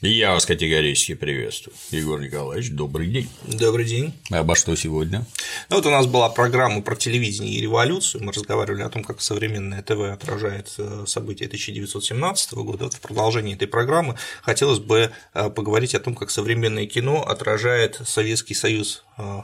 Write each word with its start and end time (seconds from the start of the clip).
Я 0.00 0.32
вас 0.32 0.44
категорически 0.44 1.14
приветствую. 1.14 1.74
Егор 1.90 2.20
Николаевич, 2.20 2.72
добрый 2.72 3.06
день. 3.06 3.28
Добрый 3.44 3.84
день. 3.84 4.12
Обо 4.30 4.56
что 4.56 4.74
сегодня? 4.74 5.24
Ну, 5.70 5.76
вот 5.76 5.86
у 5.86 5.90
нас 5.90 6.06
была 6.06 6.28
программа 6.30 6.82
про 6.82 6.96
телевидение 6.96 7.54
и 7.54 7.60
революцию. 7.60 8.24
Мы 8.24 8.32
разговаривали 8.32 8.82
о 8.82 8.90
том, 8.90 9.04
как 9.04 9.20
современное 9.20 9.82
ТВ 9.82 10.00
отражает 10.12 10.74
э, 10.78 11.04
события 11.06 11.46
1917 11.46 12.54
года. 12.54 12.84
Вот 12.84 12.94
в 12.94 13.00
продолжении 13.00 13.54
этой 13.54 13.68
программы 13.68 14.16
хотелось 14.42 14.80
бы 14.80 15.12
э, 15.32 15.50
поговорить 15.50 15.94
о 15.94 16.00
том, 16.00 16.16
как 16.16 16.30
современное 16.30 16.86
кино 16.86 17.22
отражает 17.22 18.00
Советский 18.04 18.54
Союз 18.54 19.04
э, 19.16 19.42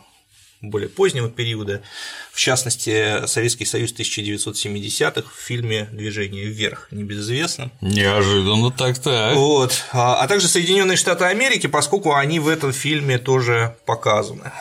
более 0.61 0.89
позднего 0.89 1.31
периода, 1.31 1.83
в 2.33 2.39
частности, 2.39 3.27
Советский 3.27 3.65
Союз 3.65 3.95
1970-х 3.95 5.31
в 5.31 5.41
фильме 5.41 5.89
«Движение 5.93 6.45
вверх» 6.47 6.89
небезызвестно. 6.91 7.71
Неожиданно 7.81 8.71
так-так. 8.71 9.37
Вот. 9.37 9.85
А, 9.93 10.17
а 10.23 10.29
также 10.29 10.49
Соединенные 10.49 10.97
Штаты 10.97 11.25
Америки, 11.25 11.67
поскольку 11.67 12.15
они 12.15 12.41
в 12.41 12.49
этом 12.49 12.73
фильме 12.73 13.19
тоже 13.19 13.77
показаны. 13.87 14.53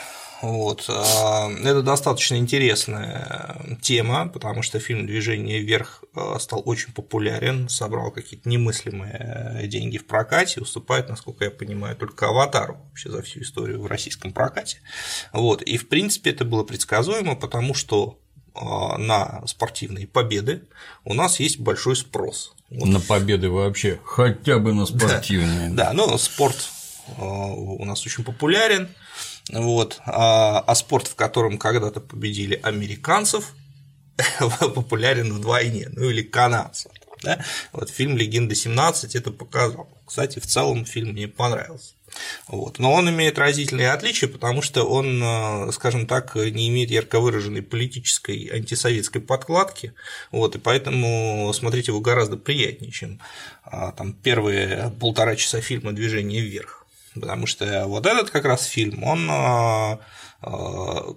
Вот. 0.41 0.85
А, 0.87 1.49
это 1.49 1.81
достаточно 1.81 2.35
интересная 2.35 3.77
тема, 3.81 4.27
потому 4.29 4.61
что 4.61 4.79
фильм 4.79 5.05
«Движение 5.05 5.59
вверх» 5.59 6.03
а, 6.15 6.39
стал 6.39 6.61
очень 6.65 6.93
популярен, 6.93 7.67
собрал 7.67 8.11
какие-то 8.11 8.47
немыслимые 8.47 9.67
деньги 9.67 9.97
в 9.97 10.07
прокате, 10.07 10.61
уступает, 10.61 11.09
насколько 11.09 11.43
я 11.43 11.51
понимаю, 11.51 11.95
только 11.95 12.27
«Аватару» 12.27 12.77
вообще 12.89 13.09
за 13.09 13.21
всю 13.21 13.41
историю 13.41 13.81
в 13.81 13.87
российском 13.87 14.31
прокате. 14.31 14.77
Вот. 15.33 15.61
И, 15.61 15.77
в 15.77 15.89
принципе, 15.89 16.29
это 16.29 16.45
было 16.45 16.63
предсказуемо, 16.63 17.35
потому 17.35 17.73
что 17.73 18.19
на 18.55 19.45
спортивные 19.47 20.07
победы 20.07 20.63
у 21.05 21.13
нас 21.13 21.39
есть 21.39 21.59
большой 21.59 21.95
спрос. 21.95 22.55
Вот. 22.69 22.89
На 22.89 22.99
победы 22.99 23.49
вообще, 23.49 23.99
хотя 24.03 24.59
бы 24.59 24.73
на 24.73 24.85
спортивные. 24.85 25.69
Да, 25.69 25.85
да 25.85 25.93
но 25.93 26.17
спорт 26.17 26.57
у 27.17 27.85
нас 27.85 28.05
очень 28.05 28.23
популярен, 28.23 28.89
вот. 29.51 29.99
А, 30.05 30.59
а 30.59 30.75
спорт, 30.75 31.07
в 31.07 31.15
котором 31.15 31.57
когда-то 31.57 32.01
победили 32.01 32.59
американцев, 32.61 33.53
популярен 34.39 35.33
вдвойне, 35.33 35.89
ну 35.91 36.09
или 36.09 36.21
канадцев. 36.21 36.91
Да? 37.23 37.43
Вот 37.73 37.89
фильм 37.89 38.15
«Легенда 38.15 38.55
17» 38.55 39.09
это 39.13 39.31
показал. 39.31 39.89
Кстати, 40.05 40.39
в 40.39 40.45
целом 40.45 40.85
фильм 40.85 41.09
мне 41.09 41.27
понравился. 41.27 41.93
Вот. 42.47 42.79
Но 42.79 42.93
он 42.93 43.09
имеет 43.09 43.37
разительные 43.37 43.91
отличия, 43.91 44.27
потому 44.27 44.61
что 44.61 44.83
он, 44.83 45.21
э, 45.21 45.71
скажем 45.71 46.07
так, 46.07 46.35
не 46.35 46.69
имеет 46.69 46.89
ярко 46.89 47.19
выраженной 47.19 47.61
политической 47.61 48.49
антисоветской 48.51 49.21
подкладки, 49.21 49.93
вот, 50.31 50.55
и 50.55 50.59
поэтому 50.59 51.51
смотреть 51.53 51.87
его 51.87 51.99
гораздо 51.99 52.37
приятнее, 52.37 52.91
чем 52.91 53.19
а, 53.63 53.91
там, 53.91 54.13
первые 54.13 54.91
полтора 54.99 55.35
часа 55.35 55.61
фильма 55.61 55.91
«Движение 55.91 56.41
вверх». 56.41 56.78
Потому 57.13 57.47
что 57.47 57.85
вот 57.87 58.05
этот 58.05 58.29
как 58.29 58.45
раз 58.45 58.65
фильм, 58.65 59.03
он 59.03 59.27
а, 59.29 59.99
а, 60.41 61.15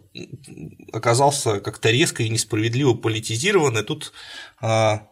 оказался 0.93 1.61
как-то 1.61 1.91
резко 1.91 2.23
и 2.23 2.29
несправедливо 2.29 2.95
политизирован, 2.95 3.79
и 3.79 3.83
тут 3.83 4.12
а, 4.61 5.07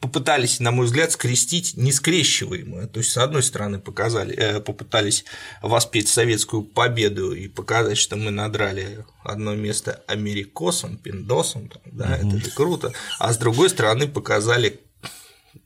попытались, 0.00 0.60
на 0.60 0.70
мой 0.70 0.86
взгляд, 0.86 1.12
скрестить 1.12 1.76
нескрещиваемое. 1.76 2.86
То 2.86 3.00
есть, 3.00 3.12
с 3.12 3.16
одной 3.16 3.42
стороны, 3.42 3.78
показали, 3.78 4.34
э, 4.36 4.60
попытались 4.60 5.24
воспеть 5.62 6.08
советскую 6.08 6.62
победу 6.62 7.32
и 7.32 7.48
показать, 7.48 7.98
что 7.98 8.16
мы 8.16 8.30
надрали 8.30 9.04
одно 9.24 9.54
место 9.54 10.02
америкосом, 10.06 10.96
пиндосом, 10.96 11.70
да, 11.86 12.18
угу. 12.20 12.28
это 12.28 12.44
же 12.44 12.50
круто, 12.50 12.92
а 13.18 13.32
с 13.32 13.38
другой 13.38 13.70
стороны 13.70 14.06
показали, 14.06 14.80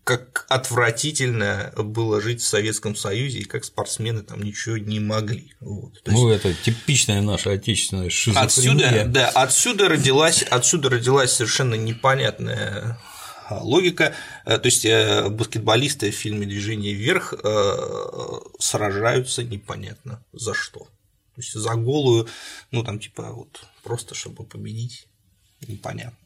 как 0.05 0.47
отвратительно 0.49 1.73
было 1.77 2.21
жить 2.21 2.41
в 2.41 2.47
Советском 2.47 2.97
Союзе 2.97 3.41
и 3.41 3.45
как 3.45 3.65
спортсмены 3.65 4.23
там 4.23 4.43
ничего 4.43 4.79
не 4.79 5.01
могли. 5.01 5.53
Вот. 5.61 6.03
То 6.03 6.13
ну, 6.13 6.31
есть... 6.31 6.45
это 6.45 6.55
типичная 6.55 7.21
наша 7.23 7.53
отечественная 7.53 8.11
шизофрения. 8.11 8.87
Отсюда, 8.87 9.05
да, 9.07 9.29
отсюда 9.29 9.89
родилась, 9.89 10.43
отсюда 10.43 10.91
родилась 10.91 11.33
совершенно 11.33 11.75
непонятная 11.75 12.99
логика. 13.51 14.15
Э, 14.45 14.59
то 14.59 14.67
есть 14.67 14.85
э, 14.85 15.29
баскетболисты 15.29 16.11
в 16.11 16.15
фильме 16.15 16.47
«Движение 16.47 16.95
вверх» 16.95 17.35
э, 17.35 18.41
сражаются 18.59 19.43
непонятно 19.43 20.25
за 20.33 20.55
что. 20.55 20.81
То 20.81 21.43
есть 21.43 21.53
за 21.53 21.75
голую, 21.75 22.29
ну 22.71 22.85
там 22.85 22.99
типа 22.99 23.31
вот 23.33 23.65
просто 23.83 24.15
чтобы 24.15 24.45
победить, 24.45 25.07
непонятно. 25.67 26.17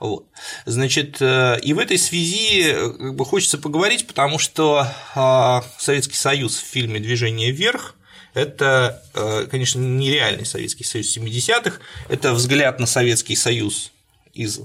Вот. 0.00 0.26
Значит, 0.66 1.20
э, 1.20 1.58
и 1.62 1.72
в 1.72 1.78
этой 1.78 1.98
связи 1.98 2.70
э, 2.70 2.90
как 2.90 3.14
бы 3.14 3.24
хочется 3.24 3.58
поговорить, 3.58 4.06
потому 4.06 4.38
что 4.38 4.86
а, 5.14 5.64
Советский 5.78 6.16
Союз 6.16 6.56
в 6.56 6.64
фильме 6.64 7.00
«Движение 7.00 7.50
вверх» 7.50 7.96
это, 8.34 9.02
э, 9.14 9.46
конечно, 9.50 9.80
нереальный 9.80 10.46
Советский 10.46 10.84
Союз 10.84 11.16
70-х, 11.16 11.80
это 12.08 12.32
взгляд 12.32 12.78
на 12.78 12.86
Советский 12.86 13.34
Союз 13.34 13.92
из 14.32 14.60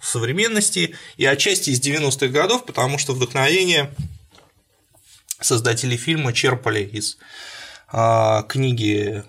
современности 0.00 0.96
и 1.16 1.24
отчасти 1.24 1.70
из 1.70 1.80
90-х 1.80 2.28
годов, 2.28 2.64
потому 2.64 2.98
что 2.98 3.12
вдохновение 3.12 3.92
создатели 5.40 5.96
фильма 5.96 6.32
черпали 6.32 6.82
из 6.82 7.18
книги 8.48 9.22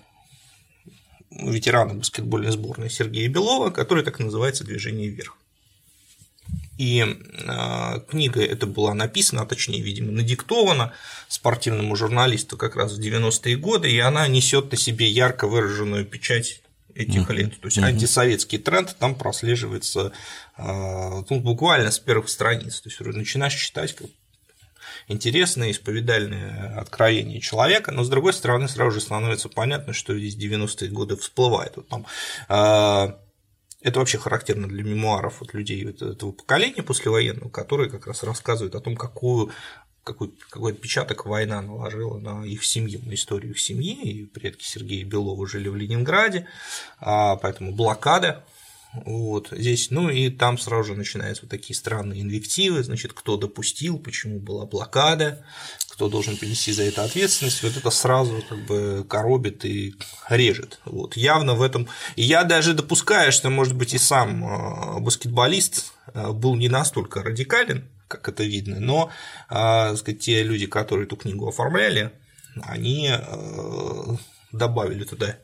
ветерана 1.30 1.94
баскетбольной 1.94 2.50
сборной 2.50 2.90
Сергея 2.90 3.28
Белова, 3.28 3.70
который 3.70 4.04
так 4.04 4.20
и 4.20 4.24
называется 4.24 4.64
«Движение 4.64 5.08
вверх». 5.08 5.36
И 6.78 7.04
э, 7.04 8.00
книга 8.08 8.40
эта 8.40 8.66
была 8.66 8.94
написана, 8.94 9.42
а 9.42 9.46
точнее, 9.46 9.82
видимо, 9.82 10.12
надиктована 10.12 10.92
спортивному 11.28 11.96
журналисту 11.96 12.56
как 12.56 12.76
раз 12.76 12.96
в 12.96 13.00
90-е 13.00 13.56
годы, 13.56 13.90
и 13.90 13.98
она 13.98 14.28
несет 14.28 14.70
на 14.70 14.78
себе 14.78 15.08
ярко 15.08 15.48
выраженную 15.48 16.06
печать 16.06 16.62
этих 16.94 17.28
лет. 17.30 17.60
То 17.60 17.66
есть 17.66 17.78
антисоветский 17.78 18.58
тренд 18.58 18.96
там 18.98 19.14
прослеживается 19.16 20.12
э, 20.56 20.62
ну, 21.28 21.40
буквально 21.40 21.90
с 21.90 21.98
первых 21.98 22.28
страниц. 22.28 22.80
То 22.80 22.88
есть 22.88 23.00
начинаешь 23.00 23.54
читать, 23.54 23.94
как 23.94 24.08
интересные, 25.08 25.72
исповедальные 25.72 26.74
откровения 26.76 27.40
человека, 27.40 27.92
но 27.92 28.04
с 28.04 28.08
другой 28.08 28.32
стороны 28.32 28.68
сразу 28.68 28.92
же 28.92 29.00
становится 29.00 29.48
понятно, 29.48 29.92
что 29.92 30.16
здесь 30.18 30.36
90-е 30.36 30.90
годы 30.90 31.16
всплывает. 31.16 31.76
Вот 31.76 31.88
там, 31.88 32.06
а, 32.48 33.18
это 33.82 33.98
вообще 33.98 34.18
характерно 34.18 34.68
для 34.68 34.82
мемуаров 34.82 35.40
вот 35.40 35.54
людей 35.54 35.84
этого 35.84 36.32
поколения 36.32 36.82
послевоенного, 36.82 37.48
которые 37.48 37.90
как 37.90 38.06
раз 38.06 38.22
рассказывают 38.22 38.74
о 38.74 38.80
том, 38.80 38.96
какую 38.96 39.50
какой, 40.04 40.32
какой 40.48 40.72
отпечаток 40.72 41.26
война 41.26 41.60
наложила 41.60 42.18
на 42.18 42.42
их 42.42 42.64
семью, 42.64 43.00
на 43.04 43.12
историю 43.12 43.52
их 43.52 43.60
семьи, 43.60 43.94
и 43.94 44.24
предки 44.24 44.64
Сергея 44.64 45.04
Белова 45.04 45.46
жили 45.46 45.68
в 45.68 45.76
Ленинграде, 45.76 46.46
а, 46.98 47.36
поэтому 47.36 47.74
блокада 47.74 48.42
вот 48.92 49.48
здесь, 49.50 49.90
ну 49.90 50.08
и 50.08 50.30
там 50.30 50.58
сразу 50.58 50.84
же 50.84 50.94
начинаются 50.94 51.42
вот 51.42 51.50
такие 51.50 51.76
странные 51.76 52.22
инвективы, 52.22 52.82
значит, 52.82 53.12
кто 53.12 53.36
допустил, 53.36 53.98
почему 53.98 54.40
была 54.40 54.64
блокада, 54.64 55.44
кто 55.90 56.08
должен 56.08 56.36
понести 56.36 56.72
за 56.72 56.84
это 56.84 57.04
ответственность, 57.04 57.62
вот 57.62 57.76
это 57.76 57.90
сразу 57.90 58.42
как 58.48 58.64
бы 58.66 59.04
коробит 59.08 59.64
и 59.64 59.94
режет. 60.28 60.80
Вот 60.84 61.16
явно 61.16 61.54
в 61.54 61.62
этом. 61.62 61.88
Я 62.16 62.44
даже 62.44 62.72
допускаю, 62.72 63.30
что, 63.30 63.50
может 63.50 63.74
быть, 63.74 63.94
и 63.94 63.98
сам 63.98 64.44
а, 64.44 65.00
баскетболист 65.00 65.92
а, 66.14 66.32
был 66.32 66.54
не 66.54 66.68
настолько 66.68 67.22
радикален, 67.22 67.88
как 68.06 68.28
это 68.28 68.44
видно, 68.44 68.80
но 68.80 69.10
а, 69.48 69.96
сказать, 69.96 70.20
те 70.20 70.42
люди, 70.42 70.66
которые 70.66 71.06
эту 71.06 71.16
книгу 71.16 71.46
оформляли, 71.48 72.12
они 72.62 73.12
добавили 74.52 75.04
туда 75.04 75.36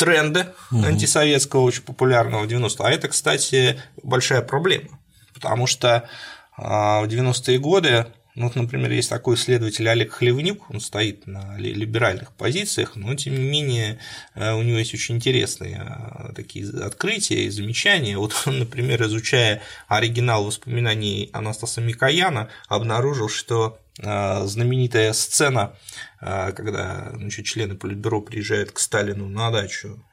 тренды 0.00 0.46
угу. 0.72 0.82
антисоветского, 0.82 1.60
очень 1.60 1.82
популярного 1.82 2.44
в 2.44 2.48
90-е. 2.48 2.86
А 2.86 2.90
это, 2.90 3.08
кстати, 3.08 3.78
большая 4.02 4.40
проблема, 4.40 4.98
потому 5.34 5.66
что 5.66 6.08
а, 6.56 7.02
в 7.02 7.04
90-е 7.04 7.58
годы 7.58 8.06
ну, 8.36 8.44
вот, 8.44 8.54
например, 8.54 8.92
есть 8.92 9.10
такой 9.10 9.34
исследователь 9.34 9.88
Олег 9.88 10.12
Хлевнюк, 10.12 10.70
он 10.70 10.80
стоит 10.80 11.26
на 11.26 11.56
либеральных 11.58 12.32
позициях, 12.32 12.94
но 12.94 13.14
тем 13.16 13.34
не 13.34 13.44
менее 13.44 13.98
э, 14.34 14.52
у 14.52 14.62
него 14.62 14.78
есть 14.78 14.94
очень 14.94 15.16
интересные 15.16 15.82
э, 15.84 16.32
такие 16.34 16.68
открытия 16.80 17.44
и 17.44 17.50
замечания. 17.50 18.16
Вот 18.16 18.34
он, 18.46 18.60
например, 18.60 19.02
изучая 19.02 19.62
оригинал 19.88 20.44
воспоминаний 20.44 21.28
Анастаса 21.32 21.80
Микояна, 21.80 22.50
обнаружил, 22.68 23.28
что 23.28 23.80
э, 23.98 24.46
знаменитая 24.46 25.12
сцена, 25.12 25.74
когда 26.20 27.12
значит, 27.14 27.46
члены 27.46 27.74
Политбюро 27.76 28.20
приезжают 28.20 28.72
к 28.72 28.78
Сталину 28.78 29.26
на 29.26 29.50
дачу 29.50 30.04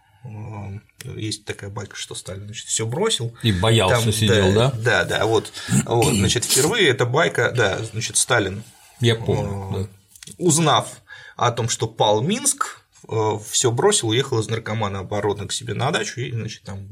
есть 1.16 1.46
такая 1.46 1.70
байка, 1.70 1.96
что 1.96 2.16
Сталин 2.16 2.46
значит, 2.46 2.68
все 2.68 2.86
бросил. 2.86 3.36
И 3.44 3.52
боялся, 3.52 4.04
там, 4.04 4.14
сидел, 4.14 4.54
да? 4.54 4.72
Да, 4.72 5.06
да, 5.06 5.26
вот, 5.26 5.52
вот. 5.86 6.14
Значит, 6.14 6.46
впервые 6.46 6.90
эта 6.90 7.06
байка, 7.06 7.52
да, 7.52 7.80
значит, 7.92 8.18
Сталин. 8.18 8.64
Я 9.00 9.16
помню. 9.16 9.90
Да. 10.28 10.34
Узнав 10.38 11.02
о 11.36 11.52
том, 11.52 11.70
что 11.70 11.88
пал 11.88 12.22
Минск, 12.22 12.82
все 13.44 13.71
бросил, 13.71 14.09
уехал 14.09 14.39
из 14.39 14.50
наркомана 14.50 15.00
оборотно 15.00 15.48
к 15.48 15.54
себе 15.54 15.74
на 15.74 15.92
дачу 15.92 16.19
и, 16.19 16.31
значит, 16.31 16.63
там 16.63 16.88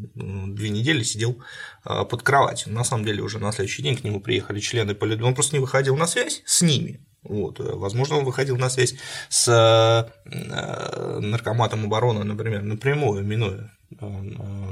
две 0.56 0.70
недели 0.70 1.04
сидел 1.04 1.42
э, 1.86 2.06
под 2.06 2.24
кроватью. 2.24 2.72
На 2.72 2.84
самом 2.84 3.06
деле 3.06 3.22
уже 3.22 3.40
на 3.40 3.52
следующий 3.52 3.84
день 3.84 3.98
к 3.98 4.04
нему 4.04 4.22
приехали 4.22 4.60
члены 4.60 4.96
политбюро, 4.96 5.28
он 5.28 5.36
просто 5.36 5.56
не 5.56 5.60
выходил 5.60 5.98
на 5.98 6.08
связь 6.08 6.42
с 6.46 6.62
ними, 6.62 7.02
Вот. 7.24 7.60
Возможно, 7.60 8.18
он 8.18 8.26
выходил 8.26 8.58
на 8.58 8.70
связь 8.70 8.96
с 9.30 9.48
э, 9.50 11.20
наркоматом 11.20 11.84
обороны, 11.86 12.24
например, 12.24 12.62
напрямую, 12.62 13.24
минуя 13.24 13.72
э, 14.00 14.06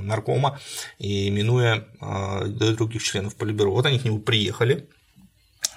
наркома 0.01 0.59
и 0.97 1.29
минуя 1.29 1.85
других 2.47 3.03
членов 3.03 3.35
Политбюро. 3.35 3.71
Вот 3.73 3.85
они 3.85 3.99
к 3.99 4.05
нему 4.05 4.19
приехали, 4.19 4.87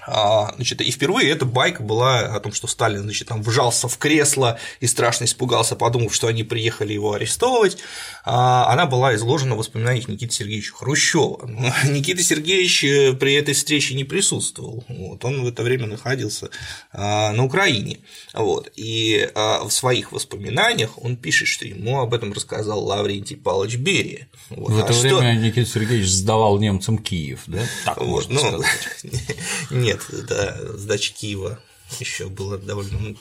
значит, 0.06 0.81
и 0.81 0.91
впервые 0.91 1.31
эта 1.31 1.44
байка 1.44 1.82
была 1.82 2.20
о 2.20 2.41
том, 2.41 2.53
что 2.53 2.67
Сталин 2.67 3.03
значит, 3.03 3.29
там 3.29 3.43
вжался 3.43 3.88
в 3.88 3.99
кресло 3.99 4.58
и 4.81 4.87
страшно 4.87 5.25
испугался, 5.25 5.76
подумав, 5.76 6.14
что 6.14 6.29
они 6.29 6.44
приехали 6.44 6.93
его 6.93 7.12
арестовывать. 7.12 7.79
А, 8.25 8.73
она 8.73 8.87
была 8.87 9.14
изложена 9.14 9.55
в 9.55 9.58
воспоминаниях 9.58 10.08
Никиты 10.08 10.32
Сергеевича 10.32 10.75
Хрущева. 10.75 11.49
Никита 11.85 12.23
Сергеевич 12.23 12.85
э, 12.85 13.12
при 13.14 13.35
этой 13.35 13.55
встрече 13.55 13.94
не 13.94 14.05
присутствовал. 14.05 14.85
Вот, 14.88 15.25
он 15.25 15.44
в 15.44 15.49
это 15.49 15.62
время 15.62 15.87
находился 15.87 16.50
а, 16.93 17.32
на 17.32 17.44
Украине. 17.44 17.99
Вот, 18.32 18.70
и 18.76 19.29
в 19.35 19.70
своих 19.70 20.12
воспоминаниях 20.12 21.02
он 21.02 21.17
пишет, 21.17 21.49
что 21.49 21.67
ему 21.67 22.00
об 22.00 22.14
этом 22.14 22.32
рассказал 22.32 22.85
Лаврентий 22.85 23.37
Павлович 23.37 23.76
Берия. 23.76 24.29
Вот, 24.50 24.70
в 24.70 24.79
это 24.79 24.93
а 24.93 25.00
время 25.00 25.35
что... 25.35 25.47
Никита 25.47 25.70
Сергеевич 25.70 26.09
сдавал 26.09 26.59
немцам 26.59 26.99
Киев, 26.99 27.41
да? 27.47 27.62
Так 27.85 27.99
вот, 27.99 28.29
можно 28.29 28.35
ну, 28.35 28.62
сказать. 28.62 29.17
Нет, 29.70 29.95
нет, 29.96 30.26
да, 30.26 30.56
сдачи 30.76 31.14
Киева 31.14 31.58
еще 32.00 32.28
было 32.28 32.58
довольно 32.58 33.16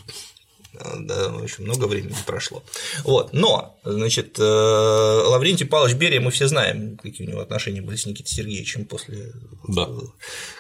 да, 1.00 1.34
очень 1.36 1.64
много 1.64 1.86
времени 1.86 2.16
прошло. 2.26 2.64
Вот. 3.04 3.34
Но, 3.34 3.80
значит, 3.84 4.38
э, 4.40 4.44
Лаврентий 4.44 5.66
Павлович 5.66 5.96
Берия, 5.96 6.22
мы 6.22 6.32
все 6.32 6.48
знаем, 6.48 6.98
какие 6.98 7.28
у 7.28 7.30
него 7.30 7.42
отношения 7.42 7.82
были 7.82 7.96
с 7.96 8.06
Никитой 8.06 8.32
Сергеевичем 8.32 8.86
после 8.86 9.32
да. 9.68 9.90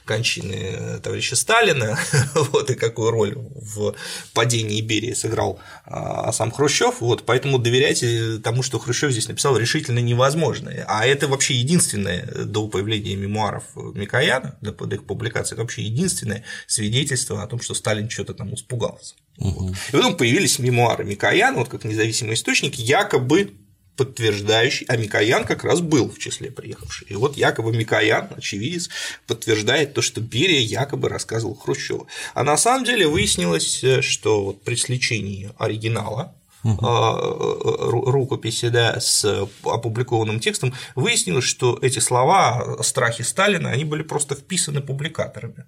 кончины 0.06 1.00
товарища 1.01 1.35
Сталина, 1.35 1.97
вот, 2.35 2.69
и 2.69 2.75
какую 2.75 3.12
роль 3.12 3.35
в 3.35 3.95
падении 4.33 4.81
Берии 4.81 5.13
сыграл 5.13 5.59
а, 5.85 6.31
сам 6.31 6.51
Хрущев, 6.51 7.01
вот, 7.01 7.23
поэтому 7.25 7.59
доверять 7.59 8.03
э, 8.03 8.39
тому, 8.44 8.63
что 8.63 8.79
Хрущев 8.79 9.11
здесь 9.11 9.27
написал, 9.27 9.57
решительно 9.57 10.00
невозможно. 10.00 10.71
А 10.88 11.06
это 11.06 11.27
вообще 11.27 11.56
единственное 11.56 12.25
до 12.45 12.68
появления 12.68 13.15
мемуаров 13.15 13.63
Микояна, 13.75 14.57
до 14.61 14.95
их 14.95 15.06
публикации, 15.06 15.56
это 15.56 15.61
вообще 15.61 15.83
единственное 15.83 16.44
свидетельство 16.68 17.44
о 17.44 17.47
том, 17.47 17.59
что 17.61 17.73
Сталин 17.73 18.09
что-то 18.09 18.33
там 18.33 18.53
испугался. 18.53 19.15
Угу. 19.38 19.75
И 19.94 19.95
потом 20.06 20.18
появились 20.18 20.60
мемуары 20.60 21.04
Микояна, 21.04 21.57
вот 21.57 21.69
как 21.69 21.84
независимый 21.84 22.36
источник, 22.36 22.75
якобы 22.75 23.54
подтверждающий, 23.98 24.86
а 24.88 24.98
Микоян 24.98 25.46
как 25.46 25.63
раз 25.63 25.81
был 25.81 26.12
в 26.12 26.19
числе 26.19 26.52
приехавших. 26.52 27.10
И 27.10 27.16
вот 27.16 27.38
якобы 27.38 27.72
Микоян, 27.75 28.30
очевидец, 28.38 28.90
подтверждает 29.25 29.94
то, 29.94 30.04
что 30.04 30.22
Берия 30.22 30.60
якобы 30.60 31.10
рассказывал 31.10 31.56
Хрущеву. 31.56 32.07
А 32.36 32.44
на 32.44 32.57
самом 32.57 32.86
деле 32.86 33.07
выяснилось, 33.07 33.84
что 34.02 34.44
вот 34.44 34.63
при 34.63 34.75
сличении 34.75 35.50
оригинала 35.57 36.36
угу. 36.63 38.12
рукописи 38.12 38.69
да, 38.69 39.00
с 39.00 39.48
опубликованным 39.63 40.40
текстом, 40.40 40.74
выяснилось, 40.94 41.46
что 41.46 41.80
эти 41.81 42.00
слова 42.00 42.75
о 42.78 42.84
страхе 42.84 43.24
Сталина, 43.24 43.72
они 43.72 43.86
были 43.86 44.04
просто 44.04 44.36
вписаны 44.36 44.81
публикаторами. 44.81 45.66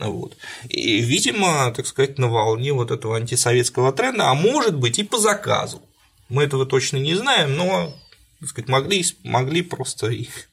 Вот. 0.00 0.36
И, 0.68 1.00
видимо, 1.00 1.72
так 1.72 1.86
сказать, 1.86 2.18
на 2.18 2.28
волне 2.28 2.72
вот 2.72 2.90
этого 2.90 3.16
антисоветского 3.16 3.92
тренда, 3.92 4.30
а 4.30 4.34
может 4.34 4.76
быть 4.76 4.98
и 4.98 5.04
по 5.04 5.18
заказу. 5.18 5.82
Мы 6.28 6.44
этого 6.44 6.66
точно 6.66 6.96
не 6.96 7.14
знаем, 7.14 7.56
но 7.56 7.94
так 8.40 8.48
сказать, 8.48 8.68
могли, 8.68 9.04
могли 9.22 9.62
просто 9.62 10.08
их 10.08 10.50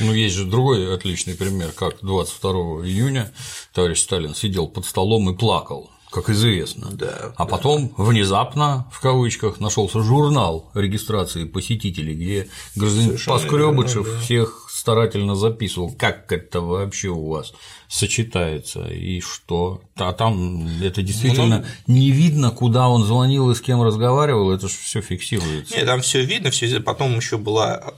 Ну, 0.00 0.12
есть 0.12 0.34
же 0.34 0.44
другой 0.44 0.92
отличный 0.94 1.34
пример, 1.34 1.72
как 1.72 1.98
22 2.02 2.50
июня 2.86 3.32
товарищ 3.72 4.00
Сталин 4.00 4.34
сидел 4.34 4.66
под 4.68 4.86
столом 4.86 5.30
и 5.30 5.36
плакал 5.36 5.90
как 6.10 6.30
известно. 6.30 6.88
Да, 6.92 7.32
а 7.36 7.44
да. 7.44 7.50
потом 7.50 7.92
внезапно, 7.96 8.86
в 8.92 9.00
кавычках, 9.00 9.60
нашелся 9.60 10.02
журнал 10.02 10.70
регистрации 10.74 11.44
посетителей, 11.44 12.14
где 12.14 12.48
гражданин 12.76 13.18
Поскребышев 13.26 14.06
да. 14.06 14.20
всех 14.20 14.68
старательно 14.70 15.34
записывал, 15.34 15.92
как 15.92 16.30
это 16.32 16.60
вообще 16.60 17.08
у 17.08 17.28
вас 17.28 17.52
сочетается 17.88 18.86
и 18.86 19.20
что. 19.20 19.82
А 19.96 20.12
там 20.12 20.66
это 20.82 21.02
действительно 21.02 21.66
ну, 21.86 21.94
не 21.94 22.10
видно, 22.10 22.50
куда 22.50 22.88
он 22.88 23.04
звонил 23.04 23.50
и 23.50 23.54
с 23.54 23.60
кем 23.60 23.82
разговаривал, 23.82 24.50
это 24.50 24.68
же 24.68 24.74
все 24.74 25.00
фиксируется. 25.00 25.76
Нет, 25.76 25.86
там 25.86 26.00
все 26.00 26.24
видно, 26.24 26.50
все 26.50 26.80
потом 26.80 27.16
еще 27.16 27.36
была 27.36 27.92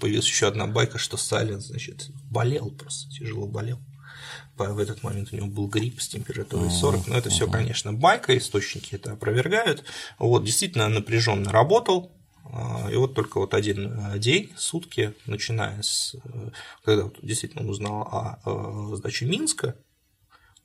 появилась 0.00 0.26
еще 0.26 0.46
одна 0.46 0.66
байка, 0.66 0.98
что 0.98 1.16
Сталин, 1.16 1.60
значит, 1.60 2.08
болел 2.30 2.70
просто, 2.70 3.10
тяжело 3.10 3.46
болел 3.46 3.80
в 4.56 4.78
этот 4.78 5.02
момент 5.02 5.32
у 5.32 5.36
него 5.36 5.46
был 5.46 5.66
грипп 5.66 6.00
с 6.00 6.08
температурой 6.08 6.70
40, 6.70 7.08
но 7.08 7.16
это 7.16 7.30
все, 7.30 7.48
конечно, 7.48 7.92
байка, 7.92 8.36
источники 8.36 8.94
это 8.94 9.12
опровергают. 9.12 9.84
Вот, 10.18 10.44
действительно 10.44 10.88
напряженно 10.88 11.50
работал, 11.50 12.12
а, 12.44 12.88
и 12.90 12.96
вот 12.96 13.14
только 13.14 13.38
вот 13.38 13.54
один 13.54 13.92
э, 13.92 14.18
день, 14.18 14.52
сутки, 14.56 15.14
начиная 15.26 15.82
с, 15.82 16.14
э, 16.14 16.50
когда 16.84 17.04
вот 17.04 17.18
действительно 17.22 17.68
узнал 17.68 18.02
о 18.02 18.96
сдаче 18.96 19.26
Минска, 19.26 19.76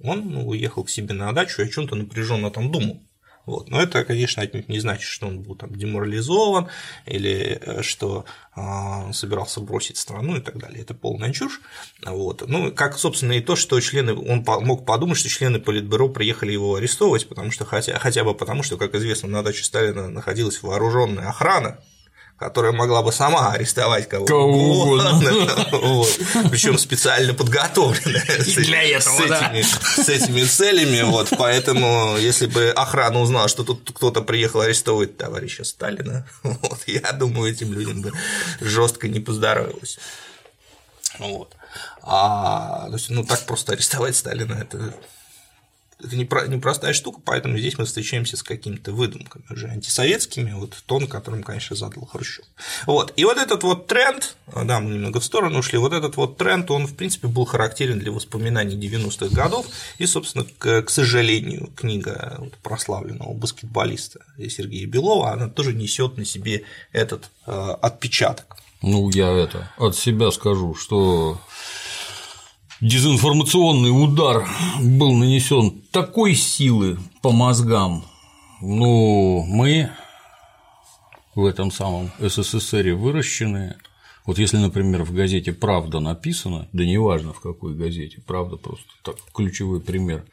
он 0.01 0.29
ну, 0.29 0.47
уехал 0.47 0.83
к 0.83 0.89
себе 0.89 1.13
на 1.13 1.31
дачу 1.33 1.61
и 1.61 1.65
о 1.65 1.69
чем-то 1.69 1.95
напряженно 1.95 2.51
там 2.51 2.71
думал. 2.71 3.01
Вот. 3.49 3.69
Но 3.69 3.81
это, 3.81 4.05
конечно, 4.05 4.43
отнюдь 4.43 4.69
не 4.69 4.79
значит, 4.79 5.09
что 5.09 5.25
он 5.25 5.41
был 5.41 5.55
там 5.55 5.75
деморализован 5.75 6.67
или 7.07 7.59
э, 7.59 7.81
что 7.81 8.25
он 8.55 9.11
собирался 9.13 9.59
бросить 9.59 9.97
страну 9.97 10.37
и 10.37 10.39
так 10.39 10.59
далее. 10.59 10.81
Это 10.81 10.93
полная 10.93 11.33
чушь. 11.33 11.59
Вот. 12.05 12.47
Ну, 12.47 12.71
как, 12.71 12.99
собственно, 12.99 13.31
и 13.31 13.41
то, 13.41 13.55
что 13.55 13.79
члены, 13.79 14.13
он 14.13 14.45
мог 14.45 14.85
подумать, 14.85 15.17
что 15.17 15.29
члены 15.29 15.59
Политбюро 15.59 16.09
приехали 16.09 16.51
его 16.51 16.75
арестовывать, 16.75 17.27
потому 17.27 17.49
что 17.49 17.65
хотя, 17.65 17.97
хотя 17.97 18.23
бы 18.23 18.35
потому, 18.35 18.61
что, 18.61 18.77
как 18.77 18.93
известно, 18.93 19.27
на 19.29 19.41
даче 19.41 19.63
Сталина 19.63 20.09
находилась 20.09 20.61
вооруженная 20.61 21.29
охрана, 21.29 21.79
которая 22.39 22.71
могла 22.71 23.03
бы 23.03 23.11
сама 23.11 23.51
арестовать 23.51 24.07
кого, 24.07 24.25
кого 24.25 24.47
угодно. 24.47 25.13
Причем 26.49 26.77
специально 26.77 27.33
подготовленная 27.33 28.23
для 28.55 28.83
этого, 28.83 29.17
с, 29.17 29.19
этими, 29.19 29.61
с 29.61 30.09
этими 30.09 30.43
целями. 30.45 31.01
Вот, 31.01 31.33
поэтому, 31.37 32.17
если 32.17 32.47
бы 32.47 32.69
охрана 32.69 33.19
узнала, 33.19 33.49
что 33.49 33.63
тут 33.65 33.91
кто-то 33.93 34.21
приехал 34.21 34.61
арестовывать 34.61 35.17
товарища 35.17 35.65
Сталина, 35.65 36.25
вот, 36.43 36.79
я 36.87 37.11
думаю, 37.11 37.51
этим 37.51 37.73
людям 37.73 38.01
бы 38.01 38.13
жестко 38.61 39.09
не 39.09 39.19
поздоровилось. 39.19 39.99
Вот. 41.19 41.53
А, 42.03 42.87
то 42.87 42.93
есть, 42.93 43.09
ну 43.09 43.25
так 43.25 43.45
просто 43.45 43.73
арестовать 43.73 44.15
Сталина 44.15 44.53
это 44.53 44.93
это 46.01 46.15
непростая 46.15 46.93
штука, 46.93 47.19
поэтому 47.23 47.57
здесь 47.57 47.77
мы 47.77 47.85
встречаемся 47.85 48.37
с 48.37 48.43
какими-то 48.43 48.93
выдумками 48.93 49.43
уже 49.49 49.67
антисоветскими, 49.67 50.53
вот 50.53 50.81
тон, 50.85 51.07
которым, 51.07 51.43
конечно, 51.43 51.75
задал 51.75 52.05
Хрущев. 52.05 52.45
Вот. 52.85 53.13
И 53.17 53.25
вот 53.25 53.37
этот 53.37 53.63
вот 53.63 53.87
тренд, 53.87 54.37
да, 54.47 54.79
мы 54.79 54.93
немного 54.93 55.19
в 55.19 55.25
сторону 55.25 55.59
ушли, 55.59 55.77
вот 55.77 55.91
этот 55.91 56.15
вот 56.15 56.37
тренд, 56.37 56.71
он, 56.71 56.87
в 56.87 56.95
принципе, 56.95 57.27
был 57.27 57.45
характерен 57.45 57.99
для 57.99 58.11
воспоминаний 58.11 58.77
90-х 58.77 59.35
годов, 59.35 59.67
и, 59.97 60.05
собственно, 60.05 60.45
к, 60.57 60.83
к 60.83 60.89
сожалению, 60.89 61.69
книга 61.75 62.49
прославленного 62.63 63.33
баскетболиста 63.33 64.21
Сергея 64.37 64.87
Белова, 64.87 65.33
она 65.33 65.49
тоже 65.49 65.73
несет 65.73 66.17
на 66.17 66.23
себе 66.23 66.63
этот 66.93 67.29
э, 67.45 67.51
отпечаток. 67.51 68.55
Ну, 68.81 69.09
я 69.09 69.29
это 69.31 69.69
от 69.77 69.97
себя 69.97 70.31
скажу, 70.31 70.75
что 70.75 71.41
дезинформационный 72.81 73.89
удар 73.89 74.47
был 74.81 75.13
нанесен 75.13 75.78
такой 75.91 76.35
силы 76.35 76.97
по 77.21 77.31
мозгам. 77.31 78.03
Ну, 78.61 79.43
мы 79.43 79.89
в 81.35 81.45
этом 81.45 81.71
самом 81.71 82.11
СССР 82.19 82.93
выращенные. 82.93 83.77
Вот 84.25 84.37
если, 84.37 84.57
например, 84.57 85.03
в 85.03 85.13
газете 85.13 85.53
«Правда» 85.53 85.99
написано, 85.99 86.67
да 86.73 86.85
неважно 86.85 87.33
в 87.33 87.39
какой 87.39 87.75
газете, 87.75 88.21
«Правда» 88.25 88.57
просто 88.57 88.87
так, 89.03 89.15
ключевой 89.33 89.81
пример, 89.81 90.25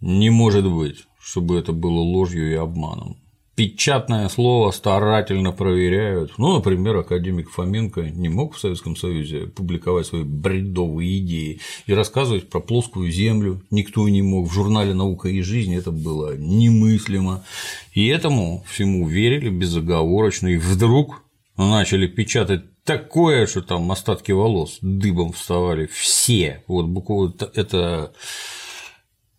не 0.00 0.30
может 0.30 0.70
быть, 0.70 1.06
чтобы 1.18 1.58
это 1.58 1.72
было 1.72 2.00
ложью 2.00 2.50
и 2.50 2.54
обманом 2.54 3.23
печатное 3.54 4.28
слово 4.28 4.70
старательно 4.70 5.52
проверяют. 5.52 6.32
Ну, 6.38 6.54
например, 6.54 6.96
академик 6.96 7.50
Фоменко 7.50 8.02
не 8.02 8.28
мог 8.28 8.54
в 8.54 8.60
Советском 8.60 8.96
Союзе 8.96 9.46
публиковать 9.46 10.06
свои 10.06 10.22
бредовые 10.24 11.18
идеи 11.18 11.60
и 11.86 11.94
рассказывать 11.94 12.48
про 12.48 12.60
плоскую 12.60 13.10
землю. 13.10 13.62
Никто 13.70 14.08
не 14.08 14.22
мог. 14.22 14.48
В 14.48 14.52
журнале 14.52 14.94
«Наука 14.94 15.28
и 15.28 15.40
жизнь» 15.40 15.74
это 15.74 15.92
было 15.92 16.36
немыслимо. 16.36 17.44
И 17.92 18.06
этому 18.08 18.64
всему 18.68 19.08
верили 19.08 19.50
безоговорочно. 19.50 20.48
И 20.48 20.56
вдруг 20.56 21.22
начали 21.56 22.06
печатать 22.06 22.62
такое, 22.84 23.46
что 23.46 23.62
там 23.62 23.90
остатки 23.90 24.32
волос 24.32 24.78
дыбом 24.80 25.32
вставали 25.32 25.86
все. 25.86 26.62
Вот 26.66 26.86
буквально 26.86 27.34
это 27.54 28.12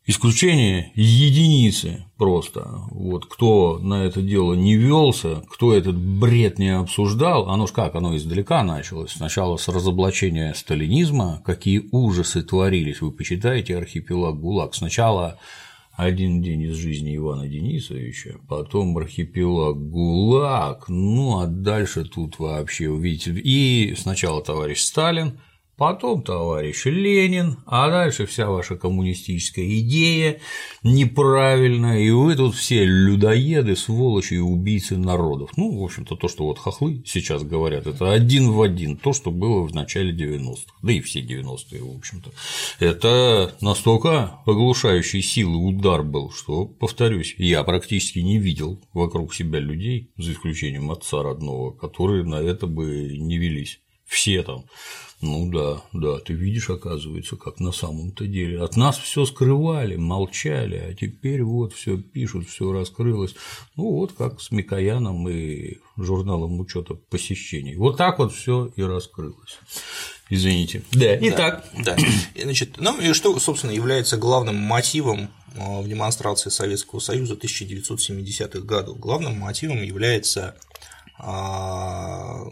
Исключение 0.07 0.91
единицы 0.93 2.05
просто. 2.17 2.67
Вот 2.91 3.25
кто 3.25 3.79
на 3.79 4.03
это 4.03 4.21
дело 4.21 4.53
не 4.53 4.75
велся, 4.75 5.43
кто 5.49 5.73
этот 5.73 5.97
бред 5.97 6.59
не 6.59 6.77
обсуждал, 6.77 7.49
оно 7.49 7.65
ж 7.65 7.71
как, 7.71 7.95
оно 7.95 8.15
издалека 8.15 8.63
началось. 8.63 9.13
Сначала 9.13 9.57
с 9.57 9.67
разоблачения 9.67 10.53
сталинизма, 10.53 11.41
какие 11.43 11.89
ужасы 11.91 12.43
творились, 12.43 13.01
вы 13.01 13.11
почитаете 13.11 13.77
архипелаг 13.77 14.39
ГУЛАГ. 14.39 14.75
Сначала 14.75 15.39
один 15.95 16.39
день 16.43 16.61
из 16.61 16.75
жизни 16.75 17.15
Ивана 17.15 17.47
Денисовича, 17.47 18.35
потом 18.47 18.95
архипелаг 18.99 19.89
ГУЛАГ, 19.89 20.87
ну 20.87 21.39
а 21.39 21.47
дальше 21.47 22.05
тут 22.05 22.37
вообще 22.37 22.89
увидите. 22.89 23.31
И 23.31 23.95
сначала 23.97 24.43
товарищ 24.43 24.81
Сталин, 24.81 25.39
потом 25.77 26.23
товарищ 26.23 26.85
Ленин, 26.85 27.57
а 27.65 27.89
дальше 27.89 28.25
вся 28.25 28.49
ваша 28.49 28.75
коммунистическая 28.75 29.67
идея 29.79 30.39
неправильная, 30.83 31.99
и 31.99 32.11
вы 32.11 32.35
тут 32.35 32.55
все 32.55 32.85
людоеды, 32.85 33.75
сволочи 33.75 34.35
и 34.35 34.39
убийцы 34.39 34.97
народов. 34.97 35.51
Ну, 35.57 35.79
в 35.79 35.83
общем-то, 35.83 36.15
то, 36.15 36.27
что 36.27 36.45
вот 36.45 36.59
хохлы 36.59 37.03
сейчас 37.05 37.43
говорят, 37.43 37.87
это 37.87 38.11
один 38.11 38.51
в 38.51 38.61
один 38.61 38.97
то, 38.97 39.13
что 39.13 39.31
было 39.31 39.63
в 39.67 39.73
начале 39.73 40.13
90-х, 40.13 40.73
да 40.81 40.91
и 40.91 41.01
все 41.01 41.21
90-е, 41.21 41.81
в 41.81 41.97
общем-то. 41.97 42.31
Это 42.79 43.55
настолько 43.61 44.39
оглушающей 44.45 45.21
силы 45.21 45.57
удар 45.57 46.03
был, 46.03 46.31
что, 46.31 46.65
повторюсь, 46.65 47.35
я 47.37 47.63
практически 47.63 48.19
не 48.19 48.37
видел 48.37 48.81
вокруг 48.93 49.33
себя 49.33 49.59
людей, 49.59 50.11
за 50.17 50.33
исключением 50.33 50.91
отца 50.91 51.21
родного, 51.23 51.71
которые 51.71 52.23
на 52.23 52.35
это 52.35 52.67
бы 52.67 53.17
не 53.17 53.37
велись. 53.37 53.79
Все 54.05 54.43
там 54.43 54.65
ну 55.21 55.49
да, 55.49 55.81
да, 55.93 56.19
ты 56.19 56.33
видишь, 56.33 56.69
оказывается, 56.69 57.37
как 57.37 57.59
на 57.59 57.71
самом-то 57.71 58.27
деле. 58.27 58.61
От 58.61 58.75
нас 58.75 58.97
все 58.97 59.25
скрывали, 59.25 59.95
молчали, 59.95 60.75
а 60.75 60.93
теперь 60.93 61.41
вот 61.41 61.73
все 61.73 61.97
пишут, 61.97 62.47
все 62.49 62.71
раскрылось. 62.71 63.33
Ну 63.75 63.91
вот 63.91 64.13
как 64.13 64.41
с 64.41 64.51
Микояном 64.51 65.27
и 65.29 65.77
журналом 65.97 66.59
учета 66.59 66.95
посещений. 66.95 67.75
Вот 67.75 67.97
так 67.97 68.19
вот 68.19 68.33
все 68.33 68.71
и 68.75 68.83
раскрылось. 68.83 69.57
Извините. 70.29 70.83
Да, 70.91 71.15
итак. 71.17 71.65
Да. 71.77 71.95
да. 71.95 72.41
Значит, 72.41 72.75
ну 72.77 72.99
и 72.99 73.13
что, 73.13 73.37
собственно, 73.39 73.71
является 73.71 74.17
главным 74.17 74.55
мотивом 74.55 75.29
а, 75.57 75.81
в 75.81 75.87
демонстрации 75.87 76.49
Советского 76.49 76.99
Союза 76.99 77.35
1970-х 77.35 78.59
годов? 78.61 78.99
Главным 78.99 79.37
мотивом 79.37 79.81
является 79.81 80.57
а, 81.17 82.43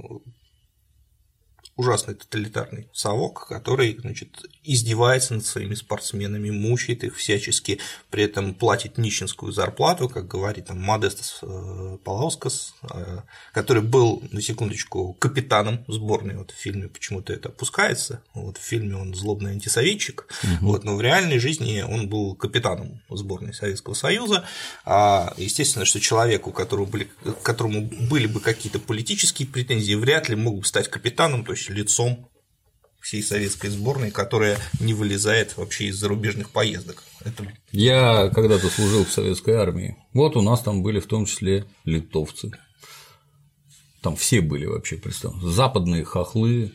ужасный 1.75 2.15
тоталитарный 2.15 2.87
совок, 2.93 3.47
который 3.47 3.97
значит, 3.99 4.45
издевается 4.63 5.33
над 5.33 5.45
своими 5.45 5.75
спортсменами, 5.75 6.49
мучает 6.49 7.03
их 7.03 7.17
всячески, 7.17 7.79
при 8.09 8.23
этом 8.23 8.53
платит 8.53 8.97
нищенскую 8.97 9.51
зарплату, 9.51 10.09
как 10.09 10.27
говорит 10.27 10.67
там 10.67 10.79
Модестас 10.81 11.39
э, 11.41 11.97
Палаускас, 12.03 12.73
э, 12.89 13.19
который 13.51 13.83
был, 13.83 14.23
на 14.31 14.41
секундочку, 14.41 15.13
капитаном 15.19 15.83
сборной, 15.87 16.35
вот 16.35 16.51
в 16.51 16.55
фильме 16.55 16.87
почему-то 16.87 17.33
это 17.33 17.49
опускается, 17.49 18.21
вот 18.33 18.57
в 18.57 18.61
фильме 18.61 18.95
он 18.95 19.13
злобный 19.13 19.51
антисоветчик, 19.51 20.25
угу. 20.43 20.71
вот, 20.71 20.83
но 20.83 20.95
в 20.95 21.01
реальной 21.01 21.39
жизни 21.39 21.81
он 21.81 22.07
был 22.07 22.35
капитаном 22.35 23.01
сборной 23.09 23.53
Советского 23.53 23.93
Союза, 23.93 24.45
а 24.85 25.33
естественно, 25.37 25.85
что 25.85 25.99
человеку, 25.99 26.51
которому 26.51 26.87
были, 26.87 27.09
которому 27.41 27.81
были 27.81 28.27
бы 28.27 28.39
какие-то 28.39 28.79
политические 28.79 29.47
претензии, 29.47 29.93
вряд 29.93 30.29
ли 30.29 30.35
мог 30.35 30.59
бы 30.59 30.65
стать 30.65 30.87
капитаном, 30.87 31.43
то 31.43 31.51
есть 31.51 31.69
лицом 31.69 32.29
всей 33.03 33.21
советской 33.21 33.69
сборной, 33.69 34.11
которая 34.11 34.57
не 34.79 34.93
вылезает 34.93 35.57
вообще 35.57 35.87
из 35.87 35.97
зарубежных 35.97 36.49
поездок. 36.49 37.03
Это... 37.19 37.45
Я 37.71 38.29
когда-то 38.33 38.69
служил 38.69 39.03
в 39.03 39.11
советской 39.11 39.55
армии. 39.55 39.97
Вот 40.13 40.37
у 40.37 40.41
нас 40.41 40.61
там 40.61 40.81
были 40.81 41.01
в 41.01 41.05
том 41.05 41.25
числе 41.25 41.65
литовцы. 41.83 42.51
Там 44.01 44.15
все 44.15 44.39
были 44.39 44.65
вообще, 44.65 44.95
представьте. 44.95 45.45
Западные 45.45 46.05
хохлы, 46.05 46.71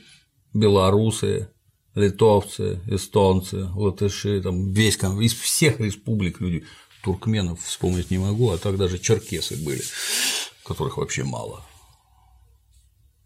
белорусы, 0.52 1.50
литовцы, 1.94 2.82
эстонцы, 2.87 3.64
латыши, 3.64 4.42
там 4.42 4.70
весь 4.70 4.99
из 4.99 5.32
всех 5.32 5.80
республик 5.80 6.40
люди. 6.40 6.66
Туркменов 7.02 7.62
вспомнить 7.62 8.11
не 8.11 8.18
могу, 8.18 8.50
а 8.50 8.58
так 8.58 8.76
даже 8.76 8.99
черкесы 8.99 9.56
были, 9.64 9.82
которых 10.62 10.99
вообще 10.99 11.25
мало. 11.25 11.64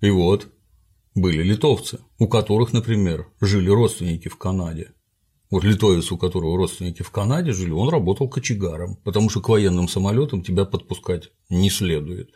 И 0.01 0.11
вот 0.11 0.52
были 1.15 1.43
литовцы, 1.43 2.01
у 2.19 2.29
которых, 2.29 2.73
например, 2.73 3.29
жили 3.41 3.69
родственники 3.69 4.29
в 4.29 4.37
Канаде. 4.37 4.93
Вот 5.51 5.65
литовец, 5.65 6.11
у 6.11 6.17
которого 6.17 6.57
родственники 6.57 7.03
в 7.03 7.11
Канаде 7.11 7.53
жили, 7.53 7.73
он 7.73 7.91
работал 7.91 8.29
кочегаром, 8.29 8.97
потому 9.05 9.29
что 9.29 9.43
к 9.43 9.49
военным 9.51 9.87
самолетам 9.87 10.43
тебя 10.43 10.65
подпускать 10.65 11.31
не 11.51 11.69
следует. 11.69 12.31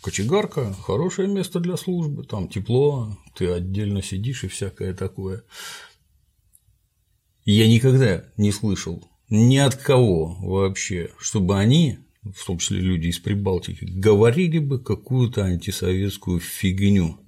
Кочегарка– 0.00 0.72
хорошее 0.82 1.28
место 1.28 1.60
для 1.60 1.76
службы, 1.76 2.24
там 2.24 2.48
тепло, 2.48 3.16
ты 3.36 3.48
отдельно 3.48 4.02
сидишь 4.02 4.44
и 4.44 4.48
всякое 4.48 4.94
такое. 4.94 5.44
Я 7.44 7.68
никогда 7.68 8.24
не 8.38 8.50
слышал 8.52 9.06
ни 9.28 9.56
от 9.56 9.74
кого 9.74 10.36
вообще, 10.40 11.10
чтобы 11.18 11.58
они, 11.58 11.98
в 12.22 12.46
том 12.46 12.58
числе 12.58 12.80
люди 12.80 13.08
из 13.08 13.18
Прибалтики, 13.18 13.84
говорили 13.84 14.58
бы 14.58 14.78
какую-то 14.78 15.44
антисоветскую 15.44 16.40
фигню 16.40 17.18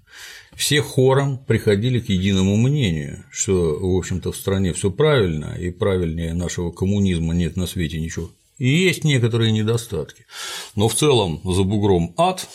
все 0.56 0.80
хором 0.80 1.38
приходили 1.38 2.00
к 2.00 2.08
единому 2.08 2.56
мнению, 2.56 3.24
что, 3.30 3.78
в 3.78 3.96
общем-то, 3.96 4.32
в 4.32 4.36
стране 4.36 4.72
все 4.72 4.90
правильно, 4.90 5.54
и 5.58 5.70
правильнее 5.70 6.32
нашего 6.32 6.72
коммунизма 6.72 7.34
нет 7.34 7.56
на 7.56 7.66
свете 7.66 8.00
ничего. 8.00 8.30
И 8.56 8.68
есть 8.68 9.04
некоторые 9.04 9.52
недостатки. 9.52 10.24
Но 10.74 10.88
в 10.88 10.94
целом 10.94 11.40
за 11.44 11.62
бугром 11.62 12.14
ад, 12.16 12.48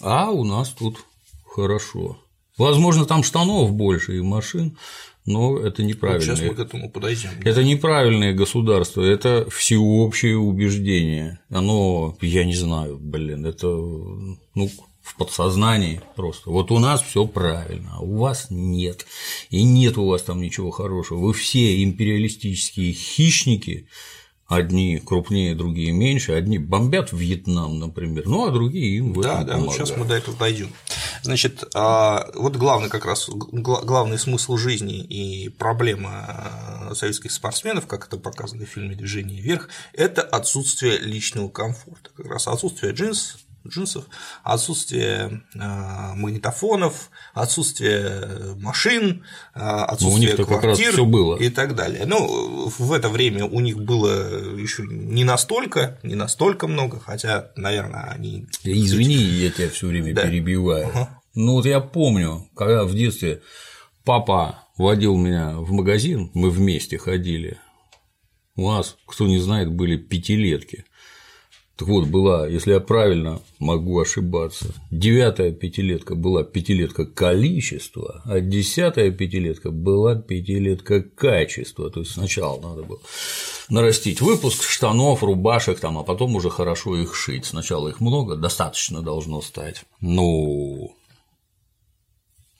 а 0.00 0.30
у 0.30 0.42
нас 0.44 0.70
тут 0.70 1.04
хорошо. 1.46 2.18
Возможно, 2.56 3.04
там 3.04 3.22
штанов 3.22 3.72
больше 3.72 4.16
и 4.16 4.22
машин, 4.22 4.78
но 5.26 5.58
это 5.58 5.82
неправильное. 5.82 6.36
сейчас 6.36 6.48
мы 6.48 6.54
к 6.54 6.60
этому 6.60 6.90
подойдем. 6.90 7.30
Это 7.44 7.62
неправильное 7.62 8.32
государство, 8.32 9.02
это 9.02 9.46
всеобщее 9.50 10.38
убеждение. 10.38 11.40
Оно, 11.50 12.16
я 12.22 12.44
не 12.44 12.54
знаю, 12.54 12.98
блин, 12.98 13.44
это 13.44 13.66
ну, 13.66 14.70
в 15.04 15.16
подсознании 15.16 16.00
просто. 16.16 16.50
Вот 16.50 16.72
у 16.72 16.78
нас 16.78 17.02
все 17.02 17.26
правильно, 17.26 17.92
а 17.96 18.00
у 18.00 18.16
вас 18.16 18.46
нет. 18.48 19.06
И 19.50 19.62
нет 19.62 19.98
у 19.98 20.06
вас 20.06 20.22
там 20.22 20.40
ничего 20.40 20.70
хорошего. 20.70 21.18
Вы 21.18 21.34
все 21.34 21.84
империалистические 21.84 22.94
хищники, 22.94 23.86
одни 24.46 24.98
крупнее, 24.98 25.54
другие 25.54 25.92
меньше, 25.92 26.32
одни 26.32 26.58
бомбят 26.58 27.12
Вьетнам, 27.12 27.78
например, 27.78 28.26
ну 28.26 28.46
а 28.46 28.50
другие 28.50 28.96
им 28.96 29.12
в 29.12 29.20
да, 29.20 29.42
этом 29.42 29.46
Да, 29.46 29.56
вот 29.58 29.74
сейчас 29.74 29.94
мы 29.94 30.06
до 30.06 30.14
этого 30.14 30.36
дойдем. 30.38 30.72
Значит, 31.22 31.64
а, 31.74 32.30
вот 32.34 32.56
главный 32.56 32.88
как 32.88 33.04
раз 33.04 33.28
главный 33.30 34.18
смысл 34.18 34.56
жизни 34.56 35.02
и 35.02 35.50
проблема 35.50 36.90
э, 36.90 36.94
советских 36.94 37.30
спортсменов, 37.32 37.86
как 37.86 38.06
это 38.06 38.16
показано 38.16 38.64
в 38.64 38.68
фильме 38.68 38.96
«Движение 38.96 39.40
вверх», 39.40 39.68
это 39.92 40.22
отсутствие 40.22 40.98
личного 40.98 41.48
комфорта, 41.48 42.10
как 42.16 42.26
раз 42.26 42.46
отсутствие 42.48 42.92
джинс, 42.92 43.36
джинсов, 43.68 44.04
отсутствие 44.42 45.42
э, 45.54 45.58
магнитофонов, 46.14 47.10
отсутствие 47.32 48.54
машин, 48.56 49.24
э, 49.54 49.60
отсутствие 49.60 50.34
ну, 50.36 50.44
квартир 50.44 51.04
было. 51.04 51.36
и 51.36 51.48
так 51.48 51.74
далее. 51.74 52.04
Ну, 52.06 52.68
в 52.68 52.92
это 52.92 53.08
время 53.08 53.44
у 53.46 53.60
них 53.60 53.78
было 53.78 54.56
еще 54.56 54.84
не 54.86 55.24
настолько, 55.24 55.98
не 56.02 56.14
настолько 56.14 56.66
много, 56.66 57.00
хотя, 57.00 57.50
наверное, 57.56 58.04
они. 58.10 58.46
Извини, 58.64 59.14
я 59.14 59.50
тебя 59.50 59.70
все 59.70 59.86
время 59.86 60.14
да. 60.14 60.22
перебиваю. 60.22 60.88
Ага. 60.88 61.20
Ну 61.34 61.54
вот 61.54 61.66
я 61.66 61.80
помню, 61.80 62.48
когда 62.54 62.84
в 62.84 62.94
детстве 62.94 63.42
папа 64.04 64.64
водил 64.76 65.16
меня 65.16 65.58
в 65.58 65.72
магазин, 65.72 66.30
мы 66.34 66.50
вместе 66.50 66.98
ходили. 66.98 67.58
У 68.56 68.70
нас, 68.70 68.96
кто 69.06 69.26
не 69.26 69.38
знает, 69.38 69.72
были 69.72 69.96
пятилетки. 69.96 70.84
Так 71.76 71.88
вот, 71.88 72.06
была, 72.06 72.46
если 72.46 72.72
я 72.72 72.78
правильно 72.78 73.40
могу 73.58 73.98
ошибаться, 73.98 74.72
девятая 74.92 75.50
пятилетка 75.50 76.14
была 76.14 76.44
пятилетка 76.44 77.04
количества, 77.04 78.22
а 78.24 78.38
десятая 78.38 79.10
пятилетка 79.10 79.72
была 79.72 80.14
пятилетка 80.14 81.02
качества. 81.02 81.90
То 81.90 82.00
есть 82.00 82.12
сначала 82.12 82.60
надо 82.60 82.84
было 82.84 83.00
нарастить 83.68 84.20
выпуск 84.20 84.62
штанов, 84.62 85.24
рубашек, 85.24 85.80
там, 85.80 85.98
а 85.98 86.04
потом 86.04 86.36
уже 86.36 86.48
хорошо 86.48 86.96
их 86.96 87.16
шить. 87.16 87.44
Сначала 87.44 87.88
их 87.88 88.00
много, 88.00 88.36
достаточно 88.36 89.02
должно 89.02 89.40
стать. 89.40 89.84
Ну, 90.00 90.94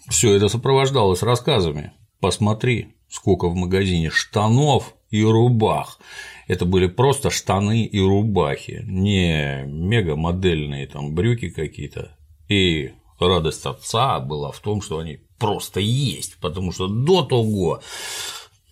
все 0.08 0.34
это 0.34 0.48
сопровождалось 0.48 1.22
рассказами. 1.22 1.92
Посмотри, 2.18 2.94
сколько 3.08 3.48
в 3.48 3.54
магазине 3.54 4.10
штанов 4.10 4.96
и 5.10 5.22
рубах 5.22 6.00
это 6.46 6.64
были 6.64 6.86
просто 6.86 7.30
штаны 7.30 7.84
и 7.84 8.00
рубахи, 8.00 8.84
не 8.86 9.64
мега-модельные 9.66 10.86
там 10.86 11.14
брюки 11.14 11.50
какие-то. 11.50 12.16
И 12.48 12.92
радость 13.18 13.66
отца 13.66 14.20
была 14.20 14.52
в 14.52 14.60
том, 14.60 14.82
что 14.82 14.98
они 14.98 15.20
просто 15.38 15.80
есть, 15.80 16.36
потому 16.40 16.72
что 16.72 16.88
до 16.88 17.22
того 17.22 17.80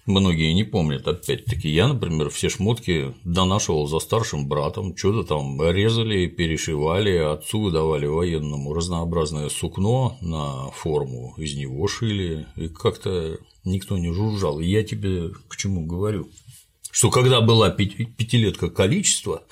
Многие 0.04 0.52
не 0.52 0.64
помнят, 0.64 1.06
опять-таки, 1.06 1.68
я, 1.68 1.86
например, 1.86 2.28
все 2.28 2.48
шмотки 2.48 3.14
донашивал 3.24 3.86
за 3.86 4.00
старшим 4.00 4.48
братом, 4.48 4.96
что-то 4.96 5.22
там 5.22 5.62
резали, 5.62 6.26
перешивали, 6.26 7.18
отцу 7.18 7.60
выдавали 7.60 8.06
военному 8.06 8.74
разнообразное 8.74 9.48
сукно 9.48 10.18
на 10.20 10.72
форму, 10.72 11.34
из 11.36 11.54
него 11.54 11.86
шили, 11.86 12.46
и 12.56 12.66
как-то 12.66 13.38
никто 13.64 13.96
не 13.96 14.12
жужжал. 14.12 14.58
И 14.58 14.66
я 14.66 14.82
тебе 14.82 15.30
к 15.46 15.56
чему 15.56 15.86
говорю? 15.86 16.28
Что 16.92 17.10
когда 17.10 17.40
была 17.40 17.70
пятилетка 17.70 18.68
количество, 18.68 19.42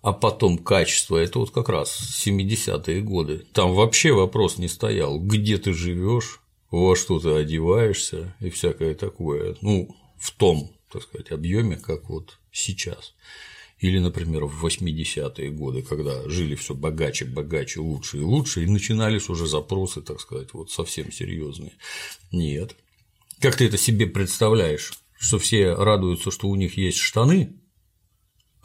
а 0.00 0.12
потом 0.12 0.56
качество, 0.56 1.16
это 1.16 1.40
вот 1.40 1.50
как 1.50 1.68
раз 1.68 2.24
70-е 2.24 3.02
годы, 3.02 3.44
там 3.52 3.74
вообще 3.74 4.12
вопрос 4.12 4.58
не 4.58 4.68
стоял, 4.68 5.18
где 5.18 5.58
ты 5.58 5.74
живешь, 5.74 6.40
во 6.70 6.94
что 6.94 7.18
ты 7.18 7.30
одеваешься 7.30 8.36
и 8.38 8.48
всякое 8.48 8.94
такое, 8.94 9.56
ну, 9.60 9.94
в 10.16 10.30
том, 10.30 10.70
так 10.92 11.02
сказать, 11.02 11.32
объеме, 11.32 11.76
как 11.76 12.08
вот 12.08 12.38
сейчас. 12.52 13.14
Или, 13.80 13.98
например, 13.98 14.44
в 14.44 14.64
80-е 14.64 15.50
годы, 15.50 15.82
когда 15.82 16.28
жили 16.28 16.54
все 16.54 16.74
богаче, 16.74 17.24
богаче, 17.24 17.80
лучше 17.80 18.18
и 18.18 18.22
лучше, 18.22 18.62
и 18.62 18.68
начинались 18.70 19.28
уже 19.28 19.48
запросы, 19.48 20.00
так 20.00 20.20
сказать, 20.20 20.52
вот 20.52 20.70
совсем 20.70 21.10
серьезные. 21.10 21.72
Нет. 22.30 22.76
Как 23.40 23.56
ты 23.56 23.66
это 23.66 23.78
себе 23.78 24.06
представляешь, 24.06 24.92
что 25.18 25.38
все 25.38 25.74
радуются, 25.74 26.30
что 26.30 26.48
у 26.48 26.54
них 26.54 26.76
есть 26.76 26.98
штаны, 26.98 27.56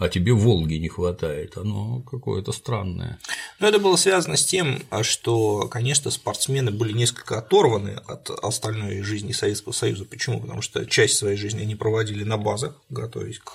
а 0.03 0.09
тебе 0.09 0.33
Волги 0.33 0.75
не 0.75 0.89
хватает, 0.89 1.57
оно 1.57 2.01
какое-то 2.01 2.51
странное. 2.51 3.19
Но 3.59 3.69
это 3.69 3.79
было 3.79 3.95
связано 3.95 4.35
с 4.35 4.45
тем, 4.45 4.81
что, 5.01 5.69
конечно, 5.69 6.11
спортсмены 6.11 6.71
были 6.71 6.91
несколько 6.91 7.37
оторваны 7.37 8.01
от 8.05 8.29
остальной 8.29 9.01
жизни 9.01 9.31
Советского 9.31 9.71
Союза. 9.71 10.03
Почему? 10.03 10.41
Потому 10.41 10.61
что 10.61 10.85
часть 10.85 11.17
своей 11.17 11.37
жизни 11.37 11.61
они 11.61 11.75
проводили 11.75 12.25
на 12.25 12.37
базах, 12.37 12.75
готовясь 12.89 13.39
к 13.39 13.53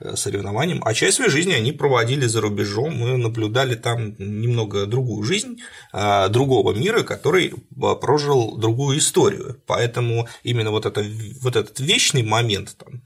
э, 0.00 0.14
соревнованиям, 0.14 0.80
а 0.84 0.94
часть 0.94 1.16
своей 1.16 1.30
жизни 1.30 1.52
они 1.52 1.72
проводили 1.72 2.26
за 2.26 2.40
рубежом, 2.40 2.94
мы 2.96 3.16
наблюдали 3.16 3.74
там 3.74 4.14
немного 4.18 4.86
другую 4.86 5.24
жизнь 5.24 5.58
а, 5.92 6.28
другого 6.28 6.72
мира, 6.72 7.02
который 7.02 7.52
а, 7.82 7.96
прожил 7.96 8.56
другую 8.56 8.98
историю. 8.98 9.60
Поэтому 9.66 10.28
именно 10.44 10.70
вот, 10.70 10.86
это, 10.86 11.04
вот 11.42 11.56
этот 11.56 11.80
вечный 11.80 12.22
момент 12.22 12.76
там, 12.78 13.02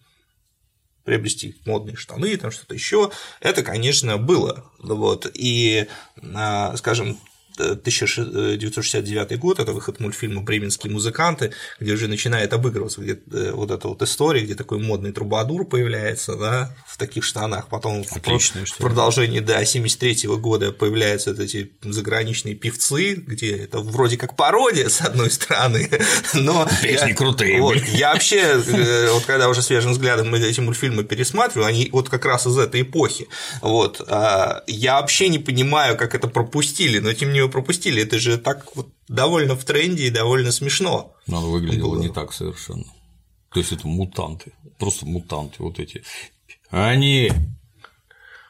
приобрести 1.05 1.57
модные 1.65 1.97
штаны, 1.97 2.37
там 2.37 2.51
что-то 2.51 2.75
еще. 2.75 3.11
Это, 3.41 3.63
конечно, 3.63 4.19
было. 4.19 4.65
Вот. 4.79 5.31
И, 5.35 5.87
а, 6.35 6.77
скажем, 6.77 7.19
1969 7.57 9.39
год, 9.39 9.59
это 9.59 9.73
выход 9.73 10.01
мультфильма 10.01 10.43
«Бременские 10.43 10.93
музыканты», 10.93 11.53
где 11.81 11.93
уже 11.93 12.09
начинает 12.09 12.53
обыгрываться 12.53 13.01
где 13.01 13.19
э, 13.33 13.53
вот 13.53 13.71
эта 13.71 13.89
вот 13.89 14.03
история, 14.03 14.43
где 14.43 14.55
такой 14.55 14.79
модный 14.79 15.13
трубадур 15.13 15.65
появляется, 15.67 16.37
да, 16.37 16.75
в 16.87 16.97
таких 16.99 17.25
штанах, 17.25 17.69
потом 17.69 18.05
Отлично, 18.11 18.65
в 18.65 18.77
продолжении, 18.77 19.41
да, 19.41 19.65
73 19.65 20.29
года 20.37 20.73
появляются 20.73 21.31
вот 21.31 21.41
эти 21.41 21.71
заграничные 21.83 22.55
певцы, 22.55 23.15
где 23.15 23.57
это 23.57 23.81
вроде 23.81 24.17
как 24.17 24.37
пародия, 24.37 24.89
с 24.89 25.01
одной 25.01 25.31
стороны, 25.31 25.91
но… 26.35 26.69
Песни 26.83 27.11
я, 27.11 27.15
крутые. 27.15 27.61
Вот, 27.61 27.77
я 27.77 28.13
вообще, 28.13 28.41
э, 28.41 29.11
вот 29.13 29.25
когда 29.25 29.49
уже 29.49 29.63
свежим 29.63 29.93
взглядом 29.93 30.35
эти 30.35 30.61
мультфильмы 30.61 31.05
пересматриваю, 31.05 31.67
они 31.67 31.89
вот 31.93 32.09
как 32.09 32.25
раз 32.25 32.47
из 32.47 32.57
этой 32.57 32.83
эпохи, 32.83 33.29
вот, 33.61 34.01
а, 34.09 34.63
я 34.67 35.01
вообще 35.01 35.29
не 35.29 35.39
понимаю, 35.39 35.97
как 35.97 36.15
это 36.15 36.29
пропустили, 36.29 36.99
но 36.99 37.13
тем 37.13 37.33
не 37.33 37.42
менее 37.43 37.53
пропустили. 37.53 38.03
Это 38.03 38.19
же 38.19 38.39
так 38.39 38.75
вот 38.77 38.89
довольно 39.09 39.55
в 39.55 39.65
тренде 39.65 40.07
и 40.07 40.11
довольно 40.11 40.53
смешно. 40.53 41.15
Но 41.27 41.39
оно 41.39 41.51
выглядело 41.51 41.95
было. 41.95 42.03
не 42.03 42.09
так 42.09 42.33
совершенно. 42.33 42.85
То 43.53 43.61
есть 43.61 43.73
это 43.73 43.87
мутанты, 43.87 44.53
просто 44.79 45.07
мутанты 45.07 45.63
вот 45.63 45.79
эти. 45.79 46.03
Они 46.71 47.31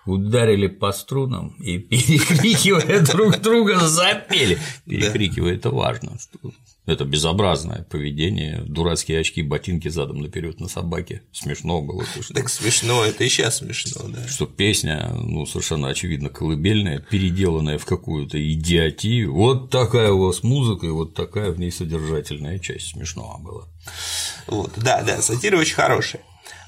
ударили 0.07 0.67
по 0.67 0.93
струнам 0.93 1.57
и 1.61 1.79
перекрикивая 1.79 3.01
друг 3.01 3.41
друга 3.41 3.79
запели. 3.87 4.59
Перекрикивая 4.87 5.55
это 5.55 5.71
важно. 5.71 6.19
Это 6.85 7.05
безобразное 7.05 7.87
поведение, 7.89 8.63
дурацкие 8.67 9.21
очки, 9.21 9.41
ботинки 9.43 9.87
задом 9.87 10.21
наперед 10.21 10.59
на 10.59 10.67
собаке. 10.67 11.23
Смешно 11.31 11.81
было. 11.81 12.05
То, 12.13 12.23
что... 12.23 12.35
Так 12.35 12.49
смешно, 12.49 13.05
это 13.05 13.23
и 13.23 13.29
сейчас 13.29 13.59
смешно, 13.59 14.09
да. 14.09 14.27
Что 14.27 14.47
песня, 14.47 15.11
ну, 15.15 15.47
совершенно 15.47 15.89
очевидно, 15.89 16.29
колыбельная, 16.29 16.99
переделанная 16.99 17.79
в 17.79 17.85
какую-то 17.85 18.37
идиотию. 18.53 19.33
Вот 19.33 19.71
такая 19.71 20.11
у 20.11 20.27
вас 20.27 20.43
музыка, 20.43 20.87
и 20.87 20.91
вот 20.91 21.15
такая 21.15 21.53
в 21.53 21.61
ней 21.61 21.71
содержательная 21.71 22.59
часть. 22.59 22.89
Смешно 22.89 23.39
было. 23.41 23.69
Вот, 24.49 24.73
да, 24.77 25.03
да, 25.03 25.23
сатира 25.23 25.59
очень 25.59 25.77
хорошая. 25.77 26.23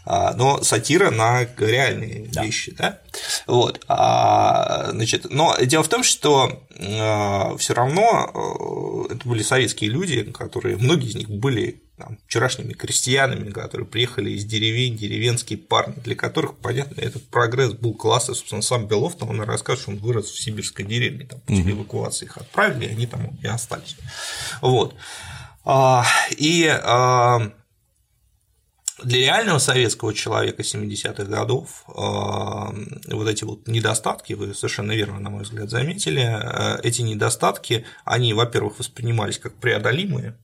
А, 0.07 0.35
но 0.35 0.63
сатира 0.63 1.11
на 1.11 1.47
реальные 1.57 2.29
да. 2.29 2.45
вещи, 2.45 2.75
да. 2.77 2.99
Вот, 3.47 3.83
а, 3.89 4.91
значит, 4.91 5.31
но 5.31 5.57
дело 5.63 5.83
в 5.83 5.89
том, 5.89 6.03
что 6.03 6.67
а, 6.79 7.57
все 7.57 7.73
равно 7.73 9.09
э, 9.09 9.15
это 9.15 9.27
были 9.27 9.43
советские 9.43 9.91
люди, 9.91 10.23
которые 10.25 10.77
многие 10.77 11.09
из 11.09 11.15
них 11.15 11.31
были 11.31 11.83
там, 11.97 12.19
вчерашними 12.27 12.75
крестьянами, 12.75 13.51
которые 13.51 13.87
приехали 13.87 14.31
из 14.33 14.45
деревень, 14.45 14.97
деревенские 14.97 15.59
парни, 15.59 15.95
для 16.05 16.17
которых, 16.17 16.57
понятно, 16.57 17.01
этот 17.01 17.27
прогресс 17.29 17.73
был 17.73 17.95
классный, 17.95 18.35
собственно, 18.35 18.63
сам 18.63 18.87
Белов, 18.87 19.17
там 19.17 19.31
он 19.31 19.41
расскажет, 19.41 19.83
что 19.83 19.93
он 19.93 19.99
вырос 19.99 20.27
в 20.27 20.41
сибирской 20.41 20.85
деревне, 20.85 21.25
там, 21.25 21.41
после 21.41 21.73
угу. 21.73 21.83
эвакуации 21.83 22.27
их 22.27 22.37
отправили, 22.37 22.91
они 22.91 23.07
там 23.07 23.39
и 23.43 23.47
остались. 23.47 23.97
Вот. 24.61 24.97
И 26.37 26.67
для 29.03 29.19
реального 29.19 29.59
советского 29.59 30.15
человека 30.15 30.63
70-х 30.63 31.25
годов 31.25 31.85
э, 31.89 31.93
вот 33.15 33.29
эти 33.29 33.45
вот 33.45 33.67
недостатки, 33.67 34.35
вы 34.35 34.55
совершенно 34.55 34.93
верно, 34.93 35.19
на 35.19 35.31
мой 35.31 35.43
взгляд, 35.43 35.71
заметили, 35.71 36.23
э, 36.23 36.81
эти 36.83 37.03
недостатки, 37.03 37.85
они, 38.05 38.33
во-первых, 38.35 38.79
воспринимались 38.79 39.39
как 39.39 39.55
преодолимые, 39.57 40.37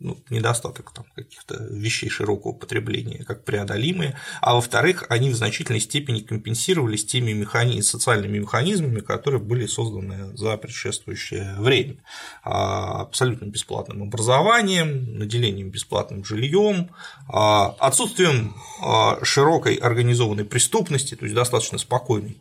ну, 0.00 0.16
недостаток 0.30 0.92
там, 0.92 1.06
каких-то 1.14 1.56
вещей 1.70 2.08
широкого 2.08 2.52
потребления 2.52 3.24
как 3.24 3.44
преодолимые, 3.44 4.16
а 4.40 4.54
во-вторых, 4.54 5.04
они 5.08 5.30
в 5.30 5.34
значительной 5.34 5.80
степени 5.80 6.20
компенсировались 6.20 7.04
теми 7.04 7.32
механи... 7.32 7.80
социальными 7.80 8.38
механизмами, 8.38 9.00
которые 9.00 9.40
были 9.40 9.66
созданы 9.66 10.36
за 10.36 10.56
предшествующее 10.56 11.56
время. 11.58 11.96
А, 12.44 13.02
абсолютно 13.02 13.46
бесплатным 13.46 14.04
образованием, 14.04 15.18
наделением 15.18 15.70
бесплатным 15.70 16.24
жильем, 16.24 16.90
а, 17.28 17.70
отсутствием 17.80 18.54
а, 18.80 19.18
широкой 19.24 19.74
организованной 19.74 20.44
преступности, 20.44 21.16
то 21.16 21.24
есть 21.24 21.34
достаточно 21.34 21.78
спокойной 21.78 22.40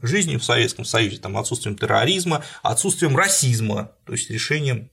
жизнью 0.00 0.40
в 0.40 0.44
Советском 0.44 0.86
Союзе, 0.86 1.18
там, 1.18 1.36
отсутствием 1.36 1.76
терроризма, 1.76 2.42
отсутствием 2.62 3.14
расизма, 3.14 3.92
то 4.06 4.12
есть 4.12 4.30
решением 4.30 4.88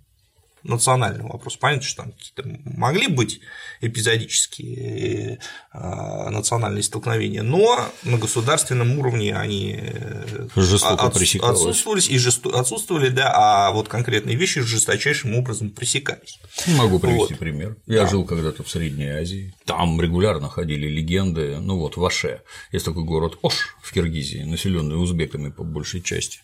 национального 0.64 1.34
вопроса. 1.34 1.58
Понятно, 1.60 1.84
что 1.84 2.04
там 2.04 2.12
какие-то 2.12 2.44
могли 2.66 3.08
быть 3.08 3.42
эпизодические 3.82 5.40
э, 5.74 6.30
национальные 6.30 6.84
столкновения, 6.84 7.44
но 7.44 7.92
на 8.04 8.18
государственном 8.18 9.00
уровне 9.00 9.36
они 9.36 9.80
э, 9.80 10.48
Жестоко 10.56 11.08
от, 11.08 11.16
отсутствовались 11.16 12.10
и 12.10 12.18
отсутствовали, 12.54 13.10
да, 13.10 13.32
а 13.34 13.72
вот 13.72 13.88
конкретные 13.88 14.36
вещи 14.36 14.62
жесточайшим 14.62 15.36
образом 15.36 15.72
пресекались. 15.72 16.40
Могу 16.68 17.00
привести 17.00 17.34
вот. 17.34 17.40
пример. 17.40 17.78
Я 17.88 18.04
да. 18.04 18.08
жил 18.08 18.26
когда-то 18.26 18.64
в 18.64 18.70
Средней 18.70 19.10
Азии, 19.10 19.54
там 19.66 20.00
регулярно 20.00 20.50
ходили 20.50 20.88
легенды, 20.88 21.58
ну 21.60 21.78
вот 21.78 21.98
в 21.98 22.06
Аше, 22.06 22.42
есть 22.72 22.86
такой 22.86 23.04
город 23.04 23.38
Ош 23.42 23.76
в 23.82 23.92
Киргизии, 23.94 24.44
населенный 24.44 25.02
узбеками 25.02 25.50
по 25.50 25.64
большей 25.64 26.02
части. 26.02 26.40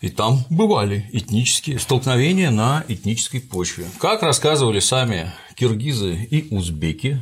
И 0.00 0.10
там 0.10 0.44
бывали 0.48 1.08
этнические 1.12 1.78
столкновения 1.78 2.50
на 2.50 2.84
этнической 2.86 3.40
почве. 3.40 3.86
Как 3.98 4.22
рассказывали 4.22 4.78
сами 4.78 5.32
киргизы 5.56 6.14
и 6.14 6.54
узбеки, 6.54 7.20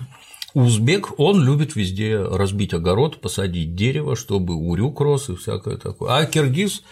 Узбек, 0.56 1.20
он 1.20 1.44
любит 1.44 1.76
везде 1.76 2.16
разбить 2.18 2.72
огород, 2.72 3.20
посадить 3.20 3.74
дерево, 3.74 4.16
чтобы 4.16 4.54
урюк 4.54 5.02
рос 5.02 5.28
и 5.28 5.36
всякое 5.36 5.76
такое. 5.76 6.10
А 6.10 6.24
киргиз 6.24 6.82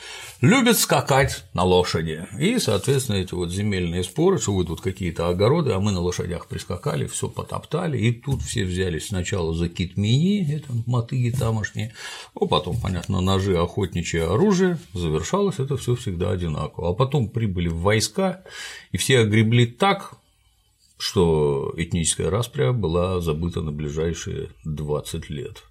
любит 0.45 0.79
скакать 0.79 1.45
на 1.55 1.65
лошади. 1.65 2.27
И, 2.39 2.59
соответственно, 2.59 3.17
эти 3.17 3.35
вот 3.35 3.51
земельные 3.51 4.05
споры, 4.05 4.39
что 4.39 4.55
вы 4.55 4.65
тут 4.65 4.81
какие-то 4.81 5.29
огороды, 5.29 5.73
а 5.73 5.81
мы 5.81 5.93
на 5.93 6.01
лошадях 6.01 6.47
прискакали, 6.47 7.07
все 7.07 7.29
потоптали, 7.29 7.99
и 7.99 8.13
тут 8.13 8.43
все 8.43 8.65
взялись 8.65 9.09
сначала 9.09 9.55
за 9.55 9.69
китмини, 9.69 10.55
это 10.55 10.69
мотыги 10.87 11.31
тамошние, 11.31 11.95
ну, 12.39 12.47
потом, 12.47 12.81
понятно, 12.81 13.21
ножи, 13.21 13.57
охотничье 13.57 14.25
оружие, 14.25 14.79
завершалось 14.93 15.59
это 15.59 15.77
все 15.77 15.95
всегда 15.95 16.31
одинаково. 16.31 16.91
А 16.91 16.93
потом 16.93 17.29
прибыли 17.29 17.69
в 17.69 17.79
войска, 17.79 18.43
и 18.93 18.97
все 18.97 19.21
огребли 19.21 19.67
так, 19.67 20.15
что 20.99 21.75
этническая 21.77 22.31
распря 22.31 22.73
была 22.73 23.21
забыта 23.21 23.63
на 23.63 23.73
ближайшие 23.73 24.51
20 24.65 25.31
лет. 25.31 25.63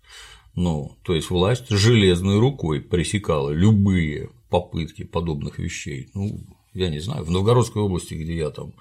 Ну, 0.56 0.96
то 1.04 1.16
есть 1.16 1.30
власть 1.30 1.70
железной 1.70 2.40
рукой 2.40 2.80
пресекала 2.80 3.50
любые 3.50 4.30
попытки 4.54 5.04
подобных 5.04 5.58
вещей. 5.58 6.10
Ну, 6.14 6.46
я 6.76 6.90
не 6.90 7.00
знаю, 7.00 7.24
в 7.24 7.32
Новгородской 7.32 7.82
области, 7.82 8.14
где 8.14 8.36
я 8.38 8.52
там 8.52 8.74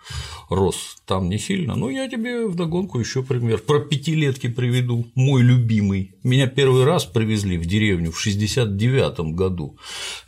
рос 0.51 0.99
там 1.07 1.31
не 1.31 1.39
сильно, 1.39 1.77
но 1.77 1.89
я 1.89 2.11
тебе 2.11 2.47
вдогонку 2.47 3.01
еще 3.01 3.23
пример. 3.23 3.59
Про 3.59 3.81
пятилетки 3.81 4.49
приведу, 4.49 5.07
мой 5.15 5.41
любимый. 5.41 6.13
Меня 6.23 6.47
первый 6.47 6.85
раз 6.85 7.07
привезли 7.07 7.57
в 7.57 7.65
деревню 7.65 8.13
в 8.13 8.21
69 8.21 9.35
году. 9.35 9.79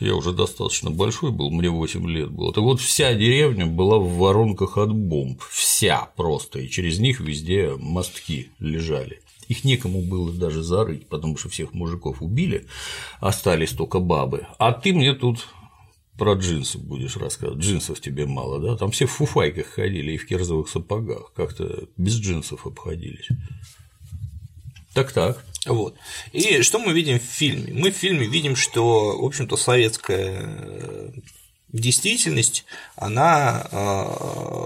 Я 0.00 0.14
уже 0.14 0.32
достаточно 0.32 0.90
большой 0.90 1.30
был, 1.30 1.50
мне 1.50 1.68
8 1.68 2.08
лет 2.08 2.30
было. 2.30 2.54
Так 2.54 2.64
вот, 2.64 2.80
вся 2.80 3.12
деревня 3.12 3.66
была 3.66 3.98
в 3.98 4.16
воронках 4.16 4.78
от 4.78 4.94
бомб. 4.94 5.42
Вся 5.50 6.08
просто. 6.16 6.60
И 6.60 6.70
через 6.70 7.00
них 7.00 7.20
везде 7.20 7.74
мостки 7.78 8.48
лежали. 8.60 9.20
Их 9.54 9.62
некому 9.62 10.02
было 10.02 10.32
даже 10.32 10.64
зарыть, 10.64 11.08
потому 11.08 11.36
что 11.36 11.48
всех 11.48 11.74
мужиков 11.74 12.22
убили, 12.22 12.66
остались 13.20 13.70
только 13.70 14.00
бабы. 14.00 14.48
А 14.58 14.72
ты 14.72 14.92
мне 14.92 15.14
тут 15.14 15.46
про 16.18 16.34
джинсы 16.34 16.78
будешь 16.78 17.16
рассказывать. 17.16 17.62
Джинсов 17.62 18.00
тебе 18.00 18.26
мало, 18.26 18.58
да? 18.58 18.76
Там 18.76 18.90
все 18.90 19.06
в 19.06 19.12
фуфайках 19.12 19.66
ходили 19.66 20.12
и 20.12 20.16
в 20.16 20.26
керзовых 20.26 20.68
сапогах, 20.68 21.32
как-то 21.36 21.88
без 21.96 22.16
джинсов 22.18 22.66
обходились. 22.66 23.28
Так-так. 24.92 25.44
Вот. 25.66 25.94
И 26.32 26.62
что 26.62 26.80
мы 26.80 26.92
видим 26.92 27.20
в 27.20 27.22
фильме? 27.22 27.72
Мы 27.72 27.92
в 27.92 27.96
фильме 27.96 28.26
видим, 28.26 28.56
что, 28.56 29.20
в 29.20 29.24
общем-то, 29.24 29.56
советская 29.56 31.12
действительность, 31.74 32.64
она, 32.94 33.66
а, 33.72 34.04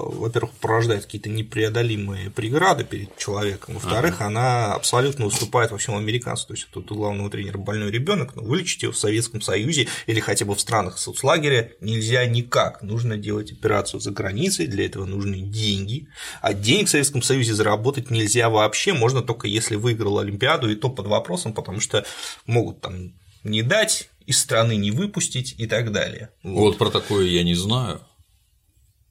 во-первых, 0.05 0.53
порождает 0.53 1.07
какие-то 1.07 1.31
непреодолимые 1.31 2.31
преграды 2.31 2.85
перед 2.85 3.17
человеком, 3.17 3.75
во-вторых, 3.75 4.21
она 4.21 4.75
абсолютно 4.75 5.25
уступает 5.25 5.71
во 5.71 5.79
всем 5.79 5.97
американцу. 5.97 6.49
То 6.49 6.55
есть 6.55 6.69
тут 6.71 6.93
у 6.93 6.97
главного 6.97 7.31
тренера 7.31 7.57
больной 7.57 7.91
ребенок, 7.91 8.37
но 8.37 8.43
вылечить 8.43 8.83
его 8.83 8.93
в 8.93 8.99
Советском 8.99 9.41
Союзе 9.41 9.89
или 10.07 10.21
хотя 10.21 10.45
бы 10.45 10.55
в 10.55 10.61
странах 10.61 10.99
соцлагеря 10.99 11.73
нельзя 11.81 12.27
никак. 12.27 12.83
Нужно 12.83 13.17
делать 13.17 13.53
операцию 13.53 14.01
за 14.01 14.11
границей, 14.11 14.67
для 14.67 14.85
этого 14.85 15.07
нужны 15.07 15.41
деньги, 15.41 16.09
а 16.43 16.53
денег 16.53 16.89
в 16.89 16.91
Советском 16.91 17.23
Союзе 17.23 17.55
заработать 17.55 18.11
нельзя 18.11 18.51
вообще, 18.51 18.93
можно 18.93 19.23
только 19.23 19.49
если 19.49 19.77
выиграл 19.77 20.19
Олимпиаду, 20.19 20.71
и 20.71 20.75
то 20.75 20.91
под 20.91 21.07
вопросом, 21.07 21.55
потому 21.55 21.81
что 21.81 22.05
могут 22.47 22.83
там 22.83 23.15
не 23.45 23.63
дать 23.63 24.11
из 24.29 24.39
страны 24.39 24.77
не 24.77 24.91
выпустить 24.91 25.55
и 25.57 25.67
так 25.67 25.91
далее. 25.91 26.31
Вот, 26.43 26.61
вот 26.61 26.79
про 26.79 26.91
такое 26.91 27.27
я 27.27 27.43
не 27.43 27.55
знаю, 27.55 28.03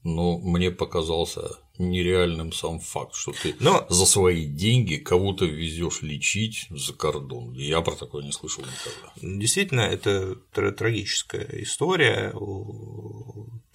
но 0.04 0.38
мне 0.38 0.70
показался 0.70 1.42
нереальным 1.76 2.52
сам 2.52 2.78
факт, 2.78 3.16
что 3.16 3.32
ты 3.32 3.56
Но... 3.58 3.84
за 3.88 4.06
свои 4.06 4.46
деньги 4.46 4.94
кого-то 4.94 5.44
везешь 5.44 6.02
лечить 6.02 6.66
за 6.70 6.92
кордон. 6.92 7.52
Я 7.52 7.80
про 7.80 7.96
такое 7.96 8.24
не 8.24 8.30
слышал 8.30 8.62
никогда. 8.62 9.38
Действительно, 9.38 9.80
это 9.80 10.36
трагическая 10.52 11.48
история. 11.62 12.32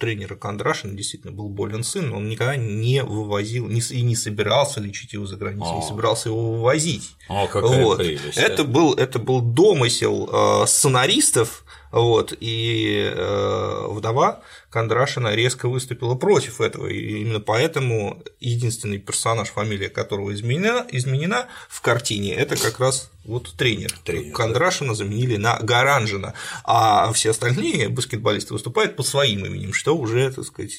Тренера 0.04 0.34
Кондрашина 0.34 0.92
действительно 0.94 1.32
был 1.32 1.48
болен 1.48 1.82
сын, 1.82 2.12
он 2.12 2.28
никогда 2.28 2.56
не 2.56 3.02
вывозил 3.02 3.70
и 3.70 4.02
не 4.02 4.14
собирался 4.14 4.78
лечить 4.78 5.14
его 5.14 5.24
за 5.24 5.36
границей, 5.36 5.72
а. 5.72 5.76
не 5.76 5.82
собирался 5.82 6.28
его 6.28 6.52
вывозить. 6.52 7.16
А, 7.26 7.46
какая 7.46 7.82
вот. 7.82 7.96
прелесть. 7.96 8.36
Это, 8.36 8.64
был, 8.64 8.92
это 8.92 9.18
был 9.18 9.40
домысел 9.40 10.28
э, 10.30 10.66
сценаристов, 10.66 11.64
вот, 11.94 12.36
и 12.40 13.08
э, 13.14 13.86
вдова 13.88 14.42
Кондрашина 14.68 15.32
резко 15.32 15.68
выступила 15.68 16.16
против 16.16 16.60
этого, 16.60 16.88
и 16.88 17.20
именно 17.20 17.38
поэтому 17.38 18.20
единственный 18.40 18.98
персонаж, 18.98 19.50
фамилия 19.50 19.88
которого 19.88 20.34
изменена, 20.34 20.84
изменена 20.90 21.46
в 21.68 21.80
картине, 21.82 22.34
это 22.34 22.56
как 22.56 22.80
раз 22.80 23.12
вот 23.24 23.54
тренер. 23.56 23.92
тренер 24.02 24.34
Кондрашина 24.34 24.88
да. 24.88 24.94
заменили 24.96 25.36
на 25.36 25.56
Гаранжина, 25.60 26.34
а 26.64 27.12
все 27.12 27.30
остальные 27.30 27.90
баскетболисты 27.90 28.54
выступают 28.54 28.96
под 28.96 29.06
своим 29.06 29.46
именем, 29.46 29.72
что 29.72 29.96
уже, 29.96 30.32
так 30.32 30.44
сказать, 30.46 30.72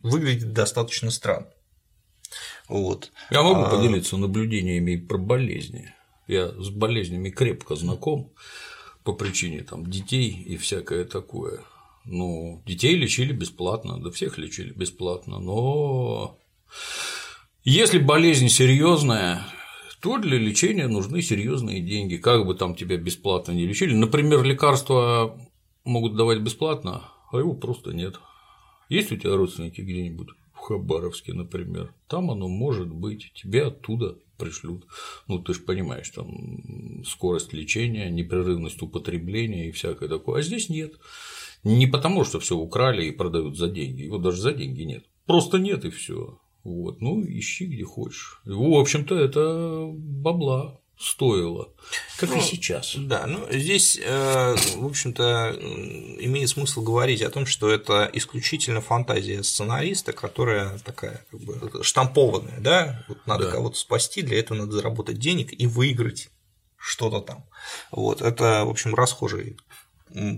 выглядит 0.00 0.52
достаточно 0.52 1.10
странно. 1.10 1.48
Вот. 2.68 3.10
Я 3.32 3.42
могу 3.42 3.62
а... 3.62 3.68
поделиться 3.68 4.16
наблюдениями 4.16 4.94
про 4.94 5.18
болезни. 5.18 5.92
Я 6.28 6.50
с 6.50 6.68
болезнями 6.68 7.30
крепко 7.30 7.74
знаком 7.74 8.32
по 9.10 9.24
причине 9.24 9.62
там 9.62 9.90
детей 9.90 10.30
и 10.30 10.56
всякое 10.56 11.04
такое. 11.04 11.64
Ну, 12.04 12.62
детей 12.66 12.94
лечили 12.94 13.32
бесплатно, 13.32 14.00
да 14.00 14.10
всех 14.10 14.38
лечили 14.38 14.72
бесплатно, 14.72 15.38
но 15.40 16.38
если 17.64 17.98
болезнь 17.98 18.48
серьезная, 18.48 19.42
то 20.00 20.18
для 20.18 20.38
лечения 20.38 20.86
нужны 20.86 21.22
серьезные 21.22 21.80
деньги. 21.80 22.16
Как 22.16 22.46
бы 22.46 22.54
там 22.54 22.74
тебя 22.74 22.96
бесплатно 22.96 23.52
не 23.52 23.66
лечили. 23.66 23.94
Например, 23.94 24.42
лекарства 24.42 25.38
могут 25.84 26.16
давать 26.16 26.40
бесплатно, 26.40 27.08
а 27.32 27.38
его 27.38 27.54
просто 27.54 27.90
нет. 27.90 28.14
Есть 28.88 29.12
у 29.12 29.16
тебя 29.16 29.36
родственники 29.36 29.80
где-нибудь 29.80 30.28
в 30.54 30.58
Хабаровске, 30.58 31.34
например? 31.34 31.92
Там 32.08 32.30
оно 32.30 32.48
может 32.48 32.88
быть, 32.88 33.32
тебе 33.34 33.64
оттуда 33.64 34.16
пришлют. 34.40 34.86
Ну, 35.28 35.38
ты 35.38 35.54
же 35.54 35.60
понимаешь, 35.60 36.10
там 36.10 37.04
скорость 37.04 37.52
лечения, 37.52 38.10
непрерывность 38.10 38.82
употребления 38.82 39.68
и 39.68 39.72
всякое 39.72 40.08
такое. 40.08 40.40
А 40.40 40.42
здесь 40.42 40.68
нет. 40.68 40.94
Не 41.62 41.86
потому, 41.86 42.24
что 42.24 42.40
все 42.40 42.56
украли 42.56 43.04
и 43.04 43.12
продают 43.12 43.56
за 43.56 43.68
деньги. 43.68 44.02
Его 44.02 44.18
даже 44.18 44.40
за 44.40 44.52
деньги 44.52 44.82
нет. 44.82 45.04
Просто 45.26 45.58
нет 45.58 45.84
и 45.84 45.90
все. 45.90 46.40
Вот, 46.64 47.00
ну, 47.00 47.22
ищи 47.22 47.66
где 47.66 47.84
хочешь. 47.84 48.40
В 48.44 48.78
общем-то, 48.78 49.14
это 49.14 49.88
бабла 49.92 50.79
стоило, 51.00 51.70
как 52.18 52.28
ну, 52.28 52.36
и 52.36 52.40
сейчас. 52.40 52.94
Да, 52.94 53.26
ну 53.26 53.46
здесь, 53.50 53.98
э, 54.02 54.56
в 54.76 54.84
общем-то, 54.84 55.56
имеет 56.20 56.50
смысл 56.50 56.82
говорить 56.82 57.22
о 57.22 57.30
том, 57.30 57.46
что 57.46 57.70
это 57.70 58.08
исключительно 58.12 58.82
фантазия 58.82 59.42
сценариста, 59.42 60.12
которая 60.12 60.78
такая 60.80 61.24
как 61.30 61.40
бы 61.40 61.82
штампованная, 61.82 62.60
да, 62.60 63.04
вот 63.08 63.26
надо 63.26 63.46
да. 63.46 63.52
кого-то 63.52 63.78
спасти, 63.78 64.20
для 64.20 64.38
этого 64.38 64.58
надо 64.58 64.72
заработать 64.72 65.18
денег 65.18 65.58
и 65.58 65.66
выиграть 65.66 66.28
что-то 66.76 67.20
там. 67.20 67.46
Вот, 67.90 68.20
это, 68.20 68.64
в 68.66 68.70
общем, 68.70 68.94
расхожий 68.94 69.56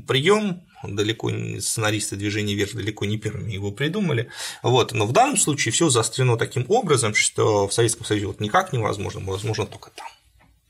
прием, 0.07 0.63
далеко 0.85 1.31
не 1.31 1.61
сценаристы 1.61 2.17
движения 2.17 2.55
вверх 2.55 2.75
далеко 2.75 3.05
не 3.05 3.19
первыми 3.19 3.53
его 3.53 3.73
придумали. 3.73 4.29
Вот. 4.63 4.93
Но 4.93 5.07
в 5.07 5.13
данном 5.13 5.37
случае 5.37 5.73
все 5.73 5.89
заострено 5.89 6.37
таким 6.37 6.67
образом, 6.69 7.15
что 7.15 7.67
в 7.67 7.73
Советском 7.73 8.05
Союзе 8.05 8.27
вот 8.27 8.41
никак 8.41 8.73
невозможно, 8.73 9.23
возможно 9.25 9.67
только 9.67 9.91
там. 9.91 10.09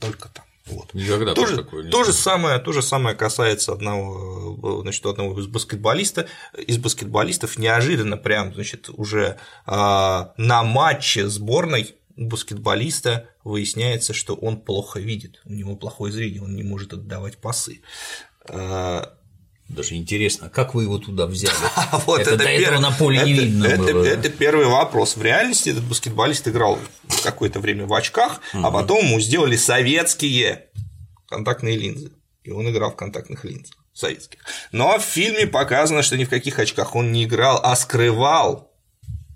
Только 0.02 0.28
там. 0.28 0.44
Вот. 0.66 0.94
Никогда 0.94 1.34
то, 1.34 1.46
же, 1.46 1.56
такое 1.56 1.84
не 1.84 1.90
то, 1.90 2.04
же 2.04 2.12
самое, 2.12 2.58
то 2.60 2.72
же 2.72 2.82
самое 2.82 3.16
касается 3.16 3.72
одного, 3.72 4.82
значит, 4.82 5.04
одного 5.06 5.38
из 5.40 5.46
баскетболиста, 5.46 6.28
из 6.56 6.78
баскетболистов 6.78 7.58
неожиданно 7.58 8.16
прям 8.16 8.54
значит, 8.54 8.88
уже 8.90 9.38
а, 9.66 10.34
на 10.36 10.62
матче 10.62 11.26
сборной 11.26 11.96
у 12.16 12.26
баскетболиста 12.26 13.28
выясняется, 13.42 14.12
что 14.12 14.34
он 14.34 14.60
плохо 14.60 15.00
видит, 15.00 15.40
у 15.44 15.52
него 15.52 15.74
плохое 15.74 16.12
зрение, 16.12 16.42
он 16.42 16.54
не 16.54 16.62
может 16.62 16.92
отдавать 16.92 17.38
пасы. 17.38 17.80
А, 18.48 19.14
даже 19.72 19.94
интересно, 19.94 20.48
как 20.48 20.74
вы 20.74 20.84
его 20.84 20.98
туда 20.98 21.26
взяли? 21.26 21.54
вот 22.06 22.20
это, 22.20 22.34
это 22.34 22.44
до 22.44 22.50
этого 22.50 22.78
на 22.80 22.90
поле 22.92 23.18
это, 23.18 23.26
не 23.26 23.32
видно 23.32 23.64
это, 23.64 23.82
было. 23.82 24.04
Это 24.04 24.28
первый 24.28 24.66
вопрос. 24.66 25.16
В 25.16 25.22
реальности 25.22 25.70
этот 25.70 25.84
баскетболист 25.84 26.46
играл 26.48 26.78
какое-то 27.22 27.60
время 27.60 27.86
в 27.86 27.94
очках, 27.94 28.40
угу. 28.52 28.66
а 28.66 28.70
потом 28.70 29.04
ему 29.04 29.20
сделали 29.20 29.56
советские 29.56 30.66
контактные 31.28 31.76
линзы. 31.76 32.12
И 32.44 32.50
он 32.50 32.68
играл 32.68 32.90
в 32.92 32.96
контактных 32.96 33.44
линзах 33.44 33.76
советских. 33.94 34.40
Но 34.72 34.98
в 34.98 35.02
фильме 35.02 35.46
показано, 35.46 36.02
что 36.02 36.16
ни 36.16 36.24
в 36.24 36.30
каких 36.30 36.58
очках 36.58 36.94
он 36.94 37.12
не 37.12 37.24
играл, 37.24 37.60
а 37.62 37.76
скрывал 37.76 38.72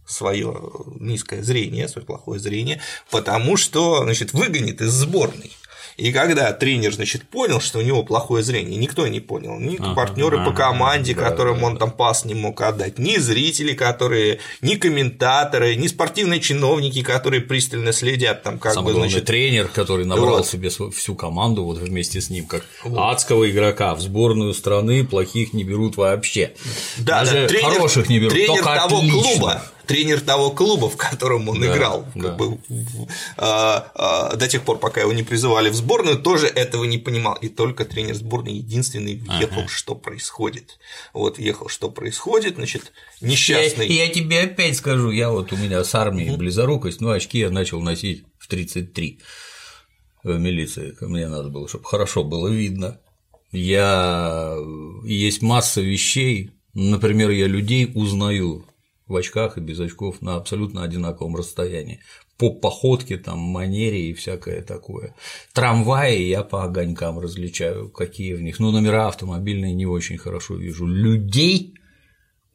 свое 0.07 0.55
низкое 1.01 1.43
зрение, 1.43 1.89
свое 1.89 2.07
плохое 2.07 2.39
зрение, 2.41 2.81
потому 3.11 3.57
что 3.57 4.03
значит, 4.03 4.33
выгонит 4.33 4.81
из 4.81 4.93
сборной. 4.93 5.53
И 5.97 6.13
когда 6.13 6.53
тренер, 6.53 6.93
значит, 6.93 7.27
понял, 7.29 7.61
что 7.61 7.79
у 7.79 7.83
него 7.83 8.03
плохое 8.03 8.45
зрение, 8.45 8.77
никто 8.77 9.07
не 9.07 9.21
понял, 9.21 9.59
ни 9.59 9.77
ага, 9.77 9.95
партнеры 9.95 10.39
ага, 10.39 10.51
по 10.51 10.57
команде, 10.57 11.15
да, 11.15 11.23
которым 11.23 11.61
да, 11.61 11.67
он 11.67 11.79
там 11.79 11.91
пас 11.91 12.27
не 12.27 12.35
мог 12.35 12.61
отдать, 12.61 12.99
ни 12.99 13.17
зрители, 13.17 13.73
которые, 13.73 14.39
ни 14.61 14.75
комментаторы, 14.75 15.75
ни 15.75 15.87
спортивные 15.87 16.41
чиновники, 16.41 17.03
которые 17.03 17.41
пристально 17.41 17.93
следят 17.93 18.43
там, 18.43 18.59
как 18.59 18.75
Самый 18.75 18.89
бы, 18.89 18.93
главный, 18.93 19.11
значит, 19.11 19.27
тренер, 19.27 19.69
который 19.69 20.05
набрал 20.05 20.39
вот. 20.39 20.47
себе 20.47 20.69
всю 20.69 21.15
команду 21.15 21.65
вот 21.65 21.79
вместе 21.79 22.21
с 22.21 22.29
ним, 22.29 22.47
как 22.47 22.65
вот. 22.85 22.99
адского 22.99 23.51
игрока 23.51 23.95
в 23.95 24.01
сборную 24.01 24.53
страны 24.53 25.03
плохих 25.03 25.55
не 25.55 25.65
берут 25.65 25.97
вообще. 25.97 26.53
Да, 26.99 27.21
Даже 27.21 27.43
да, 27.43 27.49
тренер, 27.49 27.71
хороших 27.71 28.09
не 28.11 28.19
берут, 28.19 28.33
тренер 28.33 28.63
только 28.63 28.75
того 28.75 28.99
отлично. 28.99 29.23
клуба, 29.23 29.63
тренер 29.87 30.21
того 30.21 30.51
клуба, 30.51 30.89
в 30.89 30.97
котором 30.97 31.49
он 31.49 31.61
да, 31.61 31.73
играл, 31.73 32.07
да. 32.15 32.23
Как 32.23 32.37
бы, 32.37 32.59
а, 33.37 33.91
а, 33.95 34.37
до 34.37 34.49
тех 34.49 34.63
пор, 34.63 34.79
пока 34.79 35.01
его 35.01 35.13
не 35.13 35.23
призывали 35.23 35.71
в 35.71 35.75
сборную, 35.75 36.19
тоже 36.19 36.47
этого 36.47 36.85
не 36.85 36.99
понимал. 36.99 37.35
И 37.37 37.49
только 37.49 37.85
тренер 37.85 38.15
сборной 38.15 38.55
единственный 38.55 39.17
въехал, 39.17 39.61
ага. 39.61 39.69
что 39.69 39.95
происходит. 39.95 40.79
Вот 41.13 41.39
въехал, 41.39 41.69
что 41.69 41.91
происходит, 41.91 42.57
значит, 42.57 42.93
несчастный. 43.21 43.89
Я, 43.89 44.05
я 44.05 44.13
тебе 44.13 44.43
опять 44.43 44.77
скажу, 44.77 45.11
я 45.11 45.31
вот 45.31 45.53
у 45.53 45.57
меня 45.57 45.83
с 45.83 45.95
армией 45.95 46.31
угу. 46.31 46.39
близорукость, 46.39 47.01
ну 47.01 47.11
очки 47.11 47.39
я 47.39 47.51
начал 47.51 47.81
носить 47.81 48.25
в 48.39 48.49
33 48.49 49.21
в 50.23 50.39
милиции, 50.39 50.97
мне 51.01 51.29
надо 51.29 51.49
было, 51.51 51.69
чтобы 51.69 51.85
хорошо 51.85 52.25
было 52.25 52.49
видно. 52.49 53.01
Я 53.53 54.57
есть 55.05 55.41
масса 55.41 55.81
вещей, 55.81 56.51
например, 56.75 57.31
я 57.31 57.47
людей 57.47 57.91
узнаю 57.95 58.67
в 59.07 59.17
очках 59.17 59.57
и 59.57 59.61
без 59.61 59.79
очков 59.81 60.21
на 60.21 60.37
абсолютно 60.37 60.83
одинаковом 60.83 61.37
расстоянии. 61.37 62.01
По 62.39 62.51
походке, 62.51 63.17
там, 63.17 63.39
манере 63.39 64.11
и 64.11 64.15
всякое 64.15 64.63
такое. 64.63 65.15
Трамваи 65.55 66.23
я 66.23 66.43
по 66.43 66.65
огонькам 66.65 67.19
различаю, 67.19 67.89
какие 67.89 68.35
в 68.35 68.43
них. 68.43 68.59
Ну, 68.59 68.71
номера 68.71 69.09
автомобильные 69.09 69.73
не 69.73 69.87
очень 69.87 70.19
хорошо 70.19 70.57
вижу. 70.57 70.87
Людей 70.87 71.77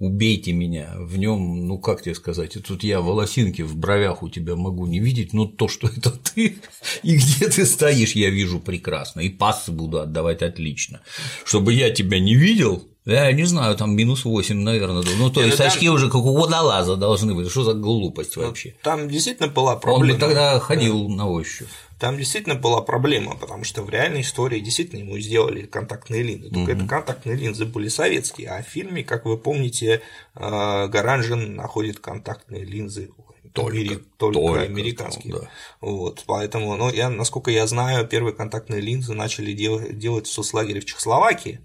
убейте 0.02 0.52
меня, 0.52 0.96
в 0.98 1.18
нем, 1.20 1.68
ну 1.68 1.78
как 1.78 2.02
тебе 2.02 2.16
сказать, 2.16 2.58
тут 2.68 2.84
я 2.84 3.02
волосинки 3.02 3.62
в 3.62 3.78
бровях 3.78 4.24
у 4.24 4.30
тебя 4.30 4.56
могу 4.56 4.88
не 4.88 5.00
видеть, 5.00 5.32
но 5.32 5.46
то, 5.46 5.68
что 5.68 5.88
это 5.88 6.10
ты, 6.10 6.58
и 7.04 7.16
где 7.16 7.48
ты 7.48 7.66
стоишь, 7.66 8.14
я 8.14 8.32
вижу 8.32 8.60
прекрасно, 8.60 9.20
и 9.20 9.30
пассы 9.30 9.72
буду 9.72 10.00
отдавать 10.00 10.42
отлично. 10.42 11.02
Чтобы 11.46 11.74
я 11.74 11.92
тебя 11.92 12.20
не 12.20 12.34
видел, 12.34 12.91
я 13.06 13.32
не 13.32 13.46
знаю, 13.46 13.76
там 13.76 13.96
минус 13.96 14.26
8, 14.26 14.56
наверное. 14.56 15.04
Ну, 15.18 15.30
то 15.32 15.42
есть 15.42 15.60
очки 15.60 15.90
уже 15.90 16.08
как 16.08 16.22
у 16.22 16.38
водолаза 16.38 16.96
должны 16.96 17.34
быть. 17.34 17.50
Что 17.50 17.64
за 17.64 17.74
глупость 17.74 18.36
вообще? 18.36 18.76
Там 18.84 19.10
действительно 19.10 19.50
была 19.50 19.76
проблема. 19.76 20.12
Он 20.12 20.14
бы 20.14 20.20
тогда 20.20 20.60
ходил 20.60 21.10
на 21.10 21.28
ощупь. 21.28 21.68
Там 22.00 22.18
действительно 22.18 22.56
была 22.56 22.82
проблема, 22.82 23.36
потому 23.36 23.64
что 23.64 23.84
в 23.84 23.90
реальной 23.92 24.22
истории 24.22 24.60
действительно 24.60 25.02
ему 25.02 25.20
сделали 25.20 25.68
контактные 25.68 26.24
линзы. 26.24 26.50
Только 26.50 26.72
угу. 26.72 26.80
это 26.80 26.88
контактные 26.88 27.36
линзы 27.36 27.66
были 27.66 27.90
советские, 27.90 28.50
а 28.50 28.64
в 28.64 28.66
фильме, 28.66 29.04
как 29.04 29.26
вы 29.26 29.38
помните, 29.38 30.02
э, 30.34 30.88
Гаранжин 30.88 31.56
находит 31.56 32.00
контактные 32.00 32.64
линзы 32.64 33.12
только, 33.54 33.72
Амери... 33.72 34.00
только, 34.18 34.40
только 34.40 34.62
американские. 34.62 35.34
Да. 35.34 35.50
Вот, 35.80 36.24
поэтому, 36.26 36.76
ну, 36.76 36.92
я, 36.92 37.10
насколько 37.10 37.52
я 37.52 37.68
знаю, 37.68 38.08
первые 38.08 38.34
контактные 38.34 38.82
линзы 38.82 39.14
начали 39.14 39.54
делать, 39.54 39.98
делать 39.98 40.26
в 40.26 40.34
соцлагере 40.34 40.82
в 40.82 40.86
Чехословакии. 40.86 41.62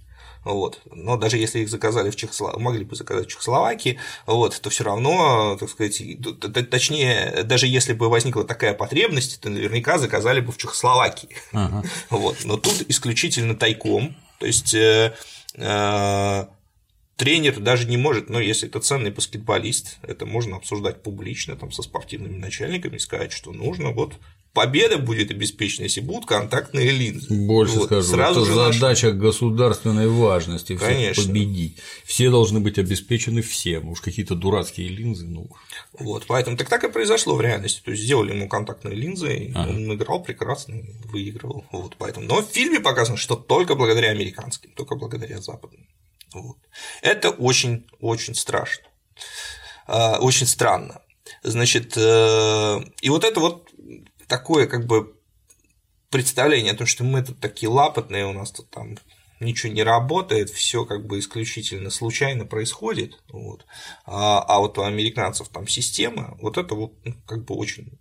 Вот. 0.47 0.81
Но 0.93 1.17
даже 1.17 1.39
если 1.39 1.59
их 1.59 1.69
заказали 1.69 2.09
в 2.11 2.15
Чехословакии, 2.15 2.63
могли 2.63 2.85
бы 2.85 2.95
заказать 2.95 3.27
в 3.27 3.31
Чехословакии, 3.31 3.99
вот, 4.27 4.61
то 4.61 4.71
все 4.71 4.85
равно, 4.85 5.57
так 5.59 5.69
сказать, 5.69 6.01
точнее, 6.71 7.43
даже 7.43 7.67
если 7.67 7.95
бы 7.95 8.09
возникла 8.09 8.45
такая 8.45 8.73
потребность, 8.73 9.41
то 9.41 9.51
наверняка 9.51 9.99
заказали 9.99 10.39
бы 10.39 10.53
в 10.53 10.57
Чехословакии. 10.57 11.31
Ага. 11.53 11.83
Вот. 12.11 12.45
Но 12.45 12.57
тут 12.57 12.85
исключительно 12.89 13.57
тайком. 13.57 14.15
То 14.39 14.47
есть 14.47 14.73
э, 14.75 15.17
э, 15.55 16.47
тренер 17.17 17.59
даже 17.59 17.89
не 17.89 17.97
может, 17.97 18.31
но 18.31 18.39
если 18.39 18.69
это 18.69 18.79
ценный 18.79 19.11
баскетболист, 19.11 19.99
это 20.03 20.27
можно 20.27 20.57
обсуждать 20.57 21.03
публично 21.03 21.57
там, 21.57 21.73
со 21.73 21.83
спортивными 21.83 22.37
начальниками, 22.37 22.99
сказать, 22.99 23.33
что 23.33 23.53
нужно 23.53 23.91
вот 23.91 24.15
победа 24.57 24.97
будет 24.97 25.31
обеспечена, 25.31 25.85
если 25.85 26.01
будут 26.01 26.25
контактные 26.25 26.91
линзы. 26.91 27.33
Больше 27.33 27.75
вот, 27.75 27.85
скажу, 27.85 28.09
сразу 28.09 28.41
это 28.41 28.49
же 28.49 28.55
задача 28.55 29.09
наш... 29.09 29.17
государственной 29.17 30.09
важности 30.09 30.77
всех 30.77 30.89
Конечно. 30.89 31.25
победить. 31.25 31.77
Все 32.07 32.31
должны 32.31 32.61
быть 32.61 32.79
обеспечены 32.79 33.43
всем, 33.43 33.91
уж 33.91 34.01
какие-то 34.01 34.35
дурацкие 34.35 34.89
линзы, 34.89 35.27
ну. 35.27 35.51
Вот, 35.93 36.25
поэтому 36.27 36.57
так 36.57 36.71
так 36.71 36.85
и 36.85 36.89
произошло 36.89 37.35
в 37.35 37.43
реальности. 37.43 37.83
То 37.85 37.91
есть 37.91 38.03
сделали 38.03 38.33
ему 38.33 38.49
контактные 38.49 38.95
линзы, 38.95 39.37
и 39.37 39.53
ага. 39.53 39.69
он 39.69 39.95
играл 39.95 40.23
прекрасно, 40.23 40.77
выигрывал. 41.05 41.67
Вот, 41.71 41.97
поэтому. 41.99 42.27
Но 42.27 42.41
в 42.41 42.47
фильме 42.47 42.81
показано, 42.81 43.19
что 43.19 43.37
только 43.37 43.75
благодаря 43.75 44.09
американским, 44.09 44.71
только 44.71 44.97
благодаря 44.97 45.39
западным. 45.43 45.87
Вот. 46.33 46.57
Это 47.03 47.29
очень-очень 47.29 48.35
страшно. 48.35 48.87
А, 49.87 50.19
очень 50.19 50.47
странно. 50.47 51.03
Значит, 51.43 51.95
э, 51.97 52.81
и 53.01 53.09
вот 53.09 53.25
это 53.25 53.41
вот 53.41 53.66
такое 54.29 54.67
как 54.67 54.87
бы 54.87 55.15
представление 56.11 56.73
о 56.73 56.77
том, 56.77 56.87
что 56.87 57.05
мы 57.05 57.23
тут 57.23 57.41
такие 57.41 57.69
лапотные, 57.69 58.27
у 58.27 58.33
нас 58.33 58.51
тут 58.51 58.71
там 58.71 58.97
ничего 59.41 59.73
не 59.73 59.83
работает, 59.83 60.51
все 60.51 60.85
как 60.85 61.07
бы 61.07 61.19
исключительно 61.19 61.91
случайно 61.91 62.47
происходит, 62.47 63.23
вот. 63.29 63.67
А, 64.05 64.41
а 64.41 64.61
вот 64.61 64.79
у 64.79 64.83
американцев 64.83 65.49
там 65.49 65.69
система, 65.69 66.37
вот 66.41 66.59
это 66.59 66.75
вот 66.75 66.93
ну, 67.05 67.15
как 67.27 67.45
бы 67.45 67.55
очень 67.55 67.99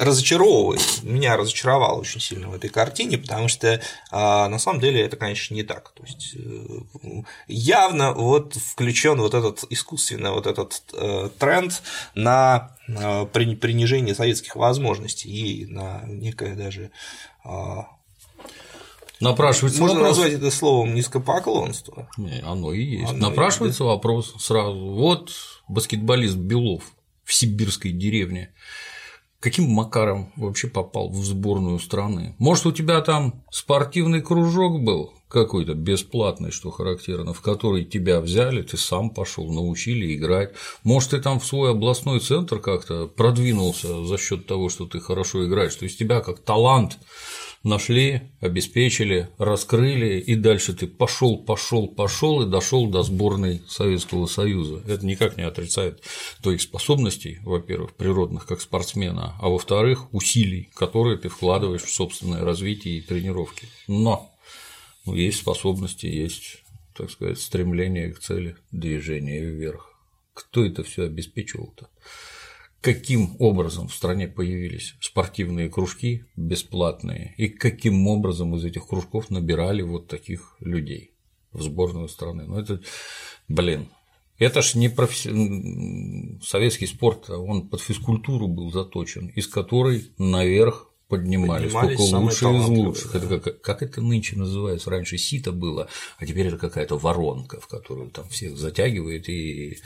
разочаровывает, 0.00 1.02
меня 1.02 1.36
разочаровало 1.36 2.00
очень 2.00 2.20
сильно 2.20 2.48
в 2.48 2.54
этой 2.54 2.70
картине, 2.70 3.18
потому 3.18 3.48
что 3.48 3.82
а, 4.10 4.48
на 4.48 4.58
самом 4.58 4.80
деле 4.80 5.02
это, 5.02 5.16
конечно, 5.16 5.54
не 5.54 5.62
так. 5.62 5.92
То 5.92 6.02
есть 6.04 6.34
э, 6.36 7.22
явно 7.46 8.14
вот 8.14 8.54
включен 8.54 9.20
вот 9.20 9.34
этот 9.34 9.64
искусственно 9.68 10.32
вот 10.32 10.46
этот 10.46 10.82
э, 10.94 11.28
тренд 11.38 11.82
на 12.14 12.74
принижение 12.86 14.14
советских 14.14 14.56
возможностей 14.56 15.28
и 15.28 15.66
на 15.66 16.02
некое 16.06 16.56
даже 16.56 16.90
а, 17.44 17.86
Напрашивается 19.20 19.82
Можно 19.82 19.98
вопрос. 19.98 20.16
назвать 20.16 20.32
это 20.38 20.50
словом 20.50 20.94
низкопоклонство. 20.94 22.08
Не, 22.16 22.40
оно 22.40 22.72
и 22.72 22.82
есть. 22.82 23.10
Оно 23.10 23.28
Напрашивается 23.28 23.84
и... 23.84 23.86
вопрос 23.86 24.34
сразу. 24.38 24.78
Вот 24.78 25.30
баскетболист 25.68 26.36
Белов 26.36 26.84
в 27.24 27.34
сибирской 27.34 27.92
деревне 27.92 28.50
каким 29.40 29.70
макаром 29.70 30.32
вообще 30.36 30.68
попал 30.68 31.10
в 31.10 31.24
сборную 31.24 31.78
страны? 31.80 32.34
Может, 32.38 32.66
у 32.66 32.72
тебя 32.72 33.00
там 33.00 33.42
спортивный 33.50 34.20
кружок 34.20 34.82
был 34.82 35.14
какой-то 35.28 35.74
бесплатный, 35.74 36.50
что 36.50 36.70
характерно, 36.70 37.32
в 37.32 37.40
который 37.40 37.84
тебя 37.84 38.20
взяли, 38.20 38.62
ты 38.62 38.76
сам 38.76 39.10
пошел, 39.10 39.50
научили 39.50 40.14
играть. 40.14 40.52
Может, 40.82 41.10
ты 41.10 41.20
там 41.20 41.38
в 41.38 41.46
свой 41.46 41.70
областной 41.70 42.20
центр 42.20 42.58
как-то 42.58 43.06
продвинулся 43.06 44.04
за 44.04 44.18
счет 44.18 44.46
того, 44.46 44.68
что 44.68 44.86
ты 44.86 45.00
хорошо 45.00 45.46
играешь. 45.46 45.76
То 45.76 45.84
есть 45.84 45.98
тебя 45.98 46.20
как 46.20 46.40
талант 46.40 46.98
нашли, 47.62 48.22
обеспечили, 48.40 49.28
раскрыли, 49.38 50.18
и 50.18 50.34
дальше 50.34 50.72
ты 50.72 50.86
пошел, 50.86 51.36
пошел, 51.38 51.88
пошел 51.88 52.42
и 52.42 52.50
дошел 52.50 52.86
до 52.86 53.02
сборной 53.02 53.62
Советского 53.68 54.26
Союза. 54.26 54.82
Это 54.86 55.04
никак 55.04 55.36
не 55.36 55.42
отрицает 55.42 56.02
твоих 56.42 56.62
способностей, 56.62 57.38
во-первых, 57.42 57.94
природных 57.94 58.46
как 58.46 58.60
спортсмена, 58.60 59.36
а 59.40 59.48
во-вторых, 59.48 60.12
усилий, 60.14 60.70
которые 60.74 61.18
ты 61.18 61.28
вкладываешь 61.28 61.82
в 61.82 61.92
собственное 61.92 62.44
развитие 62.44 62.98
и 62.98 63.02
тренировки. 63.02 63.68
Но 63.86 64.30
ну, 65.04 65.14
есть 65.14 65.38
способности, 65.38 66.06
есть, 66.06 66.62
так 66.96 67.10
сказать, 67.10 67.38
стремление 67.38 68.12
к 68.12 68.20
цели, 68.20 68.56
движение 68.70 69.44
вверх. 69.44 69.94
Кто 70.34 70.64
это 70.64 70.82
все 70.82 71.04
обеспечивал-то? 71.04 71.88
Каким 72.80 73.36
образом 73.38 73.88
в 73.88 73.94
стране 73.94 74.26
появились 74.26 74.94
спортивные 75.00 75.68
кружки 75.68 76.24
бесплатные 76.36 77.34
и 77.36 77.48
каким 77.48 78.06
образом 78.06 78.54
из 78.56 78.64
этих 78.64 78.86
кружков 78.86 79.30
набирали 79.30 79.82
вот 79.82 80.08
таких 80.08 80.56
людей 80.60 81.12
в 81.52 81.62
сборную 81.62 82.08
страны. 82.08 82.44
Ну 82.46 82.58
это, 82.58 82.80
блин, 83.48 83.88
это 84.38 84.62
ж 84.62 84.74
не 84.74 84.88
професси... 84.88 85.30
советский 86.42 86.86
спорт, 86.86 87.28
а 87.28 87.38
он 87.38 87.68
под 87.68 87.80
физкультуру 87.80 88.48
был 88.48 88.72
заточен, 88.72 89.28
из 89.28 89.46
которой 89.46 90.10
наверх 90.16 90.90
поднимались, 91.08 91.72
поднимались 91.72 91.98
только 91.98 92.16
лучшие 92.16 92.58
из 92.60 92.68
лучших. 92.68 93.12
Да. 93.12 93.18
Это 93.18 93.40
как, 93.40 93.60
как 93.60 93.82
это 93.82 94.00
нынче 94.00 94.36
называется? 94.36 94.88
Раньше 94.88 95.18
сито 95.18 95.52
было, 95.52 95.88
а 96.16 96.24
теперь 96.24 96.46
это 96.46 96.56
какая-то 96.56 96.96
воронка, 96.96 97.60
в 97.60 97.66
которую 97.66 98.10
там 98.10 98.28
всех 98.28 98.56
затягивает 98.56 99.28
и 99.28 99.78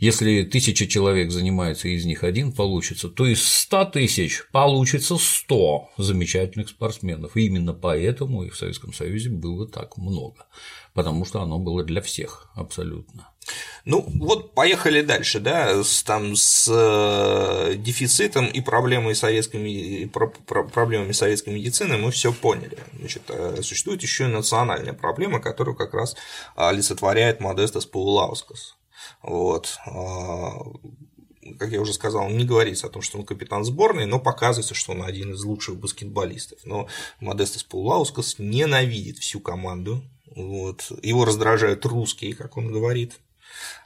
если 0.00 0.44
тысяча 0.44 0.86
человек 0.86 1.30
занимается, 1.30 1.88
из 1.88 2.06
них 2.06 2.24
один 2.24 2.52
получится, 2.52 3.10
то 3.10 3.26
из 3.26 3.46
ста 3.46 3.84
тысяч 3.84 4.46
получится 4.50 5.18
сто 5.18 5.90
замечательных 5.98 6.70
спортсменов. 6.70 7.36
И 7.36 7.46
именно 7.46 7.74
поэтому 7.74 8.42
их 8.42 8.54
в 8.54 8.56
Советском 8.56 8.94
Союзе 8.94 9.28
было 9.28 9.68
так 9.68 9.98
много, 9.98 10.46
потому 10.94 11.26
что 11.26 11.42
оно 11.42 11.58
было 11.58 11.84
для 11.84 12.00
всех 12.00 12.50
абсолютно. 12.54 13.28
Ну, 13.84 14.04
вот 14.06 14.54
поехали 14.54 15.02
дальше, 15.02 15.38
да, 15.38 15.82
с, 15.82 16.02
там, 16.02 16.34
с 16.34 16.66
э, 16.70 17.74
дефицитом 17.76 18.46
и 18.46 18.60
проблемой 18.60 19.14
советской, 19.14 20.10
проблемами 20.72 21.12
советской 21.12 21.50
медицины 21.50 21.98
мы 21.98 22.10
все 22.10 22.32
поняли. 22.32 22.78
Значит, 22.98 23.22
э, 23.28 23.60
существует 23.62 24.02
еще 24.02 24.24
и 24.24 24.28
национальная 24.28 24.92
проблема, 24.94 25.40
которую 25.40 25.76
как 25.76 25.92
раз 25.92 26.16
олицетворяет 26.54 27.40
Модестас 27.40 27.84
Паулаускас. 27.84 28.76
Вот. 29.22 29.78
А, 29.86 30.52
как 31.58 31.70
я 31.70 31.80
уже 31.80 31.92
сказал, 31.92 32.28
не 32.28 32.44
говорится 32.44 32.86
о 32.86 32.90
том, 32.90 33.02
что 33.02 33.18
он 33.18 33.24
капитан 33.24 33.64
сборной, 33.64 34.06
но 34.06 34.18
показывается, 34.18 34.74
что 34.74 34.92
он 34.92 35.02
один 35.02 35.32
из 35.32 35.42
лучших 35.44 35.76
баскетболистов. 35.76 36.58
Но 36.64 36.88
Модестас 37.20 37.64
Паулаускас 37.64 38.36
ненавидит 38.38 39.18
всю 39.18 39.40
команду. 39.40 40.02
Вот. 40.34 40.92
Его 41.02 41.24
раздражают 41.24 41.84
русские, 41.86 42.34
как 42.34 42.56
он 42.56 42.72
говорит. 42.72 43.18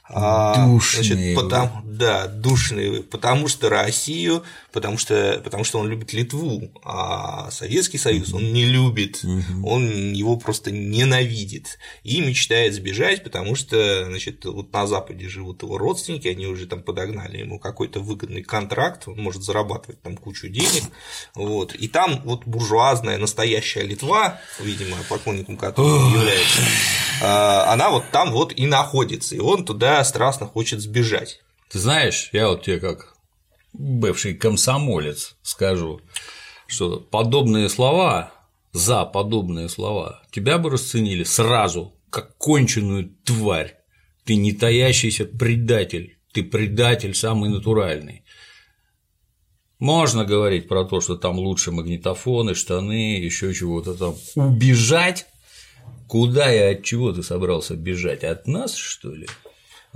А, 0.07 0.67
душные. 0.67 1.03
Значит, 1.03 1.35
потому, 1.35 1.81
да, 1.83 2.27
душные, 2.27 3.01
потому 3.01 3.47
что 3.47 3.69
Россию, 3.69 4.43
потому 4.71 4.99
что, 4.99 5.41
потому 5.43 5.63
что 5.63 5.79
он 5.79 5.87
любит 5.87 6.13
Литву, 6.13 6.71
а 6.83 7.49
Советский 7.49 7.97
Союз 7.97 8.31
он 8.31 8.53
не 8.53 8.65
любит, 8.65 9.25
он 9.63 10.13
его 10.13 10.37
просто 10.37 10.69
ненавидит 10.69 11.79
и 12.03 12.21
мечтает 12.21 12.75
сбежать, 12.75 13.23
потому 13.23 13.55
что, 13.55 14.05
значит, 14.05 14.45
вот 14.45 14.71
на 14.71 14.85
Западе 14.85 15.27
живут 15.27 15.63
его 15.63 15.79
родственники, 15.79 16.27
они 16.27 16.45
уже 16.45 16.67
там 16.67 16.83
подогнали 16.83 17.37
ему 17.39 17.57
какой-то 17.57 17.99
выгодный 17.99 18.43
контракт, 18.43 19.07
он 19.07 19.17
может 19.17 19.41
зарабатывать 19.41 20.01
там 20.03 20.17
кучу 20.17 20.49
денег, 20.49 20.83
вот, 21.33 21.73
и 21.73 21.87
там 21.87 22.21
вот 22.25 22.45
буржуазная 22.45 23.17
настоящая 23.17 23.83
Литва, 23.83 24.39
видимо, 24.59 24.97
поклонником 25.09 25.57
которой 25.57 26.11
является 26.11 26.61
а, 27.21 27.71
она 27.71 27.89
вот 27.89 28.03
там 28.11 28.31
вот 28.31 28.53
и 28.55 28.65
находится, 28.65 29.35
и 29.35 29.39
он 29.39 29.65
туда 29.65 29.94
страстно 30.03 30.45
хочет 30.47 30.81
сбежать. 30.81 31.41
Ты 31.69 31.79
знаешь, 31.79 32.29
я 32.31 32.49
вот 32.49 32.63
тебе 32.63 32.79
как 32.79 33.15
бывший 33.73 34.33
комсомолец 34.33 35.35
скажу, 35.41 36.01
что 36.67 36.99
подобные 36.99 37.69
слова, 37.69 38.31
за 38.71 39.05
подобные 39.05 39.69
слова, 39.69 40.21
тебя 40.31 40.57
бы 40.57 40.69
расценили 40.69 41.23
сразу 41.23 41.93
как 42.09 42.37
конченую 42.37 43.15
тварь. 43.23 43.75
Ты 44.25 44.35
не 44.35 44.53
таящийся 44.53 45.25
предатель, 45.25 46.17
ты 46.33 46.43
предатель 46.43 47.13
самый 47.13 47.49
натуральный. 47.49 48.23
Можно 49.79 50.23
говорить 50.23 50.67
про 50.67 50.85
то, 50.85 51.01
что 51.01 51.15
там 51.15 51.37
лучше 51.37 51.71
магнитофоны, 51.71 52.55
штаны, 52.55 53.19
еще 53.19 53.53
чего-то 53.53 53.93
там. 53.93 54.15
Убежать? 54.35 55.27
Куда 56.07 56.53
и 56.53 56.75
от 56.75 56.83
чего 56.83 57.11
ты 57.11 57.23
собрался 57.23 57.75
бежать? 57.75 58.23
От 58.23 58.47
нас, 58.47 58.75
что 58.75 59.13
ли? 59.13 59.27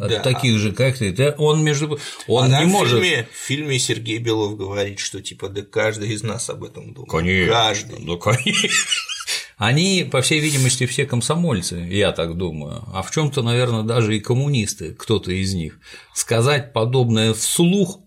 Да. 0.07 0.19
таких 0.21 0.57
же, 0.59 0.71
как 0.71 0.97
ты. 0.97 1.11
ты 1.11 1.33
он 1.37 1.63
между 1.63 1.99
он 2.27 2.53
а 2.53 2.63
не 2.63 2.65
в 2.65 2.69
может. 2.69 3.01
Фильме, 3.01 3.27
в 3.31 3.37
фильме 3.37 3.79
Сергей 3.79 4.17
Белов 4.19 4.57
говорит, 4.57 4.99
что 4.99 5.21
типа 5.21 5.49
да 5.49 5.61
каждый 5.61 6.09
из 6.09 6.23
нас 6.23 6.49
об 6.49 6.63
этом 6.63 6.93
думает. 6.93 7.11
Конечно. 7.11 7.53
Каждый. 7.53 7.99
Ну, 7.99 8.17
конечно. 8.17 8.69
Они, 9.57 10.07
по 10.09 10.21
всей 10.21 10.39
видимости, 10.39 10.85
все 10.85 11.05
комсомольцы, 11.05 11.75
я 11.75 12.13
так 12.13 12.37
думаю, 12.37 12.85
а 12.93 13.03
в 13.03 13.11
чем-то, 13.11 13.41
наверное, 13.41 13.83
даже 13.83 14.15
и 14.15 14.21
коммунисты, 14.21 14.93
кто-то 14.93 15.33
из 15.33 15.53
них. 15.53 15.79
Сказать 16.13 16.71
подобное 16.71 17.33
вслух, 17.33 17.99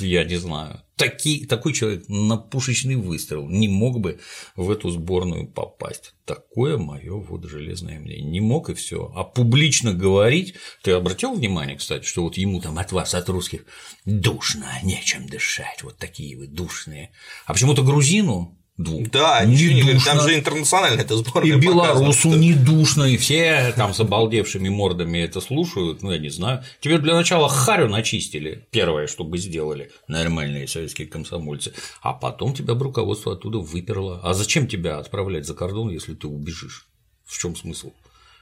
я 0.00 0.24
не 0.24 0.36
знаю. 0.36 0.82
Таки, 0.96 1.44
такой 1.44 1.74
человек 1.74 2.08
на 2.08 2.38
пушечный 2.38 2.96
выстрел 2.96 3.46
не 3.46 3.68
мог 3.68 4.00
бы 4.00 4.18
в 4.54 4.70
эту 4.70 4.88
сборную 4.88 5.46
попасть. 5.46 6.14
Такое 6.24 6.78
мое 6.78 7.14
вот 7.14 7.44
железное 7.44 7.98
мнение. 7.98 8.24
Не 8.24 8.40
мог 8.40 8.70
и 8.70 8.74
все. 8.74 9.12
А 9.14 9.22
публично 9.22 9.92
говорить, 9.92 10.54
ты 10.82 10.92
обратил 10.92 11.34
внимание, 11.34 11.76
кстати, 11.76 12.06
что 12.06 12.22
вот 12.22 12.38
ему 12.38 12.60
там 12.62 12.78
от 12.78 12.92
вас, 12.92 13.14
от 13.14 13.28
русских, 13.28 13.66
душно, 14.06 14.66
нечем 14.82 15.26
дышать, 15.26 15.82
вот 15.82 15.98
такие 15.98 16.38
вы 16.38 16.46
душные. 16.46 17.10
А 17.44 17.52
почему-то 17.52 17.82
грузину 17.82 18.58
двух. 18.76 19.10
Да, 19.10 19.44
ничего 19.44 19.72
не 19.74 19.82
говорит, 19.82 20.04
там 20.04 20.20
же 20.20 20.34
интернациональная 20.34 21.04
это 21.04 21.16
сборная. 21.16 21.56
И 21.56 21.60
белорусу 21.60 22.30
не 22.30 22.54
душно, 22.54 23.04
и 23.04 23.16
все 23.16 23.72
там 23.76 23.94
с 23.94 24.00
обалдевшими 24.00 24.68
мордами 24.68 25.18
это 25.18 25.40
слушают, 25.40 26.02
ну 26.02 26.12
я 26.12 26.18
не 26.18 26.28
знаю. 26.28 26.62
Тебе 26.80 26.98
для 26.98 27.14
начала 27.14 27.48
харю 27.48 27.88
начистили, 27.88 28.66
первое, 28.70 29.06
что 29.06 29.24
бы 29.24 29.38
сделали 29.38 29.90
нормальные 30.08 30.68
советские 30.68 31.08
комсомольцы, 31.08 31.72
а 32.02 32.12
потом 32.12 32.54
тебя 32.54 32.74
бы 32.74 32.84
руководство 32.84 33.32
оттуда 33.32 33.58
выперло. 33.58 34.20
А 34.22 34.34
зачем 34.34 34.66
тебя 34.66 34.98
отправлять 34.98 35.46
за 35.46 35.54
кордон, 35.54 35.90
если 35.90 36.14
ты 36.14 36.26
убежишь? 36.26 36.86
В 37.24 37.38
чем 37.38 37.56
смысл? 37.56 37.92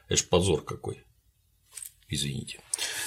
Это 0.09 0.19
ж 0.19 0.25
позор 0.25 0.63
какой. 0.63 1.03
Извините. 2.09 2.59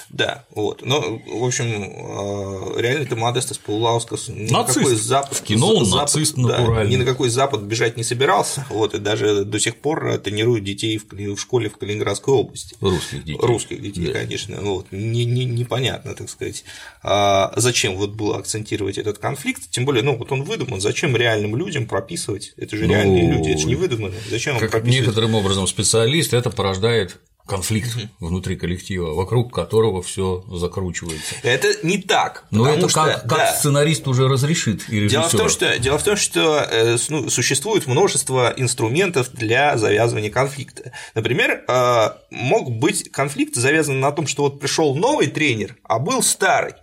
Да, 0.10 0.46
вот. 0.56 0.82
Но, 0.84 1.02
в 1.26 1.44
общем, 1.44 1.66
э, 1.68 2.82
реально 2.82 3.06
ты 3.06 3.16
Модестас 3.16 3.58
Паулаускас 3.58 4.30
ни 4.30 4.50
на 4.50 4.60
Нацист. 4.60 4.80
какой 4.80 4.96
запад, 4.96 5.38
В 5.38 5.44
кино 5.44 5.68
он 5.76 5.86
запад, 5.86 6.02
нацист 6.16 6.36
да, 6.36 6.42
натуральный. 6.60 6.92
ни 6.92 6.96
на 6.98 7.06
какой 7.06 7.30
запад 7.30 7.62
бежать 7.64 7.98
не 7.98 8.04
собирался, 8.04 8.66
вот, 8.70 8.96
и 8.96 9.00
даже 9.00 9.44
до 9.44 9.60
сих 9.60 9.76
пор 9.78 10.18
тренируют 10.20 10.64
детей 10.64 10.98
в, 10.98 11.12
в 11.12 11.38
школе 11.38 11.70
в 11.70 11.78
Калининградской 11.78 12.34
области. 12.34 12.76
Русских 12.82 13.24
детей. 13.26 13.40
Русских 13.42 13.82
детей, 13.82 14.08
Да. 14.08 14.14
конечно. 14.14 14.58
Вот. 14.62 14.88
Не, 14.92 15.26
не- 15.26 15.46
непонятно, 15.46 16.16
так 16.16 16.30
сказать, 16.30 16.64
а 17.04 17.54
зачем 17.58 17.98
вот 17.98 18.12
было 18.12 18.38
акцентировать 18.38 18.98
этот 18.98 19.18
конфликт. 19.20 19.70
Тем 19.70 19.86
более, 19.86 20.02
ну, 20.04 20.16
вот 20.18 20.32
он 20.32 20.44
выдуман. 20.44 20.80
Зачем 20.82 21.16
реальным 21.16 21.56
людям 21.58 21.88
прописывать? 21.88 22.54
Это 22.58 22.78
же 22.78 22.88
реальные 22.88 23.28
Ну, 23.28 23.38
люди, 23.40 23.50
это 23.52 23.60
же 23.62 23.68
не 23.68 23.76
выдумано. 23.76 24.16
Зачем 24.30 24.58
Как 24.60 24.72
прописывать? 24.72 25.02
некоторым 25.08 25.36
образом 25.36 25.68
специалист, 25.68 26.34
это 26.34 26.50
порождает 26.50 27.20
конфликт 27.48 27.98
внутри 28.20 28.56
коллектива, 28.56 29.14
вокруг 29.14 29.54
которого 29.54 30.02
все 30.04 30.44
закручивается. 30.52 31.36
Это 31.44 31.68
не 31.86 31.98
так. 31.98 32.46
Но 32.52 32.68
это 32.68 32.90
что, 32.90 33.06
как, 33.06 33.22
как 33.22 33.38
да. 33.38 33.54
сценарист 33.54 34.08
уже 34.08 34.28
разрешит 34.28 34.88
и 34.90 35.08
Дело 35.08 35.28
в, 35.28 35.32
том, 35.32 35.48
режиссер. 35.48 35.68
что, 35.68 35.80
дело 35.80 35.98
в 35.98 36.04
том, 36.04 36.16
что 36.18 36.68
э, 36.70 36.98
ну, 37.10 37.30
существует 37.30 37.88
множество 37.88 38.54
инструментов 38.56 39.32
для 39.32 39.78
завязывания 39.78 40.30
конфликта. 40.30 40.92
Например, 41.16 41.64
э, 41.68 42.10
мог 42.30 42.72
быть 42.72 43.12
конфликт 43.12 43.56
завязан 43.56 44.00
на 44.00 44.12
том, 44.12 44.28
что 44.28 44.44
вот 44.44 44.60
пришел 44.60 44.96
новый 44.96 45.28
тренер, 45.28 45.78
а 45.84 46.00
был 46.00 46.22
старый. 46.22 46.74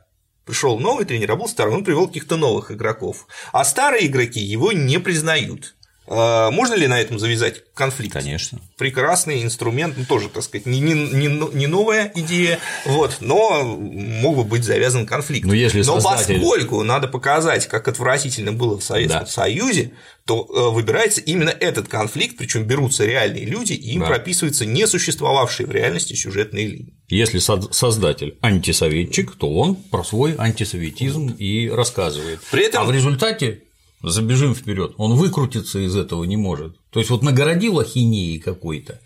Пришел 0.45 0.79
новый 0.79 1.07
тренер, 1.07 1.33
а 1.33 1.37
был 1.37 1.49
старый, 1.49 1.75
он 1.75 1.85
привел 1.85 2.07
каких-то 2.07 2.37
новых 2.37 2.71
игроков. 2.71 3.27
А 3.53 3.65
старые 3.65 4.07
игроки 4.07 4.41
его 4.41 4.73
не 4.73 4.99
признают. 4.99 5.75
Э, 6.07 6.51
Можно 6.51 6.75
ли 6.75 6.87
на 6.87 7.01
этом 7.01 7.19
завязать 7.19 7.63
конфликт? 7.75 8.13
Конечно. 8.13 8.61
прекрасный 8.77 9.43
инструмент, 9.43 9.95
ну 9.97 10.05
тоже, 10.05 10.29
так 10.29 10.43
сказать, 10.43 10.67
не, 10.67 10.81
не, 10.81 10.93
не, 10.95 11.29
не 11.55 11.67
новая 11.67 12.13
идея, 12.15 12.59
вот, 12.85 13.17
но 13.21 13.63
мог 13.65 14.37
бы 14.37 14.45
быть 14.45 14.65
завязан 14.65 15.07
конфликт. 15.07 15.47
Но 15.47 15.55
если 15.55 15.79
но 15.83 16.01
создатель- 16.01 16.39
поскольку 16.41 16.83
надо 16.83 17.09
показать, 17.09 17.67
как 17.69 17.89
отвратительно 17.89 18.53
было 18.53 18.79
в 18.79 18.85
Советском 18.85 19.23
Да. 19.23 19.27
Союзе, 19.27 19.93
то 20.27 20.47
э, 20.49 20.75
выбирается 20.75 21.21
именно 21.21 21.51
этот 21.51 21.89
конфликт, 21.89 22.37
причем 22.37 22.65
берутся 22.65 23.05
реальные 23.07 23.45
люди, 23.47 23.73
и 23.73 23.93
им 23.93 24.01
Да. 24.01 24.07
прописываются 24.07 24.67
несуществовавшие 24.67 25.67
в 25.67 25.71
реальности 25.71 26.15
сюжетные 26.15 26.67
линии. 26.67 26.95
Если 27.09 27.39
создатель 27.39 28.37
антисоветчик, 28.41 29.37
то 29.37 29.53
он 29.55 29.77
про 29.77 30.03
свой 30.05 30.35
антисоветизм 30.37 31.29
и 31.39 31.69
рассказывает. 31.69 32.41
При 32.51 32.65
этом- 32.67 32.83
А 32.83 32.85
в 32.85 32.91
результате 32.93 33.61
забежим 34.05 34.55
вперед, 34.55 34.95
он 34.97 35.15
выкрутиться 35.15 35.79
из 35.79 35.97
этого 35.97 36.25
не 36.25 36.37
может. 36.37 36.77
То 36.91 37.01
есть 37.01 37.11
вот 37.11 37.23
нагородил 37.23 37.79
ахинеи 37.81 38.39
какой-то, 38.39 39.01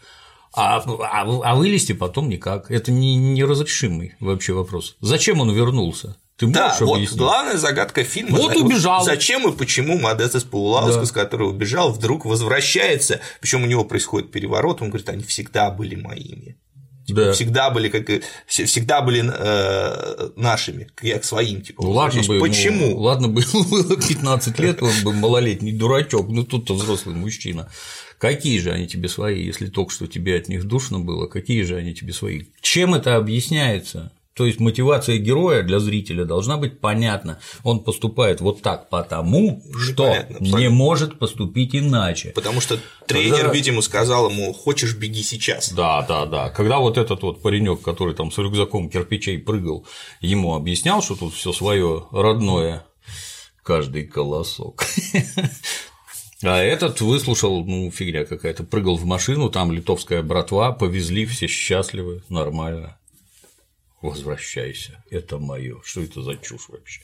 а, 0.53 0.79
а, 0.79 1.23
а 1.23 1.55
вылезти 1.55 1.93
потом 1.93 2.29
никак. 2.29 2.71
Это 2.71 2.91
не, 2.91 3.17
неразрешимый 3.17 4.15
вообще 4.21 4.53
вопрос. 4.53 4.97
Зачем 5.01 5.41
он 5.41 5.53
вернулся? 5.53 6.17
Ты 6.37 6.47
Да, 6.47 6.77
вот 6.81 6.97
объяснить? 6.97 7.19
главная 7.19 7.57
загадка 7.57 8.05
фильма. 8.05 8.39
Вот 8.39 8.57
убежал. 8.57 9.05
Зачем 9.05 9.49
и 9.49 9.57
почему 9.57 9.99
Модестес 9.99 10.45
Паулаускас, 10.45 11.11
который 11.11 11.49
убежал, 11.49 11.91
вдруг 11.93 12.25
возвращается, 12.25 13.21
причем 13.41 13.65
у 13.65 13.67
него 13.67 13.85
происходит 13.85 14.31
переворот, 14.31 14.81
он 14.81 14.91
говорит, 14.91 15.09
они 15.09 15.25
всегда 15.25 15.71
были 15.71 15.97
моими. 15.97 16.57
Да. 17.15 17.33
всегда 17.33 17.71
были 17.71 17.89
как 17.89 18.09
вс- 18.11 18.65
всегда 18.65 19.01
были 19.03 19.25
э, 19.27 20.31
нашими, 20.37 20.89
как 20.95 21.25
своим 21.25 21.63
типа. 21.63 21.83
Ну 21.83 21.91
ладно 21.91 22.23
бы, 22.23 22.35
ему- 22.37 22.45
Почему? 22.47 22.99
ладно 22.99 23.29
бы 23.29 23.43
было 23.71 23.97
15 23.97 24.59
лет, 24.59 24.83
он 24.83 24.93
бы 25.05 25.13
малолетний 25.13 25.73
дурачок, 25.73 26.29
ну 26.29 26.45
тут-то 26.45 26.75
взрослый 26.75 27.15
мужчина. 27.15 27.71
Какие 28.19 28.59
же 28.59 28.73
они 28.73 28.89
тебе 28.89 29.09
свои, 29.09 29.45
если 29.45 29.69
только 29.69 29.93
что 29.93 30.07
тебе 30.09 30.37
от 30.37 30.49
них 30.49 30.65
душно 30.65 30.99
было, 30.99 31.27
какие 31.27 31.63
же 31.63 31.77
они 31.77 31.95
тебе 31.95 32.13
свои? 32.13 32.47
Чем 32.61 32.95
это 32.95 33.15
объясняется? 33.17 34.11
То 34.39 34.47
есть 34.47 34.61
мотивация 34.61 35.19
героя 35.19 35.65
для 35.65 35.81
зрителя 35.81 36.25
должна 36.25 36.59
быть 36.59 36.79
понятна. 36.79 37.41
Он 37.65 37.81
поступает 37.81 38.41
вот 38.41 38.63
так 38.63 38.89
потому, 38.89 39.65
что 39.77 40.07
Непонятно, 40.07 40.45
не 40.45 40.69
может 40.69 41.19
поступить 41.19 41.75
иначе. 41.75 42.29
Потому 42.37 42.61
что 42.61 42.79
тренер, 43.09 43.39
Когда- 43.39 43.53
видимо, 43.53 43.83
сказал 43.83 44.31
ему: 44.31 44.53
хочешь, 44.53 44.95
беги 44.95 45.25
сейчас. 45.25 45.73
Да, 45.73 46.03
да, 46.03 46.25
да. 46.25 46.51
Когда 46.51 46.79
вот 46.79 46.99
этот 46.99 47.21
вот 47.23 47.43
паренек, 47.43 47.83
который 47.83 48.15
там 48.15 48.31
с 48.31 48.39
рюкзаком 48.39 48.89
кирпичей 48.89 49.41
прыгал, 49.41 49.85
ему 50.21 50.55
объяснял, 50.55 51.03
что 51.03 51.17
тут 51.17 51.35
все 51.35 51.53
свое 51.53 52.07
родное, 52.13 52.85
каждый 53.65 54.05
колосок. 54.05 54.85
А 56.45 56.59
этот 56.63 57.01
выслушал, 57.01 57.65
ну, 57.65 57.91
фигня 57.91 58.25
какая-то, 58.25 58.63
прыгал 58.63 58.95
в 58.97 59.05
машину, 59.05 59.51
там 59.51 59.73
литовская 59.73 60.23
братва, 60.23 60.71
повезли, 60.71 61.27
все 61.27 61.49
счастливы, 61.49 62.23
нормально. 62.29 62.99
Возвращайся, 64.03 65.03
это 65.11 65.39
мое. 65.39 65.81
Что 65.85 66.03
это 66.03 66.23
за 66.23 66.37
чушь 66.37 66.69
вообще? 66.69 67.01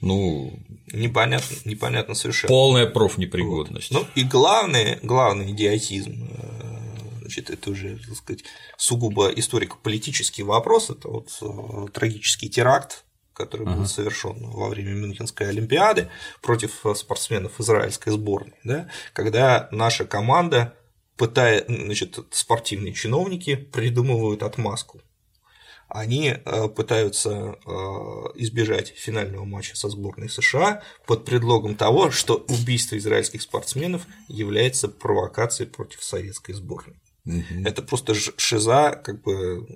Ну, 0.00 0.58
Непонятно, 0.92 1.56
непонятно 1.64 2.14
совершенно. 2.14 2.48
полная 2.48 2.86
профнепригодность. 2.86 3.92
Ну 3.92 4.04
и 4.16 4.24
главный, 4.24 4.98
главный 5.02 5.52
идиотизм, 5.52 6.28
э, 6.28 7.18
значит, 7.20 7.50
это 7.50 7.70
уже, 7.70 7.98
так 7.98 8.16
сказать, 8.16 8.44
сугубо 8.76 9.28
историко-политический 9.28 10.42
вопрос, 10.42 10.90
это 10.90 11.06
вот 11.08 11.30
э, 11.40 11.86
трагический 11.92 12.48
теракт, 12.48 13.04
который 13.32 13.64
был 13.64 13.86
совершен 13.86 14.50
во 14.50 14.68
время 14.70 14.92
Мюнхенской 14.92 15.48
Олимпиады 15.48 16.08
против 16.40 16.84
э, 16.84 16.96
спортсменов 16.96 17.60
израильской 17.60 18.12
сборной, 18.12 18.58
да, 18.64 18.88
когда 19.12 19.68
наша 19.70 20.04
команда 20.04 20.74
пытает, 21.16 21.66
значит, 21.68 22.18
спортивные 22.32 22.92
чиновники 22.92 23.54
придумывают 23.54 24.42
отмазку. 24.42 25.00
Они 25.94 26.28
э, 26.28 26.68
пытаются 26.68 27.30
э, 27.30 27.70
избежать 28.36 28.88
финального 28.88 29.44
матча 29.44 29.76
со 29.76 29.90
сборной 29.90 30.30
США 30.30 30.82
под 31.06 31.26
предлогом 31.26 31.74
того, 31.74 32.10
что 32.10 32.46
убийство 32.48 32.96
израильских 32.96 33.42
спортсменов 33.42 34.06
является 34.26 34.88
провокацией 34.88 35.68
против 35.68 36.02
советской 36.02 36.54
сборной. 36.54 36.96
Это 37.64 37.82
просто 37.82 38.14
шиза, 38.14 39.00
как 39.04 39.22
бы 39.22 39.66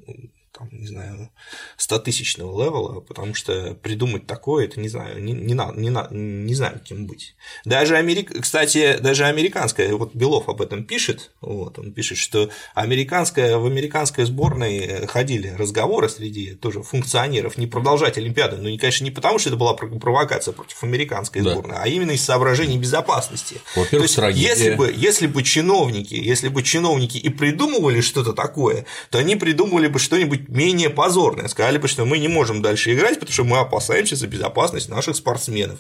там, 0.57 0.69
не 0.73 0.87
знаю, 0.87 1.31
100-тысячного 1.79 2.63
левела, 2.63 3.01
потому 3.01 3.35
что 3.35 3.75
придумать 3.75 4.27
такое, 4.27 4.67
это 4.67 4.81
не 4.81 4.89
знаю, 4.89 5.23
не, 5.23 5.33
не, 5.33 5.55
надо, 5.55 5.79
не, 5.79 5.91
на, 5.91 6.09
не 6.11 6.55
знаю, 6.55 6.81
кем 6.81 7.07
быть. 7.07 7.37
Даже 7.65 7.97
Америк... 7.97 8.33
Кстати, 8.41 8.97
даже 8.99 9.27
американская, 9.27 9.95
вот 9.95 10.15
Белов 10.15 10.49
об 10.49 10.63
этом 10.63 10.85
пишет, 10.85 11.33
вот, 11.41 11.79
он 11.79 11.93
пишет, 11.93 12.19
что 12.19 12.49
американская, 12.75 13.59
в 13.59 13.67
американской 13.67 14.25
сборной 14.25 15.07
ходили 15.07 15.49
разговоры 15.49 16.09
среди 16.09 16.55
тоже 16.55 16.83
функционеров 16.83 17.59
не 17.59 17.67
продолжать 17.67 18.17
Олимпиаду, 18.19 18.57
но, 18.57 18.77
конечно, 18.79 19.05
не 19.05 19.11
потому, 19.11 19.39
что 19.39 19.51
это 19.51 19.59
была 19.59 19.75
провокация 19.75 20.53
против 20.53 20.83
американской 20.83 21.43
да. 21.43 21.53
сборной, 21.53 21.77
а 21.79 21.87
именно 21.87 22.13
из 22.13 22.25
соображений 22.25 22.79
безопасности. 22.79 23.61
То 23.75 23.99
есть, 23.99 24.17
если 24.17 24.75
бы, 24.75 24.93
если 24.97 25.27
бы 25.27 25.43
чиновники, 25.43 26.15
если 26.15 26.49
бы 26.49 26.63
чиновники 26.63 27.19
и 27.19 27.29
придумывали 27.29 28.01
что-то 28.01 28.33
такое, 28.33 28.87
то 29.11 29.19
они 29.19 29.37
придумывали 29.37 29.89
бы 29.89 29.99
что-нибудь 29.99 30.46
менее 30.49 30.91
позорное, 30.91 31.49
сказали 31.49 31.79
бы, 31.79 31.89
что 31.89 32.05
мы 32.05 32.19
не 32.19 32.29
можем 32.29 32.63
дальше 32.63 32.93
играть, 32.95 33.15
потому 33.15 33.33
что 33.33 33.45
мы 33.45 33.59
опасаемся 33.59 34.17
за 34.17 34.27
безопасность 34.27 34.89
наших 34.89 35.17
спортсменов. 35.17 35.79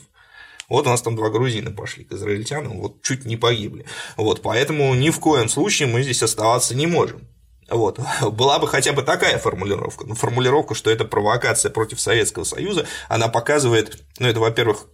Вот 0.68 0.86
у 0.86 0.90
нас 0.90 1.02
там 1.02 1.14
два 1.14 1.30
грузина 1.30 1.70
пошли 1.70 2.04
к 2.04 2.12
израильтянам, 2.12 2.80
вот 2.80 3.02
чуть 3.02 3.24
не 3.24 3.36
погибли. 3.36 3.86
Вот, 4.16 4.42
поэтому 4.42 4.94
ни 4.94 5.10
в 5.10 5.20
коем 5.20 5.48
случае 5.48 5.88
мы 5.88 6.02
здесь 6.02 6.22
оставаться 6.22 6.74
не 6.74 6.86
можем. 6.86 7.28
Вот. 7.68 8.00
Была 8.32 8.58
бы 8.58 8.66
хотя 8.66 8.92
бы 8.92 9.02
такая 9.02 9.38
формулировка. 9.38 10.04
Но 10.04 10.10
ну, 10.10 10.14
формулировка, 10.14 10.74
что 10.74 10.90
это 10.90 11.04
провокация 11.04 11.70
против 11.70 12.00
Советского 12.00 12.44
Союза, 12.44 12.86
она 13.08 13.28
показывает, 13.28 14.04
ну, 14.18 14.28
это, 14.28 14.40
во-первых, 14.40 14.86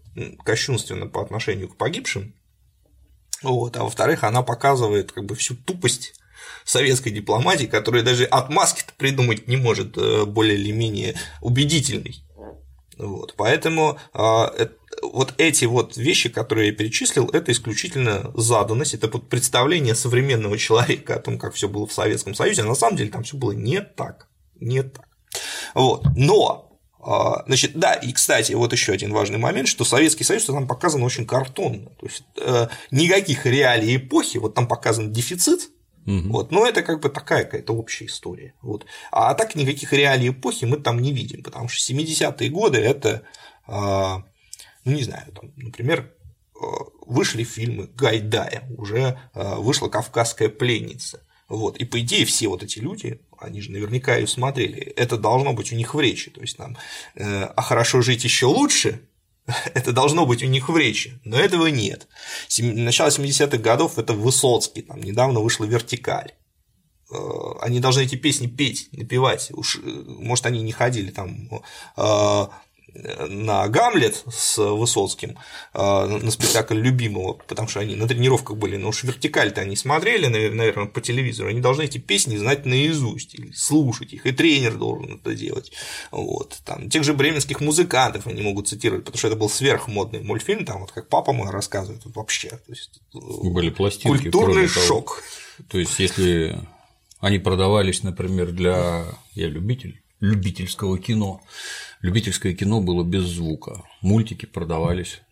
кощунственно 0.44 1.06
по 1.06 1.22
отношению 1.22 1.68
к 1.68 1.76
погибшим, 1.76 2.34
вот, 3.42 3.76
а 3.76 3.82
во-вторых, 3.82 4.24
она 4.24 4.42
показывает 4.42 5.10
как 5.10 5.24
бы 5.24 5.34
всю 5.34 5.56
тупость 5.56 6.14
советской 6.64 7.10
дипломатии, 7.10 7.66
которая 7.66 8.02
даже 8.02 8.24
отмазки 8.24 8.82
придумать 8.96 9.48
не 9.48 9.56
может 9.56 9.96
э, 9.96 10.24
более 10.24 10.56
или 10.56 10.72
менее 10.72 11.14
убедительной. 11.40 12.24
Вот, 12.98 13.34
поэтому 13.36 13.98
а, 14.12 14.52
вот 15.02 15.34
эти 15.38 15.64
вот 15.64 15.96
вещи, 15.96 16.28
которые 16.28 16.68
я 16.68 16.74
перечислил, 16.74 17.28
это 17.28 17.50
исключительно 17.50 18.30
заданность, 18.34 18.94
это 18.94 19.08
вот 19.08 19.28
представление 19.28 19.94
современного 19.94 20.58
человека 20.58 21.16
о 21.16 21.18
том, 21.18 21.38
как 21.38 21.54
все 21.54 21.68
было 21.68 21.86
в 21.86 21.92
Советском 21.92 22.34
Союзе, 22.34 22.62
а 22.62 22.66
на 22.66 22.74
самом 22.74 22.96
деле 22.96 23.10
там 23.10 23.24
все 23.24 23.36
было 23.36 23.52
не 23.52 23.80
так, 23.80 24.28
не 24.60 24.82
так. 24.82 25.08
Вот. 25.74 26.04
Но 26.14 26.72
а, 27.04 27.42
Значит, 27.46 27.72
да, 27.74 27.94
и, 27.94 28.12
кстати, 28.12 28.52
вот 28.52 28.72
еще 28.72 28.92
один 28.92 29.12
важный 29.12 29.38
момент, 29.38 29.66
что 29.66 29.84
Советский 29.84 30.22
Союз 30.22 30.44
там 30.44 30.68
показан 30.68 31.02
очень 31.02 31.26
картонно. 31.26 31.90
То 31.98 32.06
есть 32.06 32.22
э, 32.40 32.68
никаких 32.92 33.44
реалий 33.44 33.96
эпохи, 33.96 34.38
вот 34.38 34.54
там 34.54 34.68
показан 34.68 35.12
дефицит, 35.12 35.68
Угу. 36.06 36.28
Вот, 36.30 36.50
но 36.50 36.66
это 36.66 36.82
как 36.82 37.00
бы 37.00 37.08
такая 37.08 37.44
какая-то 37.44 37.74
общая 37.74 38.06
история. 38.06 38.54
Вот. 38.60 38.86
А 39.10 39.34
так 39.34 39.54
никаких 39.54 39.92
реалий 39.92 40.30
эпохи 40.30 40.64
мы 40.64 40.78
там 40.78 41.00
не 41.00 41.12
видим, 41.12 41.42
потому 41.42 41.68
что 41.68 41.92
70-е 41.92 42.48
годы 42.50 42.78
это, 42.78 43.22
а, 43.66 44.24
ну 44.84 44.92
не 44.92 45.02
знаю, 45.02 45.32
там, 45.32 45.52
например, 45.56 46.12
а, 46.54 46.66
вышли 47.06 47.44
фильмы 47.44 47.88
Гайдая, 47.94 48.64
уже 48.76 49.18
а, 49.32 49.56
вышла 49.56 49.88
Кавказская 49.88 50.48
пленница. 50.48 51.22
Вот. 51.48 51.76
И 51.76 51.84
по 51.84 52.00
идее 52.00 52.24
все 52.24 52.48
вот 52.48 52.62
эти 52.62 52.78
люди, 52.78 53.20
они 53.38 53.60
же 53.60 53.72
наверняка 53.72 54.16
ее 54.16 54.26
смотрели, 54.26 54.80
это 54.80 55.18
должно 55.18 55.52
быть 55.52 55.72
у 55.72 55.76
них 55.76 55.94
в 55.94 56.00
речи. 56.00 56.30
То 56.30 56.40
есть 56.40 56.56
там, 56.56 56.78
э, 57.14 57.44
а 57.44 57.60
хорошо 57.60 58.00
жить 58.00 58.24
еще 58.24 58.46
лучше, 58.46 59.02
это 59.74 59.92
должно 59.92 60.26
быть 60.26 60.42
у 60.42 60.46
них 60.46 60.68
в 60.68 60.76
речи, 60.76 61.20
но 61.24 61.38
этого 61.38 61.66
нет. 61.66 62.08
Начало 62.58 63.08
70-х 63.08 63.58
годов 63.58 63.98
это 63.98 64.12
Высоцкий, 64.12 64.82
там 64.82 65.00
недавно 65.00 65.40
вышла 65.40 65.64
«Вертикаль». 65.64 66.32
Э, 67.12 67.16
они 67.60 67.80
должны 67.80 68.02
эти 68.02 68.16
песни 68.16 68.46
петь, 68.46 68.88
напевать. 68.92 69.50
Уж, 69.52 69.76
э, 69.76 69.80
может, 70.06 70.46
они 70.46 70.62
не 70.62 70.72
ходили 70.72 71.10
там 71.10 71.48
э, 71.96 72.46
на 72.94 73.68
Гамлет 73.68 74.22
с 74.30 74.58
Высоцким, 74.58 75.38
а, 75.72 76.06
на 76.06 76.30
спектакль 76.30 76.78
любимого, 76.78 77.34
потому 77.34 77.68
что 77.68 77.80
они 77.80 77.94
на 77.94 78.06
тренировках 78.06 78.56
были, 78.56 78.76
но 78.76 78.88
уж 78.88 79.02
вертикаль-то 79.04 79.60
они 79.60 79.76
смотрели, 79.76 80.26
наверное, 80.26 80.86
по 80.86 81.00
телевизору, 81.00 81.48
они 81.48 81.60
должны 81.60 81.84
эти 81.84 81.98
песни 81.98 82.36
знать 82.36 82.66
наизусть 82.66 83.34
или 83.34 83.50
слушать 83.52 84.12
их, 84.12 84.26
и 84.26 84.32
тренер 84.32 84.76
должен 84.76 85.14
это 85.14 85.34
делать. 85.34 85.72
Вот. 86.10 86.60
Там, 86.64 86.90
тех 86.90 87.04
же 87.04 87.14
бременских 87.14 87.60
музыкантов 87.60 88.26
они 88.26 88.42
могут 88.42 88.68
цитировать, 88.68 89.04
потому 89.04 89.18
что 89.18 89.28
это 89.28 89.36
был 89.36 89.48
сверхмодный 89.48 90.22
мультфильм, 90.22 90.64
там 90.64 90.80
вот 90.80 90.92
как 90.92 91.08
папа 91.08 91.32
мой 91.32 91.50
рассказывает, 91.50 92.02
вообще. 92.04 92.48
То 92.48 92.72
есть, 92.72 93.00
были 93.12 93.70
пластинки. 93.70 94.22
Культурный 94.22 94.68
шок. 94.68 95.22
То 95.68 95.78
есть, 95.78 95.98
если 95.98 96.58
они 97.20 97.38
продавались, 97.38 98.02
например, 98.02 98.50
для 98.52 99.06
я 99.34 99.48
любитель 99.48 100.02
любительского 100.22 100.98
кино, 100.98 101.42
любительское 102.02 102.54
кино 102.54 102.80
было 102.80 103.04
без 103.04 103.24
звука. 103.24 103.82
Мультики 104.02 104.46
продавались, 104.46 105.22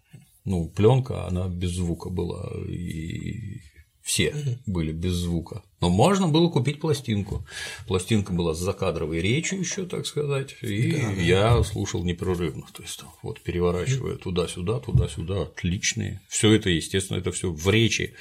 ну, 0.45 0.69
пленка, 0.69 1.27
она 1.27 1.49
без 1.49 1.73
звука 1.73 2.09
была, 2.09 2.51
и 2.67 3.61
все 4.03 4.35
были 4.67 4.93
без 4.93 5.13
звука. 5.13 5.63
Но 5.81 5.89
можно 5.89 6.27
было 6.27 6.49
купить 6.49 6.81
пластинку. 6.81 7.47
Пластинка 7.87 8.33
была 8.33 8.55
с 8.55 8.59
закадровой 8.59 9.21
речью 9.21 9.61
еще, 9.61 9.87
так 9.87 10.07
сказать, 10.07 10.57
и 10.63 10.93
да. 10.93 11.13
я 11.13 11.63
слушал 11.63 12.03
непрерывно. 12.03 12.67
То 12.73 12.83
есть, 12.83 13.03
вот 13.23 13.41
переворачивая 13.41 14.17
туда-сюда, 14.17 14.81
туда-сюда, 14.81 15.43
отличные. 15.43 16.21
Все 16.29 16.53
это, 16.53 16.71
естественно, 16.71 17.19
это 17.19 17.31
все 17.31 17.53
в 17.53 17.71
речи. 17.71 18.15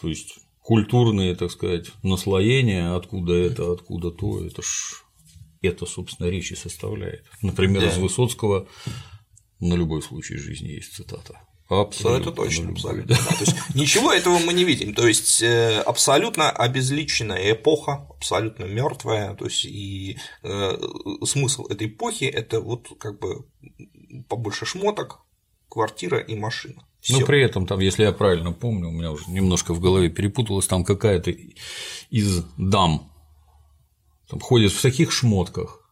То 0.00 0.08
есть 0.08 0.38
культурные, 0.62 1.34
так 1.34 1.50
сказать, 1.50 1.86
наслоения, 2.02 2.96
откуда 2.96 3.34
это, 3.34 3.72
откуда 3.72 4.10
то, 4.10 4.44
это 4.44 4.62
ж 4.62 5.04
это, 5.66 5.86
собственно, 5.86 6.28
речи 6.28 6.54
составляет. 6.54 7.24
Например, 7.42 7.82
да. 7.82 7.88
из 7.88 7.98
Высоцкого 7.98 8.68
на 9.60 9.74
любой 9.74 10.02
случай 10.02 10.36
жизни 10.36 10.68
есть 10.68 10.94
цитата. 10.94 11.40
Абсолютно. 11.68 12.10
Ну, 12.10 12.20
это 12.20 12.32
точно, 12.32 12.70
абсолютно. 12.70 13.16
Да. 13.16 13.36
То 13.36 13.40
есть 13.44 13.74
ничего 13.74 14.12
этого 14.12 14.38
мы 14.38 14.52
не 14.52 14.64
видим. 14.64 14.94
То 14.94 15.08
есть 15.08 15.42
э, 15.42 15.80
абсолютно 15.80 16.50
обезличенная 16.50 17.52
эпоха, 17.52 18.06
абсолютно 18.10 18.64
мертвая. 18.64 19.34
То 19.34 19.46
есть 19.46 19.64
и 19.64 20.16
э, 20.44 20.78
смысл 21.24 21.66
этой 21.66 21.88
эпохи 21.88 22.24
это 22.24 22.60
вот 22.60 22.88
как 22.98 23.18
бы 23.18 23.46
побольше 24.28 24.64
шмоток, 24.64 25.20
квартира 25.68 26.18
и 26.18 26.36
машина. 26.36 26.86
Всё. 27.00 27.18
Но 27.18 27.26
при 27.26 27.42
этом, 27.42 27.66
там, 27.66 27.80
если 27.80 28.04
я 28.04 28.12
правильно 28.12 28.52
помню, 28.52 28.88
у 28.88 28.92
меня 28.92 29.10
уже 29.10 29.30
немножко 29.30 29.74
в 29.74 29.80
голове 29.80 30.08
перепуталось, 30.08 30.66
там 30.66 30.84
какая-то 30.84 31.32
из 32.10 32.44
дам 32.56 33.12
там 34.28 34.40
ходят 34.40 34.72
в 34.72 34.82
таких 34.82 35.12
шмотках. 35.12 35.82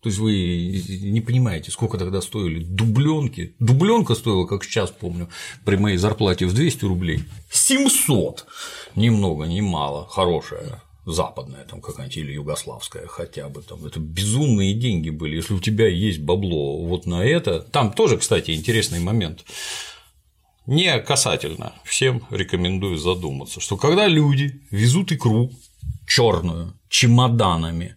То 0.00 0.08
есть 0.08 0.20
вы 0.20 0.84
не 1.02 1.20
понимаете, 1.20 1.70
сколько 1.70 1.98
тогда 1.98 2.20
стоили 2.20 2.62
дубленки. 2.62 3.56
Дубленка 3.58 4.14
стоила, 4.14 4.46
как 4.46 4.62
сейчас 4.62 4.90
помню, 4.90 5.28
при 5.64 5.76
моей 5.76 5.96
зарплате 5.96 6.46
в 6.46 6.54
200 6.54 6.84
рублей. 6.84 7.24
700! 7.50 8.46
Ни 8.94 9.08
много, 9.08 9.46
ни 9.46 9.60
мало. 9.60 10.06
Хорошая 10.06 10.82
западная 11.06 11.64
там 11.64 11.80
какая-нибудь 11.80 12.16
или 12.16 12.32
югославская 12.32 13.06
хотя 13.06 13.48
бы 13.48 13.62
там 13.62 13.86
это 13.86 14.00
безумные 14.00 14.74
деньги 14.74 15.10
были 15.10 15.36
если 15.36 15.54
у 15.54 15.60
тебя 15.60 15.86
есть 15.86 16.18
бабло 16.18 16.84
вот 16.84 17.06
на 17.06 17.24
это 17.24 17.60
там 17.60 17.92
тоже 17.92 18.18
кстати 18.18 18.50
интересный 18.50 18.98
момент 18.98 19.44
не 20.66 20.98
касательно 20.98 21.72
всем 21.84 22.24
рекомендую 22.30 22.96
задуматься 22.96 23.60
что 23.60 23.76
когда 23.76 24.08
люди 24.08 24.60
везут 24.72 25.12
икру 25.12 25.52
черную 26.06 26.74
чемоданами. 26.88 27.96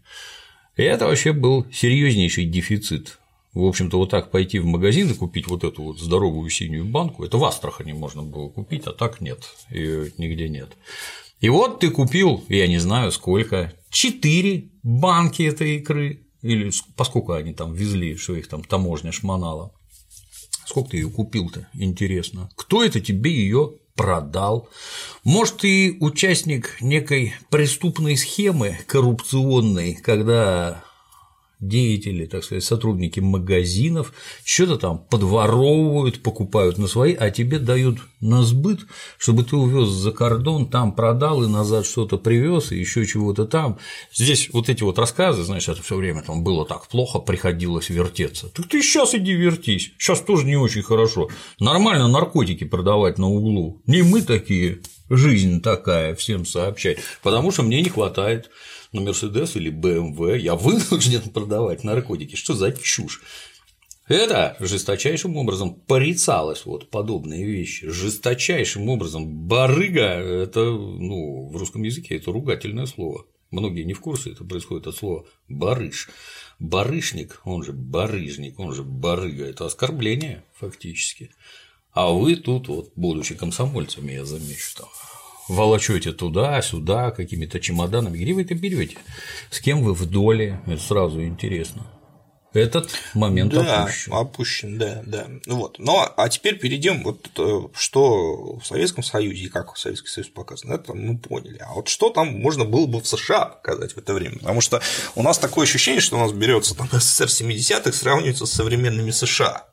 И 0.75 0.83
это 0.83 1.05
вообще 1.05 1.33
был 1.33 1.65
серьезнейший 1.71 2.45
дефицит. 2.45 3.19
В 3.53 3.63
общем-то, 3.63 3.97
вот 3.97 4.11
так 4.11 4.31
пойти 4.31 4.59
в 4.59 4.65
магазин 4.65 5.09
и 5.09 5.15
купить 5.15 5.47
вот 5.47 5.63
эту 5.63 5.83
вот 5.83 5.99
здоровую 5.99 6.49
синюю 6.49 6.85
банку, 6.85 7.23
это 7.23 7.37
в 7.37 7.43
Астрахани 7.43 7.93
можно 7.93 8.21
было 8.21 8.49
купить, 8.49 8.83
а 8.85 8.93
так 8.93 9.21
нет, 9.21 9.39
ее 9.69 10.11
нигде 10.17 10.47
нет. 10.49 10.69
И 11.41 11.49
вот 11.49 11.79
ты 11.79 11.89
купил, 11.89 12.43
я 12.47 12.67
не 12.67 12.77
знаю 12.77 13.11
сколько, 13.11 13.73
четыре 13.89 14.69
банки 14.83 15.41
этой 15.43 15.77
икры, 15.77 16.27
или 16.41 16.71
поскольку 16.95 17.33
они 17.33 17.53
там 17.53 17.73
везли, 17.73 18.15
что 18.17 18.35
их 18.35 18.47
там 18.47 18.63
таможня 18.63 19.11
шмонала. 19.11 19.73
Сколько 20.65 20.91
ты 20.91 20.97
ее 20.97 21.09
купил-то, 21.09 21.67
интересно? 21.73 22.49
Кто 22.55 22.83
это 22.83 23.01
тебе 23.01 23.31
ее 23.31 23.73
продал. 23.99 24.69
Может, 25.25 25.57
ты 25.57 25.97
участник 25.99 26.77
некой 26.79 27.33
преступной 27.49 28.15
схемы 28.15 28.77
коррупционной, 28.87 29.95
когда 29.95 30.85
деятели, 31.59 32.25
так 32.25 32.43
сказать, 32.43 32.63
сотрудники 32.63 33.19
магазинов 33.19 34.13
что-то 34.43 34.77
там 34.77 34.99
подворовывают, 34.99 36.21
покупают 36.23 36.77
на 36.77 36.87
свои, 36.87 37.13
а 37.13 37.31
тебе 37.31 37.59
дают 37.59 37.99
на 38.21 38.43
сбыт, 38.43 38.81
чтобы 39.17 39.43
ты 39.43 39.55
увез 39.55 39.89
за 39.89 40.11
кордон, 40.11 40.69
там 40.69 40.93
продал 40.93 41.43
и 41.43 41.47
назад 41.47 41.85
что-то 41.85 42.17
привез, 42.17 42.71
и 42.71 42.79
еще 42.79 43.05
чего-то 43.05 43.45
там. 43.45 43.77
Здесь 44.13 44.49
вот 44.53 44.69
эти 44.69 44.83
вот 44.83 44.97
рассказы, 44.99 45.43
знаешь, 45.43 45.67
это 45.67 45.81
все 45.83 45.95
время 45.95 46.21
там 46.21 46.43
было 46.43 46.65
так 46.65 46.87
плохо, 46.87 47.19
приходилось 47.19 47.89
вертеться. 47.89 48.49
Так 48.49 48.67
ты 48.67 48.81
сейчас 48.81 49.13
иди 49.13 49.33
вертись, 49.33 49.91
сейчас 49.97 50.21
тоже 50.21 50.45
не 50.45 50.55
очень 50.55 50.83
хорошо. 50.83 51.29
Нормально 51.59 52.07
наркотики 52.07 52.63
продавать 52.63 53.17
на 53.17 53.27
углу. 53.27 53.81
Не 53.85 54.01
мы 54.01 54.21
такие, 54.21 54.79
жизнь 55.09 55.61
такая, 55.61 56.15
всем 56.15 56.45
сообщать, 56.45 56.99
потому 57.21 57.51
что 57.51 57.63
мне 57.63 57.81
не 57.81 57.89
хватает 57.89 58.49
на 58.91 59.01
Мерседес 59.01 59.55
или 59.55 59.69
БМВ, 59.69 60.37
я 60.37 60.55
вынужден 60.55 61.21
продавать 61.33 61.83
наркотики. 61.83 62.35
Что 62.35 62.53
за 62.53 62.71
чушь? 62.71 63.21
Это 64.07 64.57
жесточайшим 64.59 65.37
образом 65.37 65.75
порицалось 65.75 66.65
вот 66.65 66.89
подобные 66.89 67.45
вещи. 67.45 67.89
Жесточайшим 67.89 68.89
образом. 68.89 69.27
Барыга– 69.27 70.01
это, 70.01 70.61
ну, 70.61 71.49
в 71.49 71.55
русском 71.55 71.83
языке 71.83 72.15
это 72.15 72.31
ругательное 72.31 72.87
слово. 72.87 73.25
Многие 73.51 73.83
не 73.83 73.93
в 73.93 73.99
курсе, 73.99 74.31
это 74.31 74.43
происходит 74.43 74.87
от 74.87 74.95
слова 74.95 75.25
барыш. 75.47 76.09
Барышник, 76.57 77.41
он 77.45 77.63
же 77.63 77.71
барыжник, 77.71 78.59
он 78.59 78.73
же 78.73 78.83
барыга– 78.83 79.45
это 79.45 79.67
оскорбление 79.67 80.43
фактически. 80.53 81.29
А 81.91 82.11
вы 82.11 82.35
тут, 82.35 82.67
вот, 82.67 82.91
будучи 82.95 83.35
комсомольцами, 83.35 84.13
я 84.13 84.25
замечу, 84.25 84.75
там, 84.75 84.89
волочете 85.49 86.13
туда-сюда 86.13 87.11
какими-то 87.11 87.59
чемоданами. 87.59 88.17
Где 88.17 88.33
вы 88.33 88.43
это 88.43 88.55
берете? 88.55 88.97
С 89.49 89.59
кем 89.59 89.83
вы 89.83 89.93
в 89.93 90.05
доле? 90.05 90.61
Это 90.67 90.81
сразу 90.81 91.23
интересно. 91.23 91.85
Этот 92.53 92.89
момент 93.13 93.53
да, 93.53 93.83
опущен. 93.83 94.13
опущен, 94.13 94.77
да, 94.79 95.03
да. 95.05 95.27
Вот. 95.45 95.77
Но 95.77 96.11
а 96.17 96.29
теперь 96.29 96.57
перейдем 96.57 97.03
вот 97.03 97.29
э, 97.37 97.67
что 97.75 98.55
в 98.57 98.65
Советском 98.65 99.03
Союзе 99.03 99.43
и 99.43 99.49
как 99.49 99.77
Советский 99.77 100.07
Союз 100.07 100.29
показан, 100.29 100.71
это 100.71 100.95
мы 100.95 101.19
поняли. 101.19 101.59
А 101.59 101.73
вот 101.73 101.89
что 101.89 102.09
там 102.09 102.39
можно 102.39 102.65
было 102.65 102.87
бы 102.87 103.01
в 103.01 103.07
США 103.07 103.45
показать 103.45 103.93
в 103.93 103.99
это 103.99 104.15
время? 104.15 104.39
Потому 104.39 104.61
что 104.61 104.81
у 105.13 105.21
нас 105.21 105.37
такое 105.37 105.65
ощущение, 105.65 106.01
что 106.01 106.17
у 106.17 106.21
нас 106.21 106.31
берется 106.31 106.75
там 106.75 106.89
СССР 106.91 107.27
70-х, 107.27 107.91
сравнивается 107.91 108.47
с 108.47 108.51
современными 108.51 109.11
США. 109.11 109.68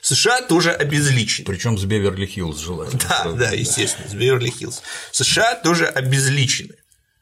США 0.00 0.42
тоже 0.42 0.72
обезличены. 0.72 1.46
Причем 1.46 1.78
с 1.78 1.84
Беверли-Хиллз 1.84 2.58
желательно. 2.58 3.00
Да, 3.08 3.32
да, 3.32 3.50
естественно, 3.52 4.08
с 4.08 4.14
Беверли-Хиллз. 4.14 4.82
США 5.12 5.56
тоже 5.56 5.86
обезличены. 5.86 6.74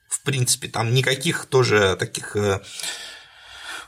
В 0.09 0.21
принципе, 0.23 0.69
там 0.69 0.95
никаких 0.95 1.47
тоже 1.47 1.97
таких 1.99 2.37
э, 2.37 2.61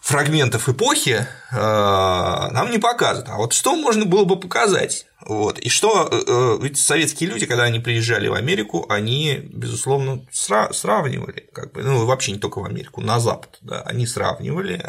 фрагментов 0.00 0.68
эпохи 0.68 1.26
э, 1.50 1.56
нам 1.56 2.70
не 2.70 2.78
показывают. 2.78 3.28
А 3.28 3.36
вот 3.36 3.52
что 3.52 3.76
можно 3.76 4.04
было 4.04 4.24
бы 4.24 4.38
показать? 4.38 5.06
Вот. 5.20 5.58
И 5.58 5.68
что, 5.68 6.08
э, 6.10 6.22
э, 6.26 6.58
ведь 6.62 6.78
советские 6.78 7.28
люди, 7.28 7.44
когда 7.44 7.64
они 7.64 7.80
приезжали 7.80 8.28
в 8.28 8.34
Америку, 8.34 8.86
они, 8.88 9.40
безусловно, 9.52 10.24
сравнивали, 10.30 11.48
как 11.52 11.72
бы, 11.72 11.82
ну, 11.82 12.06
вообще 12.06 12.32
не 12.32 12.38
только 12.38 12.60
в 12.60 12.64
Америку, 12.64 13.00
на 13.00 13.18
Запад, 13.18 13.58
да, 13.60 13.82
они 13.82 14.06
сравнивали, 14.06 14.82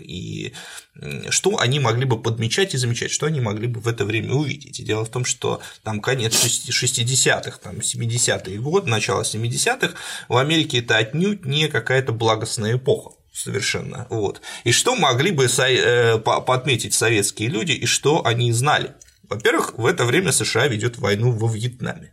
и 0.00 0.54
что 1.30 1.58
они 1.58 1.80
могли 1.80 2.04
бы 2.04 2.20
подмечать 2.20 2.74
и 2.74 2.78
замечать, 2.78 3.10
что 3.10 3.26
они 3.26 3.40
могли 3.40 3.68
бы 3.68 3.80
в 3.80 3.88
это 3.88 4.04
время 4.04 4.34
увидеть. 4.34 4.80
И 4.80 4.84
дело 4.84 5.04
в 5.04 5.10
том, 5.10 5.24
что 5.24 5.60
там 5.82 6.00
конец 6.00 6.34
60-х, 6.34 7.58
там 7.62 7.76
70-е 7.76 8.58
годы, 8.58 8.88
начало 8.88 9.22
70-х, 9.22 9.94
в 10.28 10.36
Америке 10.36 10.78
это 10.78 10.96
отнюдь 10.96 11.44
не 11.44 11.68
какая-то 11.68 12.12
благостная 12.12 12.76
эпоха 12.76 13.17
совершенно. 13.32 14.06
Вот. 14.10 14.40
И 14.64 14.72
что 14.72 14.96
могли 14.96 15.30
бы 15.30 15.46
э, 15.46 16.18
подметить 16.18 16.94
советские 16.94 17.48
люди, 17.48 17.72
и 17.72 17.86
что 17.86 18.26
они 18.26 18.52
знали? 18.52 18.94
Во-первых, 19.28 19.74
в 19.78 19.86
это 19.86 20.04
время 20.04 20.32
США 20.32 20.66
ведет 20.68 20.98
войну 20.98 21.32
во 21.32 21.48
Вьетнаме. 21.48 22.12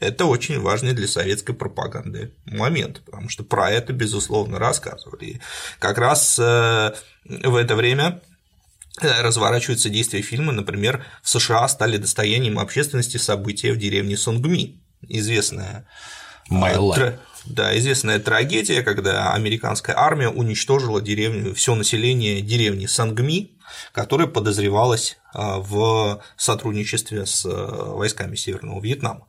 Это 0.00 0.26
очень 0.26 0.60
важный 0.60 0.92
для 0.92 1.06
советской 1.06 1.54
пропаганды 1.54 2.34
момент, 2.46 3.02
потому 3.06 3.28
что 3.28 3.44
про 3.44 3.70
это, 3.70 3.92
безусловно, 3.92 4.58
рассказывали. 4.58 5.24
И 5.24 5.40
как 5.78 5.98
раз 5.98 6.38
э, 6.38 6.92
в 7.24 7.54
это 7.54 7.76
время 7.76 8.20
э, 9.00 9.22
разворачиваются 9.22 9.88
действия 9.88 10.20
фильма, 10.20 10.52
например, 10.52 11.04
в 11.22 11.28
США 11.28 11.68
стали 11.68 11.96
достоянием 11.96 12.58
общественности 12.58 13.16
события 13.16 13.72
в 13.72 13.78
деревне 13.78 14.16
Сонгми, 14.16 14.82
известная 15.08 15.86
life. 16.50 17.18
Да, 17.46 17.76
известная 17.78 18.18
трагедия, 18.20 18.82
когда 18.82 19.32
американская 19.34 19.96
армия 19.98 20.28
уничтожила 20.28 21.02
деревню, 21.02 21.54
все 21.54 21.74
население 21.74 22.40
деревни 22.40 22.86
Сангми, 22.86 23.50
которая 23.92 24.26
подозревалась 24.26 25.18
а, 25.32 25.58
в 25.58 26.22
сотрудничестве 26.36 27.26
с 27.26 27.44
а, 27.44 27.94
войсками 27.94 28.36
Северного 28.36 28.80
Вьетнама. 28.80 29.26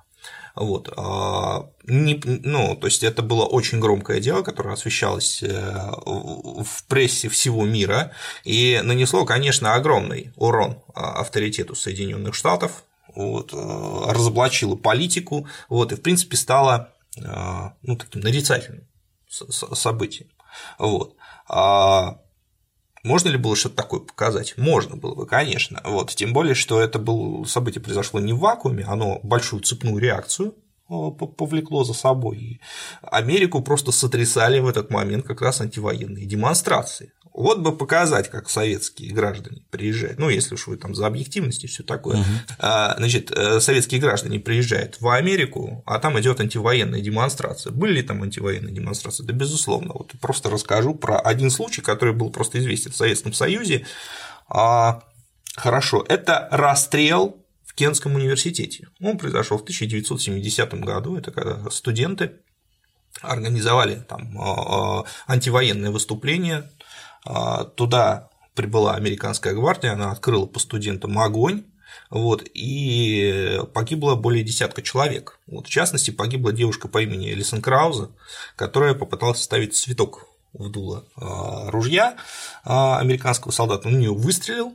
Вот. 0.55 0.93
А, 0.95 1.69
ну, 1.83 2.75
то 2.77 2.87
есть 2.87 3.03
это 3.03 3.21
было 3.21 3.43
очень 3.43 3.81
громкое 3.81 4.21
дело, 4.21 4.41
которое 4.41 4.73
освещалось 4.73 5.43
э, 5.43 5.91
в 6.05 6.85
прессе 6.87 7.27
всего 7.27 7.65
мира 7.65 8.13
и 8.45 8.79
нанесло, 8.81 9.25
конечно, 9.25 9.73
огромный 9.73 10.31
урон 10.37 10.79
авторитету 10.93 11.75
Соединенных 11.75 12.33
Штатов, 12.33 12.85
вот, 13.13 13.53
разоблачило 13.53 14.75
политику, 14.75 15.47
вот, 15.67 15.91
и, 15.91 15.95
в 15.95 16.01
принципе, 16.01 16.37
стало 16.37 16.73
а, 16.75 16.94
ну, 17.17 17.95
таким 17.97 18.21
нарицательным 18.21 18.87
событием. 19.27 20.29
Вот. 20.79 21.15
А 21.47 22.19
можно 23.03 23.29
ли 23.29 23.37
было 23.37 23.55
что-то 23.55 23.75
такое 23.75 23.99
показать? 23.99 24.57
Можно 24.57 24.95
было 24.95 25.13
бы, 25.13 25.27
конечно. 25.27 25.81
Вот. 25.83 26.11
Тем 26.15 26.33
более, 26.33 26.55
что 26.55 26.81
это 26.81 26.97
было 26.97 27.45
событие 27.45 27.81
произошло 27.81 28.19
не 28.19 28.33
в 28.33 28.39
вакууме, 28.39 28.83
оно 28.83 29.19
большую 29.21 29.61
цепную 29.61 29.99
реакцию 29.99 30.55
а, 30.89 31.11
повлекло 31.11 31.83
за 31.83 31.93
собой. 31.93 32.37
И 32.37 32.61
Америку 33.03 33.61
просто 33.61 33.91
сотрясали 33.91 34.59
в 34.59 34.67
этот 34.67 34.89
момент 34.89 35.25
как 35.25 35.41
раз 35.41 35.61
антивоенные 35.61 36.25
демонстрации. 36.25 37.13
Вот 37.37 37.59
бы 37.59 37.75
показать, 37.75 38.29
как 38.29 38.49
советские 38.49 39.11
граждане 39.11 39.61
приезжают, 39.69 40.19
ну, 40.19 40.29
если 40.29 40.55
уж 40.55 40.67
вы 40.67 40.77
там 40.77 40.95
за 40.95 41.05
объективность 41.05 41.65
и 41.65 41.67
все 41.67 41.83
такое. 41.83 42.23
Uh-huh. 42.59 42.95
Значит, 42.97 43.29
э, 43.31 43.59
советские 43.59 43.99
граждане 43.99 44.39
приезжают 44.39 45.01
в 45.01 45.09
Америку, 45.09 45.83
а 45.85 45.99
там 45.99 46.17
идет 46.17 46.39
антивоенная 46.39 47.01
демонстрация. 47.01 47.73
Были 47.73 47.95
ли 47.95 48.03
там 48.03 48.23
антивоенные 48.23 48.73
демонстрации? 48.73 49.23
Да, 49.23 49.33
безусловно. 49.33 49.91
Вот 49.93 50.13
просто 50.21 50.49
расскажу 50.49 50.95
про 50.95 51.19
один 51.19 51.49
случай, 51.49 51.81
который 51.81 52.13
был 52.13 52.29
просто 52.29 52.57
известен 52.59 52.93
в 52.93 52.95
Советском 52.95 53.33
Союзе. 53.33 53.85
А, 54.47 55.03
хорошо, 55.57 56.05
это 56.07 56.47
расстрел 56.51 57.45
в 57.65 57.73
Кенском 57.75 58.15
университете. 58.15 58.87
Он 59.01 59.17
произошел 59.17 59.57
в 59.57 59.63
1970 59.63 60.73
году. 60.75 61.17
Это 61.17 61.31
когда 61.31 61.69
студенты 61.69 62.31
организовали 63.21 63.95
там 64.07 64.37
а, 64.39 65.03
антивоенное 65.27 65.91
выступление 65.91 66.69
туда 67.75 68.29
прибыла 68.53 68.95
американская 68.95 69.53
гвардия, 69.53 69.93
она 69.93 70.11
открыла 70.11 70.45
по 70.45 70.59
студентам 70.59 71.17
огонь, 71.19 71.63
вот, 72.09 72.43
и 72.53 73.59
погибло 73.73 74.15
более 74.15 74.43
десятка 74.43 74.81
человек. 74.81 75.39
Вот, 75.47 75.67
в 75.67 75.69
частности, 75.69 76.11
погибла 76.11 76.51
девушка 76.51 76.87
по 76.87 77.01
имени 77.01 77.31
Элисон 77.31 77.61
Крауза, 77.61 78.11
которая 78.55 78.93
попыталась 78.93 79.41
ставить 79.41 79.75
цветок 79.75 80.27
в 80.53 80.69
дуло 80.69 81.05
а, 81.15 81.69
ружья 81.69 82.15
а, 82.63 82.99
американского 82.99 83.51
солдата, 83.51 83.87
он 83.87 83.95
в 83.95 83.99
нее 83.99 84.13
выстрелил 84.13 84.73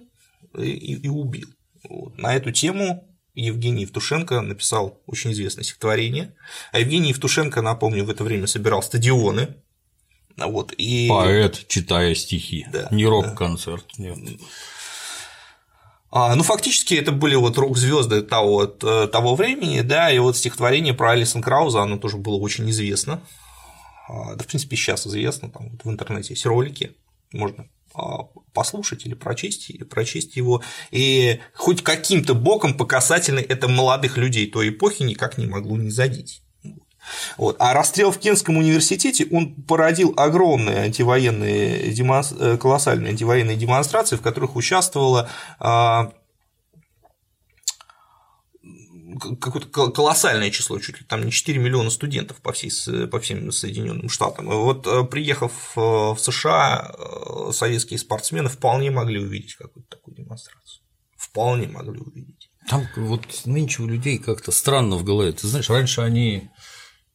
и, 0.57 0.95
и 0.95 1.09
убил. 1.09 1.49
Вот. 1.89 2.19
На 2.19 2.35
эту 2.35 2.53
тему 2.53 3.09
Евгений 3.35 3.83
Евтушенко 3.83 4.41
написал 4.41 5.01
очень 5.07 5.33
известное 5.33 5.65
стихотворение. 5.65 6.35
А 6.73 6.81
Евгений 6.81 7.11
Евтушенко, 7.11 7.63
напомню, 7.63 8.05
в 8.05 8.11
это 8.11 8.25
время 8.25 8.47
собирал 8.47 8.83
стадионы 8.83 9.57
вот, 10.47 10.73
и... 10.73 11.09
Поэт, 11.09 11.67
читая 11.69 12.15
стихи, 12.15 12.67
да, 12.73 12.89
не 12.91 13.07
рок-концерт, 13.07 13.85
да. 13.99 14.05
нет. 14.05 14.41
А, 16.13 16.35
ну, 16.35 16.43
фактически 16.43 16.95
это 16.95 17.13
были 17.13 17.37
вот 17.37 17.57
рок-звезды 17.57 18.23
того, 18.23 18.65
э, 18.65 19.09
того 19.13 19.37
времени, 19.37 19.81
да, 19.83 20.11
и 20.11 20.19
вот 20.19 20.37
стихотворение 20.37 20.93
про 20.93 21.13
Алисон 21.13 21.41
Крауза, 21.41 21.83
оно 21.83 21.99
тоже 21.99 22.17
было 22.17 22.37
очень 22.37 22.69
известно. 22.71 23.23
А, 24.09 24.35
да, 24.35 24.43
в 24.43 24.47
принципе, 24.47 24.77
сейчас 24.77 25.07
известно, 25.07 25.51
там 25.51 25.71
вот 25.71 25.85
в 25.85 25.91
интернете 25.91 26.35
есть 26.35 26.47
ролики, 26.47 26.97
можно 27.33 27.69
а, 27.95 28.25
послушать 28.53 29.07
или 29.07 29.15
прочесть, 29.15 29.71
или 29.71 29.85
прочесть 29.85 30.37
его, 30.37 30.63
и 30.91 31.39
хоть 31.55 31.83
каким-то 31.83 32.35
боком 32.35 32.75
по 32.75 32.87
касательной 32.87 33.43
это 33.43 33.69
молодых 33.69 34.17
людей 34.17 34.51
той 34.51 34.71
эпохи 34.71 35.05
никак 35.05 35.39
не 35.39 35.47
могло 35.47 35.77
не 35.77 35.91
задеть. 35.91 36.43
Вот. 37.37 37.57
А 37.59 37.75
расстрел 37.75 38.11
в 38.11 38.19
Кенском 38.19 38.57
университете, 38.57 39.27
он 39.31 39.55
породил 39.55 40.15
огромные 40.17 40.79
антивоенные. 40.79 41.93
Э, 41.93 42.57
колоссальные 42.57 43.11
антивоенные 43.11 43.57
демонстрации, 43.57 44.17
в 44.17 44.23
которых 44.23 44.57
участвовало 44.57 45.29
а, 45.59 46.13
какое-то 49.41 49.69
колоссальное 49.91 50.51
число, 50.51 50.79
чуть 50.79 51.01
ли 51.01 51.07
там 51.07 51.25
не 51.25 51.33
4 51.33 51.59
миллиона 51.59 51.91
студентов 51.91 52.41
по, 52.41 52.53
всей, 52.53 52.71
по 53.09 53.21
всем 53.21 53.51
Соединенным 53.53 54.09
Штатам. 54.09 54.47
Вот 54.47 54.87
э, 54.87 55.05
приехав 55.05 55.53
э, 55.77 55.81
в 55.81 56.19
США, 56.19 56.95
советские 57.53 57.99
спортсмены 57.99 58.49
вполне 58.49 58.91
могли 58.91 59.21
увидеть 59.21 59.55
какую-то 59.55 59.97
такую 59.97 60.17
демонстрацию. 60.17 60.83
Вполне 61.17 61.69
могли 61.69 62.01
увидеть. 62.01 62.51
Там 62.69 62.87
вот 62.97 63.27
нынче 63.47 63.83
у 63.83 63.87
людей 63.87 64.19
как-то 64.19 64.53
странно 64.53 64.97
в 64.97 65.05
голове. 65.05 65.33
Ты 65.33 65.49
знаешь, 65.49 65.69
раньше 65.71 66.03
они 66.03 66.51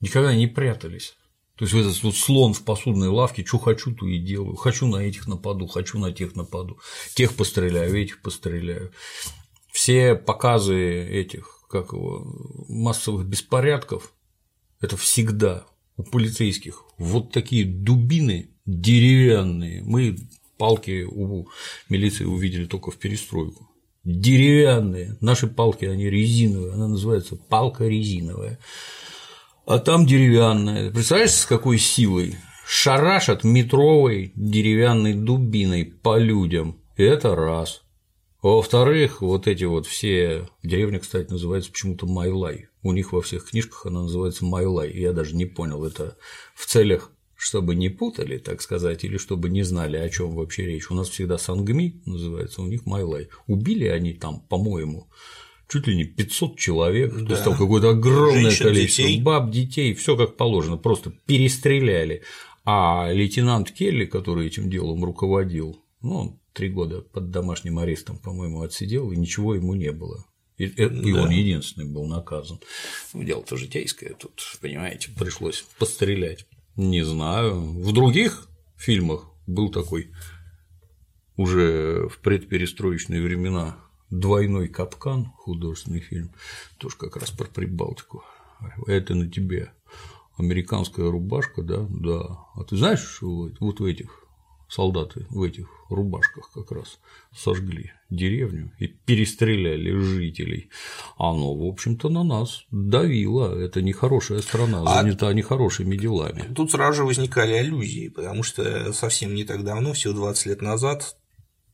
никогда 0.05 0.35
не 0.35 0.47
прятались. 0.47 1.15
То 1.55 1.65
есть 1.65 1.73
этот 1.73 2.03
вот 2.03 2.15
слон 2.15 2.53
в 2.53 2.63
посудной 2.63 3.07
лавке, 3.07 3.45
что 3.45 3.57
хочу, 3.57 3.93
то 3.93 4.05
и 4.05 4.19
делаю. 4.19 4.55
Хочу 4.55 4.87
на 4.87 4.97
этих 4.97 5.27
нападу, 5.27 5.67
хочу 5.67 5.99
на 5.99 6.11
тех 6.11 6.35
нападу. 6.35 6.77
Тех 7.13 7.33
постреляю, 7.35 7.95
этих 7.95 8.21
постреляю. 8.21 8.91
Все 9.71 10.15
показы 10.15 10.75
этих, 10.75 11.61
как 11.69 11.93
его, 11.93 12.25
массовых 12.67 13.25
беспорядков, 13.25 14.13
это 14.81 14.97
всегда 14.97 15.65
полицейских 16.11 16.83
вот 16.97 17.31
такие 17.31 17.65
дубины 17.65 18.49
деревянные. 18.65 19.81
Мы 19.83 20.17
палки 20.57 21.03
у 21.03 21.47
милиции 21.89 22.25
увидели 22.25 22.65
только 22.65 22.91
в 22.91 22.97
перестройку. 22.97 23.69
Деревянные. 24.03 25.17
Наши 25.19 25.47
палки, 25.47 25.85
они 25.85 26.09
резиновые. 26.09 26.73
Она 26.73 26.87
называется 26.87 27.35
палка 27.35 27.87
резиновая. 27.87 28.59
А 29.65 29.79
там 29.79 30.05
деревянная. 30.05 30.91
Представляешь, 30.91 31.31
с 31.31 31.45
какой 31.45 31.79
силой? 31.79 32.35
Шарашат 32.67 33.43
метровой 33.43 34.31
деревянной 34.35 35.15
дубиной 35.15 35.85
по 35.85 36.19
людям. 36.19 36.79
Это 36.97 37.35
раз. 37.35 37.81
Во-вторых, 38.43 39.21
вот 39.21 39.47
эти 39.47 39.63
вот 39.63 39.87
все 39.87 40.47
деревня, 40.61 40.99
кстати, 40.99 41.31
называется 41.31 41.71
почему-то 41.71 42.05
Майлай. 42.05 42.67
У 42.83 42.91
них 42.91 43.11
во 43.11 43.21
всех 43.21 43.49
книжках 43.49 43.87
она 43.87 44.03
называется 44.03 44.45
Майлай. 44.45 44.91
Я 44.93 45.13
даже 45.13 45.35
не 45.35 45.45
понял, 45.45 45.83
это 45.83 46.15
в 46.53 46.67
целях 46.67 47.11
чтобы 47.37 47.75
не 47.75 47.89
путали, 47.89 48.37
так 48.37 48.61
сказать, 48.61 49.03
или 49.03 49.17
чтобы 49.17 49.49
не 49.49 49.63
знали, 49.63 49.97
о 49.97 50.09
чем 50.09 50.35
вообще 50.35 50.65
речь. 50.65 50.89
У 50.89 50.95
нас 50.95 51.09
всегда 51.09 51.37
Сангми 51.37 52.01
называется, 52.05 52.61
у 52.61 52.65
них 52.65 52.85
Майлай. 52.85 53.29
Убили 53.45 53.85
они 53.87 54.13
там, 54.13 54.39
по-моему, 54.39 55.09
чуть 55.67 55.87
ли 55.87 55.95
не 55.95 56.03
500 56.03 56.57
человек, 56.57 57.13
да. 57.13 57.25
то 57.25 57.31
есть 57.31 57.43
там 57.43 57.57
какое-то 57.57 57.89
огромное 57.89 58.51
Женщин, 58.51 58.65
количество 58.65 59.03
детей. 59.03 59.21
баб, 59.21 59.51
детей, 59.51 59.93
все 59.93 60.15
как 60.15 60.37
положено, 60.37 60.77
просто 60.77 61.11
перестреляли. 61.25 62.23
А 62.63 63.11
лейтенант 63.11 63.71
Келли, 63.71 64.05
который 64.05 64.47
этим 64.47 64.69
делом 64.69 65.03
руководил, 65.03 65.83
ну, 66.01 66.15
он 66.15 66.39
три 66.53 66.69
года 66.69 67.01
под 67.01 67.29
домашним 67.29 67.79
арестом, 67.79 68.17
по-моему, 68.17 68.61
отсидел, 68.61 69.11
и 69.11 69.17
ничего 69.17 69.55
ему 69.55 69.75
не 69.75 69.91
было. 69.91 70.25
И, 70.57 70.65
и 70.65 71.13
да. 71.13 71.23
он 71.23 71.29
единственный 71.29 71.85
был 71.85 72.05
наказан. 72.07 72.59
Ну, 73.13 73.23
дело-то 73.23 73.57
житейское, 73.57 74.13
тут, 74.13 74.41
понимаете, 74.61 75.09
пришлось 75.11 75.65
пострелять. 75.77 76.47
Не 76.75 77.03
знаю. 77.03 77.59
В 77.59 77.91
других 77.91 78.47
фильмах 78.77 79.31
был 79.47 79.69
такой 79.69 80.11
уже 81.37 82.07
в 82.07 82.19
предперестроечные 82.19 83.21
времена 83.21 83.77
двойной 84.19 84.67
капкан, 84.67 85.31
художественный 85.37 85.99
фильм, 85.99 86.31
тоже 86.77 86.97
как 86.97 87.17
раз 87.17 87.31
про 87.31 87.45
Прибалтику. 87.45 88.23
Это 88.87 89.15
на 89.15 89.29
тебе 89.29 89.71
американская 90.37 91.09
рубашка, 91.09 91.61
да, 91.61 91.85
да. 91.89 92.39
А 92.55 92.63
ты 92.67 92.77
знаешь, 92.77 93.03
что 93.03 93.49
вот 93.59 93.79
в 93.79 93.85
этих 93.85 94.25
солдаты 94.67 95.25
в 95.29 95.43
этих 95.43 95.67
рубашках 95.89 96.51
как 96.53 96.71
раз 96.71 96.99
сожгли 97.33 97.91
деревню 98.09 98.71
и 98.79 98.87
перестреляли 98.87 99.97
жителей. 99.97 100.69
Оно, 101.17 101.55
в 101.55 101.65
общем-то, 101.65 102.09
на 102.09 102.23
нас 102.23 102.65
давило. 102.71 103.57
Это 103.57 103.81
нехорошая 103.81 104.39
страна, 104.41 104.83
а 104.85 105.01
занята 105.01 105.27
а 105.27 105.33
нехорошими 105.33 105.95
делами. 105.95 106.53
Тут 106.55 106.71
сразу 106.71 106.97
же 106.97 107.05
возникали 107.05 107.53
аллюзии, 107.53 108.09
потому 108.09 108.43
что 108.43 108.91
совсем 108.93 109.35
не 109.35 109.43
так 109.43 109.63
давно, 109.63 109.93
всего 109.93 110.13
20 110.13 110.45
лет 110.47 110.61
назад, 110.61 111.15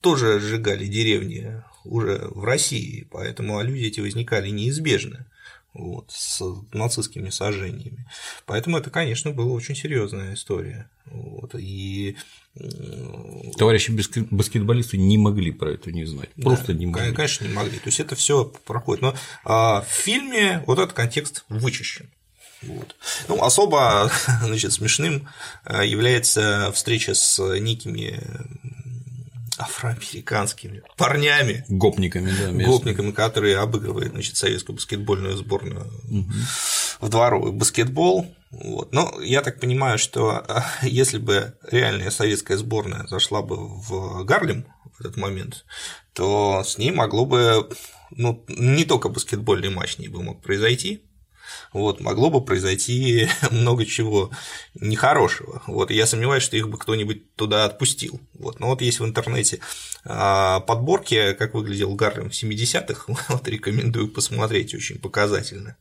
тоже 0.01 0.39
сжигали 0.39 0.85
деревни 0.85 1.63
уже 1.83 2.27
в 2.31 2.43
России, 2.43 3.07
поэтому 3.11 3.57
аллюзии 3.57 3.87
эти 3.87 3.99
возникали 3.99 4.49
неизбежно 4.49 5.27
вот, 5.73 6.11
с 6.11 6.41
нацистскими 6.73 7.29
сожжениями. 7.29 8.07
Поэтому 8.45 8.77
это, 8.77 8.89
конечно, 8.89 9.31
была 9.31 9.53
очень 9.53 9.75
серьезная 9.75 10.33
история. 10.33 10.89
Вот, 11.05 11.55
и 11.55 12.15
Товарищи 13.57 13.91
баскетболисты 14.31 14.97
не 14.97 15.17
могли 15.17 15.51
про 15.51 15.71
это 15.71 15.91
не 15.91 16.05
знать. 16.05 16.29
Просто 16.33 16.67
да, 16.67 16.73
не 16.73 16.85
могли. 16.85 17.13
Конечно, 17.13 17.45
не 17.45 17.53
могли. 17.53 17.79
То 17.79 17.87
есть 17.87 17.99
это 18.01 18.15
все 18.15 18.45
проходит. 18.65 19.01
Но 19.01 19.15
а, 19.45 19.81
в 19.81 19.87
фильме 19.87 20.63
вот 20.67 20.77
этот 20.77 20.93
контекст 20.93 21.45
вычищен. 21.47 22.09
Вот. 22.61 22.95
Ну, 23.29 23.41
особо 23.41 24.11
значит, 24.43 24.73
смешным 24.73 25.29
а, 25.63 25.85
является 25.85 26.71
встреча 26.73 27.13
с 27.13 27.39
некими 27.59 28.21
афроамериканскими 29.61 30.83
парнями. 30.97 31.65
Гопниками, 31.69 32.29
да. 32.29 32.51
Местными. 32.51 32.63
Гопниками, 32.63 33.11
которые 33.11 33.57
обыгрывают 33.57 34.11
значит, 34.11 34.37
советскую 34.37 34.75
баскетбольную 34.75 35.37
сборную 35.37 35.87
угу. 36.09 36.31
в 36.99 37.09
дворовый 37.09 37.51
баскетбол. 37.51 38.33
Вот. 38.51 38.93
Но 38.93 39.21
я 39.21 39.41
так 39.41 39.59
понимаю, 39.59 39.97
что 39.97 40.31
а, 40.31 40.65
если 40.81 41.17
бы 41.17 41.55
реальная 41.69 42.11
советская 42.11 42.57
сборная 42.57 43.07
зашла 43.07 43.41
бы 43.41 43.55
в 43.57 44.23
Гарлем 44.25 44.65
в 44.93 45.01
этот 45.01 45.17
момент, 45.17 45.65
то 46.13 46.63
с 46.65 46.77
ней 46.77 46.91
могло 46.91 47.25
бы 47.25 47.69
ну, 48.11 48.43
не 48.47 48.83
только 48.83 49.09
баскетбольный 49.09 49.69
матч 49.69 49.97
не 49.97 50.07
бы 50.07 50.21
мог 50.21 50.41
произойти, 50.41 51.03
вот, 51.73 52.01
могло 52.01 52.29
бы 52.29 52.43
произойти 52.43 53.29
много 53.51 53.85
чего 53.85 54.31
нехорошего. 54.75 55.61
Вот, 55.67 55.91
я 55.91 56.05
сомневаюсь, 56.05 56.43
что 56.43 56.57
их 56.57 56.69
бы 56.69 56.77
кто-нибудь 56.77 57.35
туда 57.35 57.65
отпустил. 57.65 58.19
Вот, 58.33 58.59
но 58.59 58.67
вот 58.67 58.81
есть 58.81 58.99
в 58.99 59.05
интернете 59.05 59.59
а, 60.03 60.59
подборки, 60.61 61.33
как 61.33 61.53
выглядел 61.53 61.93
Гарлем 61.95 62.29
в 62.29 62.33
70-х, 62.33 63.13
вот 63.29 63.47
рекомендую 63.47 64.09
посмотреть, 64.09 64.73
очень 64.73 64.99
показательно. 64.99 65.77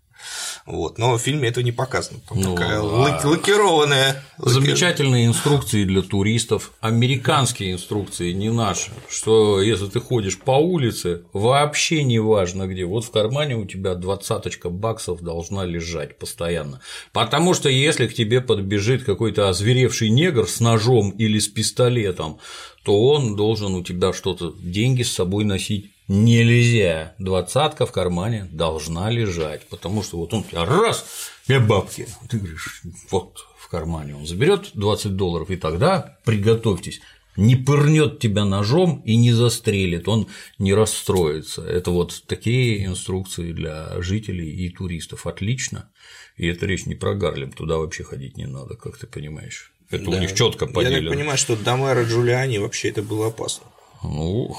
Вот. 0.66 0.98
Но 0.98 1.16
в 1.16 1.20
фильме 1.20 1.48
этого 1.48 1.64
не 1.64 1.72
показано. 1.72 2.20
Там 2.28 2.40
ну, 2.40 2.54
такая 2.54 2.78
а... 2.80 3.20
лакированная. 3.24 4.22
Замечательные 4.38 5.26
инструкции 5.26 5.84
для 5.84 6.02
туристов, 6.02 6.72
американские 6.80 7.72
инструкции, 7.72 8.32
не 8.32 8.50
наши. 8.50 8.90
Что 9.08 9.60
если 9.60 9.86
ты 9.86 10.00
ходишь 10.00 10.38
по 10.38 10.52
улице, 10.52 11.22
вообще 11.32 12.02
не 12.04 12.18
важно 12.18 12.66
где, 12.66 12.84
вот 12.84 13.04
в 13.04 13.10
кармане 13.10 13.56
у 13.56 13.64
тебя 13.64 13.94
двадцаточка 13.94 14.70
баксов 14.70 15.22
должна 15.22 15.64
лежать 15.64 16.18
постоянно. 16.18 16.80
Потому 17.12 17.54
что 17.54 17.68
если 17.68 18.06
к 18.06 18.14
тебе 18.14 18.40
подбежит 18.40 19.04
какой-то 19.04 19.48
озверевший 19.48 20.10
негр 20.10 20.46
с 20.46 20.60
ножом 20.60 21.10
или 21.10 21.38
с 21.38 21.48
пистолетом, 21.48 22.38
то 22.84 23.08
он 23.08 23.36
должен 23.36 23.74
у 23.74 23.82
тебя 23.82 24.12
что-то, 24.12 24.54
деньги 24.58 25.02
с 25.02 25.12
собой 25.12 25.44
носить 25.44 25.90
нельзя. 26.11 27.14
Двадцатка 27.20 27.86
в 27.86 27.92
кармане 27.92 28.48
должна 28.50 29.08
лежать, 29.11 29.68
потому 29.68 30.02
что 30.02 30.18
вот 30.18 30.34
он 30.34 30.42
тебя 30.42 30.64
раз, 30.64 31.06
и 31.46 31.56
бабки. 31.58 32.08
Ты 32.28 32.38
говоришь, 32.38 32.82
вот 33.11 33.46
в 33.56 33.68
кармане 33.68 34.16
он 34.16 34.26
заберет 34.26 34.72
20 34.74 35.14
долларов, 35.14 35.50
и 35.50 35.56
тогда 35.56 36.18
приготовьтесь, 36.24 37.00
не 37.36 37.54
пырнет 37.54 38.18
тебя 38.18 38.44
ножом 38.44 39.02
и 39.04 39.14
не 39.14 39.32
застрелит, 39.32 40.08
он 40.08 40.26
не 40.58 40.74
расстроится. 40.74 41.62
Это 41.62 41.92
вот 41.92 42.24
такие 42.26 42.84
инструкции 42.86 43.52
для 43.52 44.02
жителей 44.02 44.50
и 44.50 44.68
туристов. 44.68 45.28
Отлично. 45.28 45.90
И 46.36 46.48
это 46.48 46.66
речь 46.66 46.86
не 46.86 46.96
про 46.96 47.14
Гарлем, 47.14 47.52
туда 47.52 47.78
вообще 47.78 48.02
ходить 48.02 48.36
не 48.36 48.46
надо, 48.46 48.74
как 48.74 48.98
ты 48.98 49.06
понимаешь. 49.06 49.72
Это 49.90 50.06
да. 50.06 50.16
у 50.16 50.18
них 50.18 50.34
четко 50.34 50.66
поделено. 50.66 50.96
Я 50.96 51.02
так 51.02 51.12
понимаю, 51.18 51.38
что 51.38 51.54
до 51.54 51.76
мэра 51.76 52.04
Джулиани 52.04 52.58
вообще 52.58 52.88
это 52.88 53.02
было 53.02 53.28
опасно. 53.28 53.66
Ну, 54.02 54.56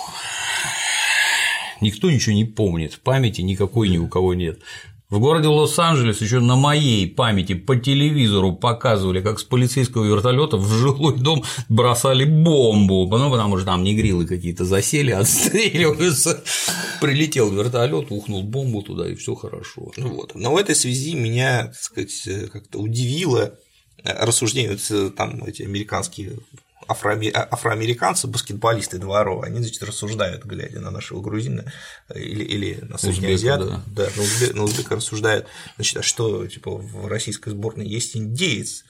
никто 1.81 2.09
ничего 2.09 2.35
не 2.35 2.45
помнит, 2.45 2.99
памяти 3.03 3.41
никакой 3.41 3.89
ни 3.89 3.97
у 3.97 4.07
кого 4.07 4.33
нет. 4.33 4.59
В 5.11 5.19
городе 5.19 5.49
Лос-Анджелес 5.49 6.21
еще 6.21 6.39
на 6.39 6.55
моей 6.55 7.05
памяти 7.05 7.53
по 7.53 7.75
телевизору 7.75 8.53
показывали, 8.53 9.19
как 9.19 9.39
с 9.39 9.43
полицейского 9.43 10.05
вертолета 10.05 10.55
в 10.55 10.71
жилой 10.71 11.17
дом 11.19 11.43
бросали 11.67 12.23
бомбу, 12.23 13.05
ну, 13.17 13.29
потому 13.29 13.57
что 13.57 13.65
там 13.65 13.83
негрилы 13.83 14.25
какие-то 14.25 14.63
засели, 14.63 15.11
отстреливаются. 15.11 16.41
Прилетел 17.01 17.51
вертолет, 17.51 18.07
ухнул 18.09 18.41
бомбу 18.43 18.83
туда, 18.83 19.09
и 19.09 19.15
все 19.15 19.35
хорошо. 19.35 19.91
Вот. 19.97 20.33
Но 20.33 20.53
в 20.53 20.57
этой 20.57 20.75
связи 20.75 21.13
меня, 21.13 21.65
так 21.65 21.75
сказать, 21.75 22.49
как-то 22.49 22.79
удивило 22.79 23.53
рассуждения, 24.05 24.77
вот, 24.89 25.15
там 25.15 25.43
эти 25.43 25.63
американские 25.63 26.37
афроамериканцы, 26.91 28.27
баскетболисты 28.27 28.97
дворовые, 28.97 29.47
они, 29.49 29.59
значит, 29.59 29.83
рассуждают, 29.83 30.45
глядя 30.45 30.79
на 30.79 30.91
нашего 30.91 31.21
грузина 31.21 31.71
или, 32.13 32.43
или 32.43 32.79
на 32.81 32.97
среднеазиата, 32.97 33.65
да, 33.65 33.83
да 33.87 34.09
на, 34.15 34.21
узбек, 34.21 34.53
на 34.53 34.63
узбека 34.63 34.95
рассуждают, 34.95 35.47
значит, 35.75 35.97
а 35.97 36.03
что, 36.03 36.45
типа, 36.47 36.71
в 36.71 37.07
российской 37.07 37.49
сборной 37.49 37.87
есть 37.87 38.15
индеец, 38.15 38.83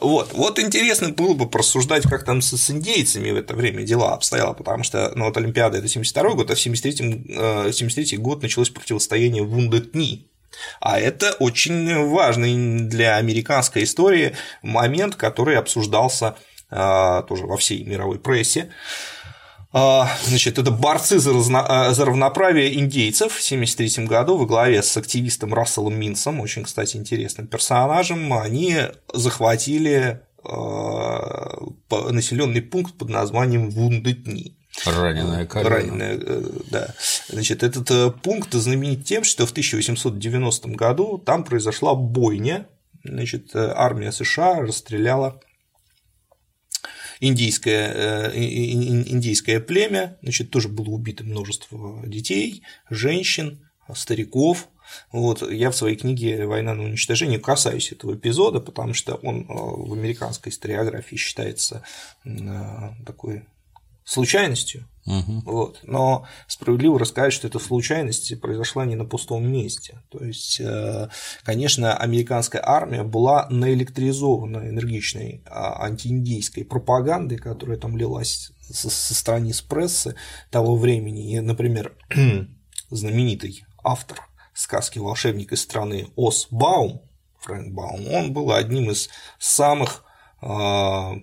вот, 0.00 0.32
вот 0.32 0.58
интересно 0.58 1.08
было 1.10 1.34
бы 1.34 1.48
просуждать, 1.48 2.04
как 2.04 2.24
там 2.24 2.40
с, 2.40 2.56
с 2.56 2.70
индейцами 2.70 3.30
в 3.30 3.36
это 3.36 3.54
время 3.54 3.82
дела 3.82 4.14
обстояло, 4.14 4.52
потому 4.52 4.84
что 4.84 5.12
ну, 5.16 5.24
вот 5.24 5.36
Олимпиада 5.36 5.78
это 5.78 5.88
72 5.88 6.34
год, 6.34 6.50
а 6.50 6.54
в 6.54 6.60
73 6.60 7.72
73 7.72 8.16
э, 8.16 8.20
год 8.20 8.42
началось 8.42 8.70
противостояние 8.70 9.42
Вундетни, 9.42 10.28
а 10.80 10.98
это 10.98 11.32
очень 11.40 12.08
важный 12.08 12.88
для 12.88 13.16
американской 13.16 13.84
истории 13.84 14.36
момент, 14.62 15.16
который 15.16 15.56
обсуждался 15.56 16.36
тоже 16.70 17.46
во 17.46 17.56
всей 17.56 17.84
мировой 17.84 18.18
прессе. 18.18 18.70
А, 19.70 20.10
значит, 20.24 20.58
это 20.58 20.70
борцы 20.70 21.18
за, 21.18 21.32
разно... 21.34 21.64
А, 21.66 21.92
за 21.92 22.04
равноправие 22.06 22.78
индейцев 22.78 23.32
в 23.32 23.44
1973 23.44 24.06
году 24.06 24.38
во 24.38 24.46
главе 24.46 24.82
с 24.82 24.96
активистом 24.96 25.52
Расселом 25.52 25.94
Минсом, 25.94 26.40
очень, 26.40 26.64
кстати, 26.64 26.96
интересным 26.96 27.46
персонажем, 27.46 28.32
они 28.32 28.78
захватили 29.12 30.22
населенный 31.90 32.62
пункт 32.62 32.94
под 32.96 33.10
названием 33.10 33.68
Вундетни. 33.70 34.56
Раненая 34.86 35.44
колено. 35.44 35.70
Раненая, 35.70 36.18
э, 36.20 36.42
да. 36.70 36.94
Значит, 37.28 37.62
этот 37.64 37.90
э, 37.90 38.10
пункт 38.22 38.54
знаменит 38.54 39.04
тем, 39.04 39.24
что 39.24 39.44
в 39.44 39.50
1890 39.50 40.68
году 40.70 41.18
там 41.18 41.42
произошла 41.42 41.94
бойня 41.94 42.66
значит, 43.02 43.54
армия 43.54 44.12
США 44.12 44.60
расстреляла 44.60 45.40
индийское, 47.20 48.30
индийское 48.34 49.60
племя, 49.60 50.18
значит, 50.22 50.50
тоже 50.50 50.68
было 50.68 50.90
убито 50.90 51.24
множество 51.24 52.02
детей, 52.06 52.62
женщин, 52.90 53.68
стариков, 53.94 54.68
вот, 55.12 55.42
я 55.50 55.70
в 55.70 55.76
своей 55.76 55.96
книге 55.96 56.46
«Война 56.46 56.74
на 56.74 56.84
уничтожение» 56.84 57.38
касаюсь 57.38 57.92
этого 57.92 58.14
эпизода, 58.14 58.60
потому 58.60 58.94
что 58.94 59.16
он 59.16 59.46
в 59.46 59.92
американской 59.92 60.50
историографии 60.50 61.16
считается 61.16 61.82
такой 63.04 63.44
случайностью, 64.04 64.88
угу. 65.08 65.42
вот. 65.44 65.80
но 65.82 66.26
справедливо 66.46 66.98
рассказать, 66.98 67.32
что 67.32 67.48
эта 67.48 67.58
случайность 67.58 68.40
произошла 68.40 68.84
не 68.84 68.94
на 68.94 69.04
пустом 69.04 69.50
месте. 69.50 70.02
То 70.10 70.22
есть, 70.22 70.60
э, 70.60 71.08
конечно, 71.42 71.96
американская 71.96 72.62
армия 72.64 73.02
была 73.02 73.48
наэлектризована 73.50 74.68
энергичной 74.68 75.42
а, 75.46 75.84
антииндийской 75.84 76.64
пропагандой, 76.64 77.38
которая 77.38 77.78
там 77.78 77.96
лилась 77.96 78.52
со, 78.60 78.90
страниц 78.90 79.62
прессы 79.62 80.14
того 80.50 80.76
времени. 80.76 81.32
И, 81.32 81.40
например, 81.40 81.96
знаменитый 82.90 83.64
автор 83.82 84.20
сказки 84.52 84.98
«Волшебник 84.98 85.52
из 85.52 85.62
страны 85.62 86.08
Ос 86.16 86.48
Баум», 86.50 87.02
Фрэнк 87.40 87.72
Баум, 87.72 88.12
он 88.12 88.32
был 88.32 88.52
одним 88.52 88.90
из 88.90 89.08
самых 89.38 90.04
а, 90.40 91.14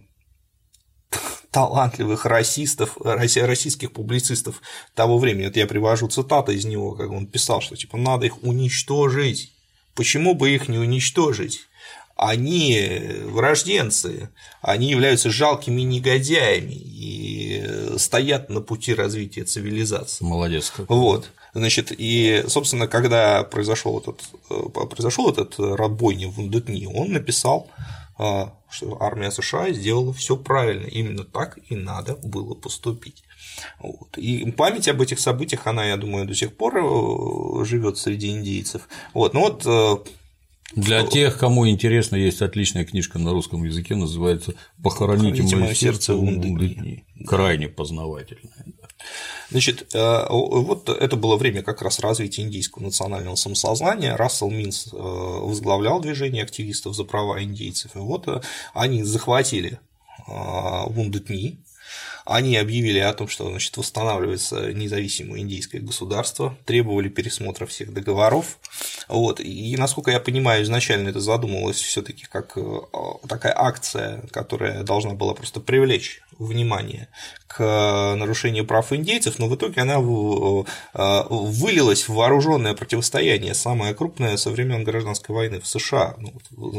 талантливых 1.55 2.25
расистов, 2.25 2.97
российских 2.97 3.93
публицистов 3.93 4.61
того 4.93 5.17
времени. 5.17 5.45
Вот 5.45 5.55
я 5.55 5.65
привожу 5.65 6.09
цитаты 6.09 6.53
из 6.53 6.65
него, 6.65 6.91
как 6.91 7.09
он 7.11 7.27
писал, 7.27 7.61
что 7.61 7.77
типа 7.77 7.95
надо 7.97 8.25
их 8.25 8.43
уничтожить. 8.43 9.53
Почему 9.93 10.35
бы 10.35 10.49
их 10.49 10.67
не 10.67 10.77
уничтожить? 10.77 11.61
Они 12.17 12.91
врожденцы, 13.23 14.29
они 14.61 14.89
являются 14.89 15.29
жалкими 15.29 15.81
негодяями 15.81 16.73
и 16.73 17.95
стоят 17.97 18.49
на 18.49 18.59
пути 18.59 18.93
развития 18.93 19.45
цивилизации. 19.45 20.25
Молодец. 20.25 20.73
Какой. 20.75 20.97
Вот. 20.97 21.31
Значит, 21.53 21.93
и, 21.97 22.43
собственно, 22.49 22.89
когда 22.89 23.43
произошел 23.43 23.97
этот, 23.97 24.19
э, 24.49 24.87
произошел 24.89 25.29
этот 25.29 25.57
разбойник 25.57 26.35
в 26.35 26.41
Индотни, 26.41 26.85
он 26.85 27.13
написал 27.13 27.69
что 28.17 29.01
армия 29.01 29.31
США 29.31 29.71
сделала 29.71 30.13
все 30.13 30.37
правильно, 30.37 30.85
именно 30.85 31.23
так 31.23 31.59
и 31.69 31.75
надо 31.75 32.15
было 32.23 32.53
поступить. 32.55 33.23
Вот. 33.79 34.17
И 34.17 34.49
память 34.51 34.87
об 34.87 35.01
этих 35.01 35.19
событиях, 35.19 35.67
она, 35.67 35.85
я 35.85 35.97
думаю, 35.97 36.25
до 36.25 36.35
сих 36.35 36.55
пор 36.55 36.77
э, 36.77 37.65
живет 37.65 37.97
среди 37.97 38.31
индейцев. 38.31 38.87
Вот. 39.13 39.33
Ну 39.33 39.41
вот 39.41 39.65
для 40.73 41.03
тех, 41.03 41.37
кому 41.37 41.67
интересно, 41.69 42.15
есть 42.15 42.41
отличная 42.41 42.85
книжка 42.85 43.19
на 43.19 43.31
русском 43.31 43.63
языке, 43.63 43.95
называется 43.95 44.55
«Похороните, 44.81 45.43
Похороните 45.43 45.55
мое 45.55 45.73
сердце 45.73 46.15
в 46.15 46.25
дни». 46.25 47.05
Крайне 47.25 47.69
познавательная. 47.69 48.65
Значит, 49.51 49.93
э, 49.93 50.25
вот 50.29 50.89
это 50.89 51.15
было 51.15 51.37
время 51.37 51.61
как 51.61 51.81
раз 51.81 51.99
развития 51.99 52.41
индийского 52.41 52.83
национального 52.83 53.35
самосознания. 53.35 54.15
Рассел 54.17 54.49
Минс 54.49 54.87
э, 54.91 54.97
возглавлял 54.97 56.01
движение 56.01 56.43
активистов 56.43 56.95
за 56.95 57.03
права 57.03 57.43
индейцев, 57.43 57.95
и 57.95 57.99
вот 57.99 58.27
э, 58.27 58.41
они 58.73 59.03
захватили 59.03 59.79
Вундетни, 60.27 61.59
они 62.25 62.57
объявили 62.57 62.99
о 62.99 63.13
том, 63.13 63.27
что 63.27 63.49
значит, 63.49 63.77
восстанавливается 63.77 64.73
независимое 64.73 65.39
индийское 65.41 65.81
государство, 65.81 66.57
требовали 66.65 67.09
пересмотра 67.09 67.65
всех 67.65 67.93
договоров. 67.93 68.59
Вот. 69.07 69.39
И, 69.39 69.75
насколько 69.77 70.11
я 70.11 70.19
понимаю, 70.19 70.63
изначально 70.63 71.09
это 71.09 71.19
задумывалось 71.19 71.79
все 71.79 72.01
таки 72.01 72.25
как 72.25 72.57
такая 73.27 73.53
акция, 73.55 74.23
которая 74.31 74.83
должна 74.83 75.13
была 75.13 75.33
просто 75.33 75.59
привлечь 75.59 76.21
внимание 76.37 77.07
к 77.47 78.15
нарушению 78.17 78.65
прав 78.65 78.91
индейцев, 78.91 79.39
но 79.39 79.47
в 79.47 79.55
итоге 79.55 79.81
она 79.81 79.95
э, 79.95 81.23
вылилась 81.29 82.09
в 82.09 82.13
вооруженное 82.13 82.73
противостояние, 82.73 83.53
самое 83.53 83.93
крупное 83.93 84.35
со 84.35 84.49
времен 84.49 84.83
гражданской 84.83 85.33
войны 85.33 85.61
в 85.61 85.67
США, 85.67 86.15
ну, 86.17 86.33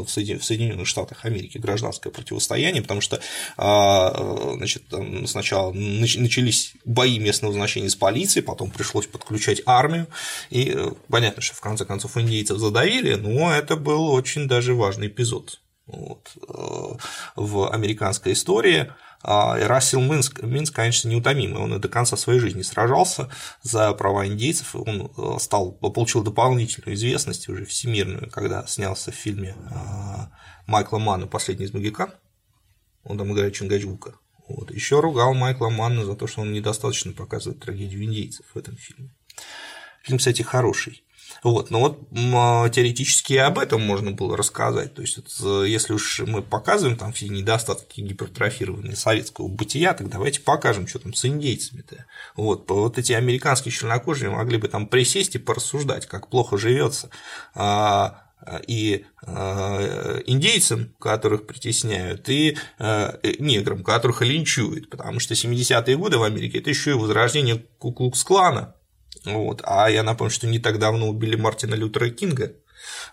в 0.05 0.09
Соединенных 0.09 0.87
Штатах 0.87 1.25
Америки, 1.25 1.57
гражданское 1.57 2.11
противостояние, 2.11 2.83
потому 2.83 3.01
что 3.01 3.21
а, 3.57 4.55
значит, 4.57 4.83
сначала 5.37 5.71
начались 5.73 6.73
бои 6.87 7.19
местного 7.19 7.53
значения 7.53 7.91
с 7.91 7.97
полицией, 7.97 8.43
потом 8.43 8.71
пришлось 8.71 9.07
подключать 9.07 9.61
армию, 9.67 10.07
и 10.49 10.73
э, 10.75 10.93
понятно, 11.09 11.43
что 11.43 11.55
в 11.55 11.61
конце 11.61 11.85
концов 11.85 12.17
индейцев 12.17 12.59
задавили, 12.59 13.15
но 13.17 13.53
это 13.53 13.77
был 13.77 14.11
очень 14.11 14.49
даже 14.49 14.75
важный 14.75 15.09
эпизод. 15.09 15.61
Вот, 15.87 16.31
э, 16.49 16.97
в 17.37 17.71
американской 17.71 18.33
истории. 18.33 18.91
А 19.23 19.57
Рассел 19.59 20.01
Минск, 20.01 20.43
Минск, 20.43 20.75
конечно, 20.75 21.09
неутомимый, 21.09 21.63
он 21.63 21.75
и 21.75 21.79
до 21.79 21.89
конца 21.89 22.17
своей 22.17 22.41
жизни 22.41 22.63
сражался 22.63 23.29
за 23.63 23.93
права 23.93 24.27
индейцев, 24.27 24.75
он 24.75 25.13
э, 25.17 25.39
стал, 25.39 25.73
получил 25.73 26.23
дополнительную 26.23 26.97
известность 26.97 27.49
уже 27.49 27.67
всемирную, 27.67 28.31
когда 28.31 28.67
снялся 28.67 29.13
в 29.13 29.15
фильме 29.15 29.55
Майкла 30.67 30.99
Манна 30.99 31.27
«Последний 31.27 31.67
из 31.67 31.75
магикан», 31.75 32.11
он 33.05 33.19
там 33.19 33.33
играет 33.33 33.55
Чингачгука. 33.55 34.15
Вот. 34.49 34.71
Еще 34.71 35.01
ругал 35.01 35.35
Майкла 35.35 35.69
Манна 35.69 36.05
за 36.05 36.15
то, 36.15 36.27
что 36.27 36.43
он 36.43 36.53
недостаточно 36.53 37.13
показывает 37.13 37.61
трагедию 37.61 38.05
индейцев 38.05 38.47
в 38.55 38.59
этом 38.59 38.77
фильме. 38.77 39.11
Фильм, 40.03 40.19
кстати, 40.19 40.43
хороший. 40.43 41.03
Вот, 41.43 41.71
но 41.71 41.81
вот 41.81 42.09
а, 42.35 42.69
теоретически 42.69 43.35
и 43.35 43.39
об 43.39 43.59
этом 43.59 43.83
можно 43.83 44.13
было 44.13 44.37
рассказать. 44.37 44.95
То 44.95 45.03
есть, 45.03 45.19
вот, 45.19 45.67
если 45.67 45.93
уж 45.93 46.21
мы 46.21 46.43
показываем 46.43 46.97
там 46.97 47.13
все 47.13 47.29
недостатки 47.29 48.01
гипертрофированные 48.01 48.97
советского 48.97 49.49
бытия, 49.49 49.95
так 49.95 50.09
давайте 50.09 50.41
покажем, 50.41 50.87
что 50.87 50.99
там 50.99 51.15
с 51.15 51.25
индейцами-то. 51.25 52.07
Вот, 52.37 52.71
вот 52.71 52.99
эти 52.99 53.13
американские 53.13 53.73
чернокожие 53.73 54.31
могли 54.31 54.59
бы 54.59 54.69
там 54.69 54.87
присесть 54.87 55.35
и 55.35 55.39
порассуждать, 55.39 56.07
как 56.07 56.29
плохо 56.29 56.57
живется 56.57 57.11
а, 57.55 58.26
и 58.67 59.05
а, 59.23 60.21
индейцам, 60.27 60.95
которых 61.01 61.47
притесняют, 61.47 62.29
и 62.29 62.57
неграм, 63.39 63.83
которых 63.83 64.23
линчуют, 64.23 64.91
потому 64.91 65.21
что 65.21 65.35
70-е 65.35 65.97
годы 65.97 66.19
в 66.19 66.23
Америке 66.23 66.59
это 66.59 66.71
еще 66.71 66.93
и 66.93 66.95
возрождение 66.95 67.65
Куклукс-клана, 67.79 68.77
вот. 69.27 69.63
А 69.65 69.91
я 69.91 70.03
напомню, 70.03 70.31
что 70.31 70.47
не 70.47 70.59
так 70.59 70.79
давно 70.79 71.09
убили 71.09 71.37
Мартина 71.37 71.75
Лютера 71.75 72.11
Кинга. 72.11 72.53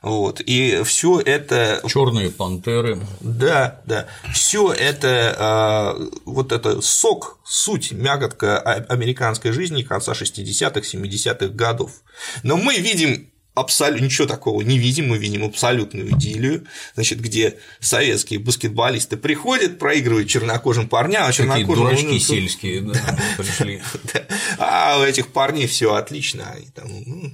Вот. 0.01 0.41
И 0.41 0.83
все 0.83 1.19
это. 1.19 1.81
Черные 1.87 2.29
пантеры. 2.29 2.99
Да, 3.21 3.81
да. 3.85 4.07
Все 4.33 4.71
это 4.71 5.35
а, 5.39 5.97
вот 6.25 6.51
это 6.51 6.81
сок, 6.81 7.39
суть, 7.43 7.91
мякотка 7.91 8.59
американской 8.59 9.51
жизни 9.51 9.81
конца 9.81 10.11
60-х, 10.11 10.81
70-х 10.81 11.47
годов. 11.47 11.91
Но 12.43 12.57
мы 12.57 12.75
видим 12.77 13.31
абсолютно 13.53 14.05
ничего 14.05 14.27
такого 14.27 14.61
не 14.61 14.77
видим, 14.77 15.09
мы 15.09 15.17
видим 15.17 15.43
абсолютную 15.43 16.11
идиллию, 16.11 16.65
значит, 16.95 17.19
где 17.21 17.59
советские 17.79 18.39
баскетболисты 18.39 19.17
приходят, 19.17 19.79
проигрывают 19.79 20.27
чернокожим 20.27 20.87
парням, 20.87 21.25
а 21.27 21.31
чернокожим… 21.31 21.85
дурачки 21.85 22.13
ну, 22.13 22.19
сельские 22.19 22.81
да, 22.81 23.19
пришли. 23.37 23.81
А 24.57 24.99
у 24.99 25.03
этих 25.03 25.27
парней 25.27 25.67
все 25.67 25.93
отлично, 25.93 26.51
они 26.51 26.67
там 26.67 26.87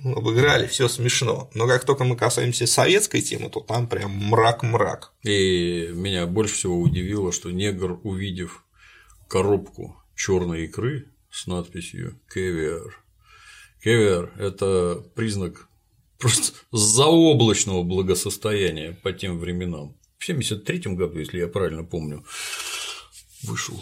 ну, 0.04 0.16
обыграли, 0.16 0.68
все 0.68 0.88
смешно. 0.88 1.50
Но 1.54 1.68
как 1.68 1.86
только 1.86 2.04
мы 2.04 2.16
касаемся 2.16 2.68
советской 2.68 3.22
темы, 3.22 3.50
то 3.50 3.62
там 3.62 3.88
прям 3.88 4.12
мрак-мрак. 4.12 5.14
И 5.24 5.90
меня 5.94 6.26
больше 6.28 6.56
всего 6.56 6.80
удивило, 6.80 7.32
что 7.32 7.52
негр, 7.52 8.00
увидев 8.04 8.64
коробку 9.28 9.96
черной 10.16 10.66
икры 10.66 11.06
с 11.32 11.48
надписью 11.48 12.20
«Кевиар», 12.34 13.00
Кевиар– 13.84 14.34
это 14.38 15.02
признак 15.16 15.69
просто 16.20 16.54
заоблачного 16.72 17.84
благосостояния 17.84 18.92
по 18.92 19.12
тем 19.12 19.40
временам. 19.40 19.96
В 20.18 20.24
1973 20.24 20.96
году, 20.96 21.20
если 21.20 21.40
я 21.40 21.48
правильно 21.48 21.84
помню, 21.84 22.26
вышел 23.44 23.82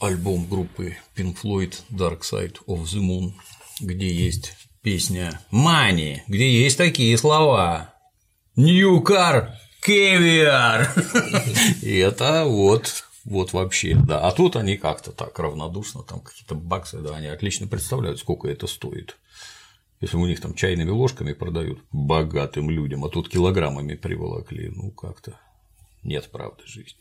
альбом 0.00 0.48
группы 0.48 0.96
Pink 1.16 1.36
Floyd 1.42 1.74
Dark 1.90 2.20
Side 2.20 2.56
of 2.66 2.82
the 2.82 3.00
Moon, 3.00 3.32
где 3.80 4.12
есть 4.12 4.52
песня 4.82 5.40
Мани, 5.50 6.22
где 6.26 6.50
есть 6.50 6.76
такие 6.76 7.16
слова 7.16 7.94
Car 8.56 9.50
Caviar. 9.86 10.88
И 11.82 11.96
это 11.96 12.44
вот 12.44 13.04
вот 13.24 13.52
вообще, 13.52 13.94
да. 13.94 14.20
А 14.20 14.32
тут 14.32 14.56
они 14.56 14.76
как-то 14.76 15.12
так 15.12 15.38
равнодушно, 15.38 16.02
там 16.02 16.20
какие-то 16.20 16.54
баксы, 16.54 16.98
да, 16.98 17.16
они 17.16 17.26
отлично 17.26 17.66
представляют, 17.66 18.18
сколько 18.18 18.48
это 18.48 18.66
стоит. 18.66 19.16
Если 20.00 20.16
у 20.16 20.26
них 20.26 20.40
там 20.40 20.54
чайными 20.54 20.90
ложками 20.90 21.32
продают 21.32 21.80
богатым 21.92 22.70
людям, 22.70 23.04
а 23.04 23.08
тут 23.08 23.28
килограммами 23.28 23.94
приволокли, 23.94 24.68
ну 24.68 24.90
как-то 24.90 25.38
нет 26.02 26.30
правды 26.30 26.62
жизни. 26.66 27.00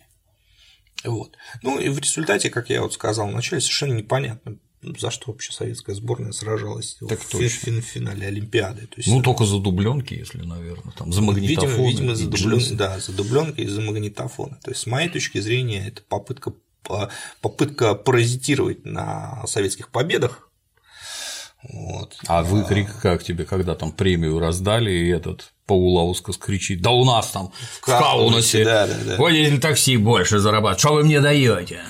Вот. 1.03 1.37
Ну 1.61 1.79
и 1.79 1.89
в 1.89 1.99
результате, 1.99 2.49
как 2.49 2.69
я 2.69 2.81
вот 2.81 2.93
сказал 2.93 3.27
вначале, 3.27 3.61
совершенно 3.61 3.93
непонятно, 3.93 4.57
за 4.81 5.11
что 5.11 5.31
вообще 5.31 5.51
советская 5.51 5.95
сборная 5.95 6.31
сражалась 6.31 6.97
так 7.07 7.19
в 7.19 7.29
точно. 7.29 7.81
финале 7.81 8.27
Олимпиады. 8.27 8.87
То 8.87 8.97
есть, 8.97 9.09
ну, 9.09 9.21
только 9.21 9.45
за 9.45 9.59
дубленки, 9.59 10.13
если, 10.13 10.41
наверное, 10.41 10.93
там, 10.93 11.11
за 11.11 11.21
магнитофоны. 11.21 11.87
Видимо, 11.87 12.13
видимо 12.13 12.15
за, 12.15 12.29
дублен... 12.29 12.77
да, 12.77 12.99
за 12.99 13.11
дубленки 13.11 13.61
и 13.61 13.67
за 13.67 13.81
магнитофоны. 13.81 14.57
То 14.63 14.71
есть, 14.71 14.81
с 14.81 14.85
моей 14.85 15.09
точки 15.09 15.39
зрения, 15.39 15.87
это 15.87 16.01
попытка, 16.03 16.53
попытка 17.41 17.95
паразитировать 17.95 18.85
на 18.85 19.45
советских 19.47 19.89
победах. 19.89 20.46
Вот. 21.69 22.17
А 22.27 22.43
выкрик 22.43 22.99
как 23.01 23.23
тебе, 23.23 23.45
когда 23.45 23.75
там 23.75 23.91
премию 23.91 24.39
раздали, 24.39 24.91
и 24.91 25.09
этот 25.09 25.51
Паулаускас 25.65 26.37
кричит, 26.37 26.81
да 26.81 26.91
у 26.91 27.03
нас 27.03 27.27
там 27.27 27.51
в 27.81 27.81
Каунасе, 27.81 28.63
да, 28.63 28.87
да, 28.87 28.93
да. 29.05 29.17
водитель 29.17 29.59
такси 29.59 29.97
больше 29.97 30.39
зарабатывает, 30.39 30.79
что 30.79 30.93
вы 30.93 31.03
мне 31.03 31.19
даете? 31.19 31.81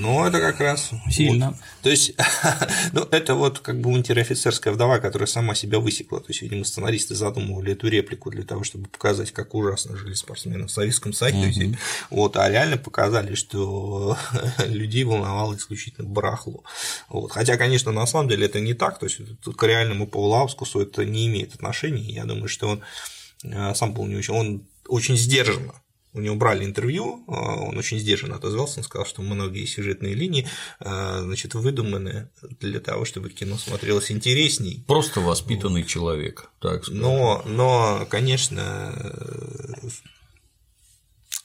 Ну, 0.00 0.24
это 0.24 0.40
как 0.40 0.60
раз 0.60 0.90
сильно. 1.10 1.48
Вот. 1.48 1.56
То 1.82 1.90
есть, 1.90 2.14
ну, 2.92 3.02
это 3.10 3.34
вот 3.34 3.58
как 3.58 3.80
бы 3.80 3.90
унтер-офицерская 3.90 4.72
вдова, 4.72 4.98
которая 4.98 5.26
сама 5.26 5.54
себя 5.54 5.78
высекла. 5.78 6.20
То 6.20 6.26
есть, 6.28 6.40
видимо, 6.40 6.64
сценаристы 6.64 7.14
задумывали 7.14 7.72
эту 7.72 7.88
реплику 7.88 8.30
для 8.30 8.44
того, 8.44 8.64
чтобы 8.64 8.88
показать, 8.88 9.32
как 9.32 9.54
ужасно 9.54 9.96
жили 9.96 10.14
спортсмены 10.14 10.66
в 10.66 10.70
Советском 10.70 11.12
Союзе. 11.12 11.66
Угу. 11.66 11.76
Вот, 12.10 12.36
а 12.36 12.48
реально 12.48 12.78
показали, 12.78 13.34
что 13.34 14.16
людей 14.66 15.04
волновало 15.04 15.54
исключительно 15.54 16.08
барахло. 16.08 16.64
Вот. 17.08 17.32
Хотя, 17.32 17.56
конечно, 17.58 17.92
на 17.92 18.06
самом 18.06 18.28
деле 18.28 18.46
это 18.46 18.60
не 18.60 18.72
так. 18.72 18.98
То 18.98 19.06
есть, 19.06 19.18
к 19.44 19.62
реальному 19.62 20.06
Паулаускусу 20.06 20.80
это 20.80 21.04
не 21.04 21.26
имеет 21.26 21.54
отношения. 21.54 22.10
Я 22.10 22.24
думаю, 22.24 22.48
что 22.48 22.68
он 22.68 22.82
э, 23.44 23.74
сам 23.74 23.92
был 23.92 24.06
не 24.06 24.16
очень, 24.16 24.34
он 24.34 24.66
очень 24.88 25.16
сдержанно 25.16 25.74
у 26.12 26.20
него 26.20 26.34
брали 26.36 26.64
интервью, 26.64 27.22
а, 27.28 27.56
он 27.56 27.78
очень 27.78 27.98
сдержанно 27.98 28.36
отозвался, 28.36 28.80
он 28.80 28.84
сказал, 28.84 29.06
что 29.06 29.22
многие 29.22 29.64
сюжетные 29.66 30.14
линии 30.14 30.48
а, 30.80 31.22
значит, 31.22 31.54
выдуманы 31.54 32.30
для 32.60 32.80
того, 32.80 33.04
чтобы 33.04 33.30
кино 33.30 33.56
смотрелось 33.58 34.10
интересней. 34.10 34.84
Просто 34.86 35.20
воспитанный 35.20 35.84
человек, 35.84 36.50
так 36.60 36.84
сказать. 36.84 37.00
Но, 37.02 37.42
но, 37.46 38.06
конечно, 38.10 38.94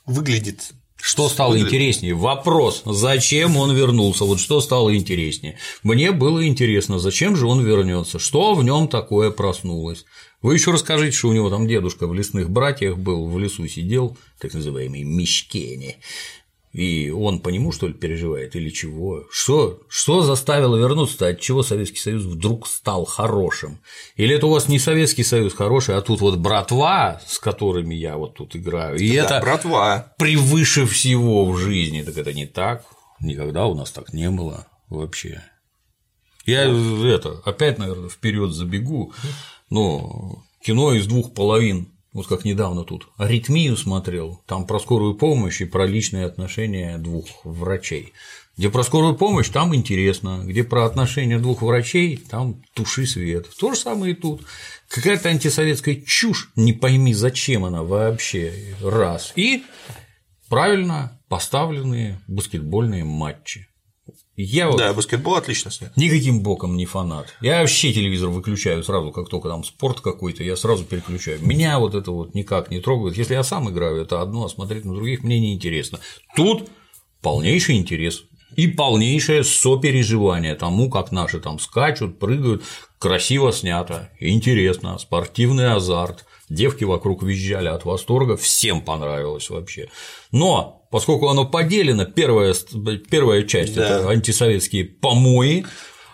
выглядит 0.05 0.74
что 1.05 1.30
стало 1.30 1.51
Выглядит. 1.51 1.74
интереснее? 1.74 2.16
Вопрос, 2.16 2.82
зачем 2.84 3.57
он 3.57 3.76
вернулся? 3.76 4.24
Вот 4.24 4.39
что 4.39 4.59
стало 4.59 4.95
интереснее? 4.95 5.59
Мне 5.84 6.11
было 6.11 6.47
интересно, 6.47 6.97
зачем 6.97 7.36
же 7.36 7.45
он 7.45 7.63
вернется? 7.63 8.18
Что 8.18 8.55
в 8.55 8.63
нем 8.63 8.88
такое 8.88 9.30
проснулось? 9.30 10.05
Вы 10.45 10.53
еще 10.53 10.69
расскажите, 10.69 11.17
что 11.17 11.29
у 11.29 11.33
него 11.33 11.49
там 11.49 11.67
дедушка 11.67 12.05
в 12.05 12.13
лесных 12.13 12.51
братьях 12.51 12.99
был, 12.99 13.27
в 13.27 13.39
лесу 13.39 13.67
сидел, 13.67 14.15
так 14.39 14.53
называемый 14.53 15.01
Мишкени, 15.01 15.97
и 16.71 17.09
он 17.09 17.39
по 17.39 17.49
нему, 17.49 17.71
что 17.71 17.87
ли, 17.87 17.93
переживает 17.93 18.55
или 18.55 18.69
чего? 18.69 19.23
Что, 19.31 19.81
что 19.89 20.21
заставило 20.21 20.75
вернуться-то? 20.77 21.29
От 21.29 21.39
чего 21.39 21.63
Советский 21.63 21.97
Союз 21.97 22.25
вдруг 22.25 22.67
стал 22.67 23.05
хорошим? 23.05 23.79
Или 24.17 24.35
это 24.35 24.45
у 24.45 24.51
вас 24.51 24.67
не 24.67 24.77
Советский 24.77 25.23
Союз 25.23 25.55
хороший, 25.55 25.95
а 25.95 26.01
тут 26.01 26.21
вот 26.21 26.37
братва, 26.37 27.19
с 27.25 27.39
которыми 27.39 27.95
я 27.95 28.15
вот 28.15 28.35
тут 28.35 28.55
играю, 28.55 28.99
и 28.99 29.17
да, 29.17 29.23
это 29.23 29.39
братва. 29.41 30.13
превыше 30.19 30.85
всего 30.85 31.51
в 31.51 31.57
жизни. 31.57 32.03
Так 32.03 32.19
это 32.19 32.33
не 32.33 32.45
так. 32.45 32.85
Никогда 33.19 33.65
у 33.65 33.73
нас 33.73 33.89
так 33.89 34.13
не 34.13 34.29
было 34.29 34.67
вообще. 34.89 35.41
Я 36.45 36.65
это 36.65 37.41
опять, 37.43 37.79
наверное, 37.79 38.09
вперед 38.09 38.51
забегу 38.51 39.11
но 39.70 40.43
кино 40.61 40.93
из 40.93 41.07
двух 41.07 41.34
половин, 41.34 41.91
вот 42.13 42.28
как 42.28 42.45
недавно 42.45 42.84
тут, 42.84 43.07
аритмию 43.18 43.76
смотрел, 43.76 44.41
там 44.47 44.66
про 44.66 44.80
скорую 44.80 45.16
помощь 45.16 45.61
и 45.61 45.66
про 45.66 45.86
личные 45.86 46.26
отношения 46.26 46.97
двух 46.97 47.26
врачей. 47.43 48.13
Где 48.57 48.70
про 48.70 48.84
скорую 48.84 49.16
помощь, 49.16 49.49
там 49.49 49.76
интересно, 49.76 50.41
где 50.45 50.63
про 50.63 50.86
отношения 50.86 51.39
двух 51.39 51.61
врачей, 51.61 52.16
там 52.16 52.63
туши 52.74 53.05
свет. 53.05 53.49
То 53.59 53.74
же 53.74 53.80
самое 53.80 54.13
и 54.13 54.16
тут. 54.16 54.43
Какая-то 54.88 55.28
антисоветская 55.28 55.95
чушь, 55.95 56.51
не 56.55 56.72
пойми, 56.72 57.13
зачем 57.13 57.66
она 57.66 57.84
вообще, 57.84 58.76
раз. 58.82 59.34
И 59.36 59.66
правильно 60.47 61.20
поставленные 61.28 62.22
баскетбольные 62.28 63.03
матчи. 63.03 63.68
Я 64.38 64.69
вот 64.69 64.77
да, 64.77 64.93
баскетбол 64.93 65.36
отлично 65.36 65.71
снят. 65.71 65.95
Никаким 65.95 66.41
боком 66.41 66.75
не 66.75 66.86
фанат. 66.86 67.33
Я 67.39 67.61
вообще 67.61 67.93
телевизор 67.93 68.29
выключаю 68.29 68.83
сразу, 68.83 69.11
как 69.11 69.29
только 69.29 69.47
там 69.47 69.63
спорт 69.63 70.01
какой-то, 70.01 70.43
я 70.43 70.57
сразу 70.57 70.83
переключаю. 70.83 71.39
Меня 71.41 71.79
вот 71.79 71.95
это 71.95 72.11
вот 72.11 72.36
никак 72.36 72.69
не 72.69 72.81
трогает. 72.81 73.17
Если 73.17 73.33
я 73.33 73.43
сам 73.43 73.69
играю, 73.69 74.01
это 74.01 74.21
одно, 74.21 74.45
а 74.45 74.49
смотреть 74.49 74.83
на 74.83 74.93
других 74.93 75.23
мне 75.23 75.39
не 75.39 75.53
интересно. 75.53 75.99
Тут 76.36 76.69
полнейший 77.21 77.77
интерес 77.77 78.23
и 78.55 78.67
полнейшее 78.67 79.43
сопереживание 79.43 80.55
тому, 80.55 80.89
как 80.89 81.11
наши 81.11 81.39
там 81.39 81.59
скачут, 81.59 82.19
прыгают, 82.19 82.63
красиво 82.99 83.51
снято, 83.51 84.09
интересно, 84.19 84.97
спортивный 84.97 85.73
азарт, 85.73 86.25
девки 86.49 86.83
вокруг 86.83 87.23
визжали 87.23 87.67
от 87.67 87.85
восторга, 87.85 88.37
всем 88.37 88.81
понравилось 88.81 89.49
вообще. 89.49 89.89
Но 90.31 90.87
поскольку 90.91 91.27
оно 91.27 91.45
поделено, 91.45 92.05
первая, 92.05 92.53
первая 93.09 93.43
часть 93.43 93.75
да. 93.75 93.99
это 93.99 94.09
антисоветские 94.09 94.85
помои, 94.85 95.65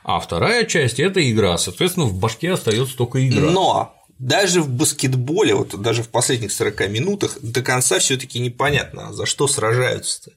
а 0.04 0.20
вторая 0.20 0.66
часть 0.66 1.00
это 1.00 1.30
игра, 1.30 1.58
соответственно, 1.58 2.08
в 2.08 2.20
башке 2.20 2.52
остается 2.52 2.98
только 2.98 3.28
игра. 3.28 3.52
Но 3.52 3.96
даже 4.18 4.62
в 4.62 4.70
баскетболе, 4.70 5.56
вот 5.56 5.80
даже 5.82 6.04
в 6.04 6.10
последних 6.10 6.52
40 6.52 6.90
минутах 6.90 7.38
до 7.42 7.62
конца 7.62 8.00
все 8.00 8.18
таки 8.18 8.40
непонятно, 8.40 9.14
за 9.14 9.26
что 9.26 9.48
сражаются-то. 9.48 10.32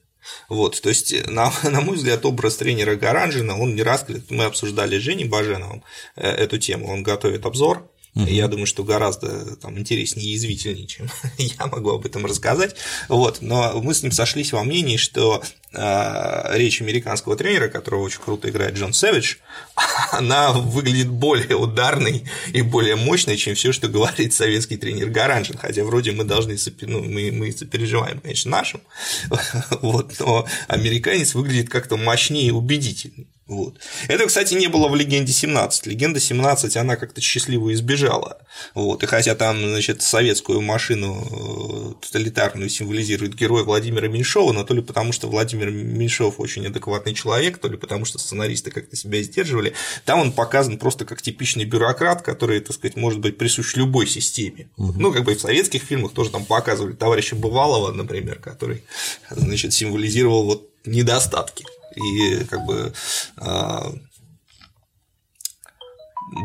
Вот, 0.49 0.81
то 0.81 0.89
есть, 0.89 1.27
на, 1.27 1.53
на 1.63 1.81
мой 1.81 1.95
взгляд, 1.95 2.25
образ 2.25 2.57
тренера 2.57 2.95
Гаранжина, 2.95 3.59
он 3.59 3.75
не 3.75 3.83
раскрыт. 3.83 4.31
Мы 4.31 4.45
обсуждали 4.45 4.97
с 4.97 5.01
Женей 5.01 5.27
Баженовым 5.27 5.83
э, 6.15 6.27
эту 6.27 6.57
тему, 6.57 6.91
он 6.91 7.03
готовит 7.03 7.45
обзор 7.45 7.87
Угу. 8.15 8.25
Я 8.27 8.47
думаю, 8.47 8.65
что 8.65 8.83
гораздо 8.83 9.57
там, 9.57 9.77
интереснее 9.77 10.25
и 10.25 10.31
язвительнее, 10.31 10.87
чем 10.87 11.09
я 11.37 11.67
могу 11.67 11.91
об 11.91 12.05
этом 12.05 12.25
рассказать. 12.25 12.75
Вот. 13.09 13.41
Но 13.41 13.81
мы 13.81 13.93
с 13.93 14.03
ним 14.03 14.11
сошлись 14.13 14.53
во 14.53 14.63
мнении, 14.63 14.95
что 14.95 15.43
э, 15.73 16.57
речь 16.57 16.81
американского 16.81 17.35
тренера, 17.35 17.67
которого 17.67 18.03
очень 18.03 18.21
круто 18.21 18.49
играет 18.49 18.75
Джон 18.75 18.93
Сэвидж, 18.93 19.35
она 20.13 20.53
выглядит 20.53 21.09
более 21.09 21.57
ударной 21.57 22.23
и 22.53 22.61
более 22.61 22.95
мощной, 22.95 23.35
чем 23.35 23.55
все, 23.55 23.73
что 23.73 23.89
говорит 23.89 24.33
советский 24.33 24.77
тренер 24.77 25.09
Гаранжин. 25.09 25.57
Хотя 25.57 25.83
вроде 25.83 26.13
мы 26.13 26.23
должны 26.23 26.57
ну, 26.81 27.03
мы, 27.03 27.31
мы 27.33 27.51
сопереживаем, 27.51 28.21
конечно, 28.21 28.49
нашим, 28.49 28.81
вот, 29.81 30.13
но 30.19 30.47
американец 30.69 31.33
выглядит 31.35 31.69
как-то 31.69 31.97
мощнее 31.97 32.47
и 32.47 32.51
убедительней. 32.51 33.27
Вот. 33.47 33.77
Это, 34.07 34.25
кстати, 34.25 34.55
не 34.55 34.67
было 34.67 34.87
в 34.87 34.95
«Легенде 34.95 35.31
17». 35.31 35.87
«Легенда 35.87 36.19
17» 36.19 36.75
она 36.77 36.95
как-то 36.95 37.21
счастливо 37.21 37.71
избежала. 37.73 38.39
Вот. 38.73 39.03
И 39.03 39.05
хотя 39.05 39.35
там, 39.35 39.59
значит, 39.59 40.01
советскую 40.01 40.61
машину 40.61 41.95
э, 42.01 42.05
тоталитарную 42.05 42.69
символизирует 42.69 43.35
герой 43.35 43.63
Владимира 43.63 44.07
Меньшова, 44.07 44.51
но 44.51 44.63
то 44.63 44.73
ли 44.73 44.81
потому, 44.81 45.11
что 45.11 45.27
Владимир 45.27 45.69
Меньшов 45.69 46.39
очень 46.39 46.65
адекватный 46.65 47.13
человек, 47.13 47.59
то 47.59 47.67
ли 47.67 47.77
потому, 47.77 48.05
что 48.05 48.17
сценаристы 48.17 48.71
как-то 48.71 48.95
себя 48.95 49.21
сдерживали, 49.21 49.73
там 50.05 50.19
он 50.19 50.31
показан 50.31 50.79
просто 50.79 51.05
как 51.05 51.21
типичный 51.21 51.65
бюрократ, 51.65 52.23
который, 52.23 52.61
так 52.61 52.75
сказать, 52.75 52.97
может 52.97 53.19
быть 53.19 53.37
присущ 53.37 53.75
любой 53.75 54.07
системе. 54.07 54.69
Угу. 54.77 54.93
Ну, 54.97 55.13
как 55.13 55.23
бы 55.23 55.33
и 55.33 55.35
в 55.35 55.41
советских 55.41 55.83
фильмах 55.83 56.13
тоже 56.13 56.31
там 56.31 56.45
показывали 56.45 56.93
товарища 56.93 57.35
Бывалова, 57.35 57.91
например, 57.91 58.39
который, 58.39 58.83
значит, 59.29 59.71
символизировал 59.73 60.45
вот 60.45 60.69
недостатки 60.85 61.63
и 61.95 62.43
как 62.45 62.65
бы 62.65 62.93
а, 63.37 63.91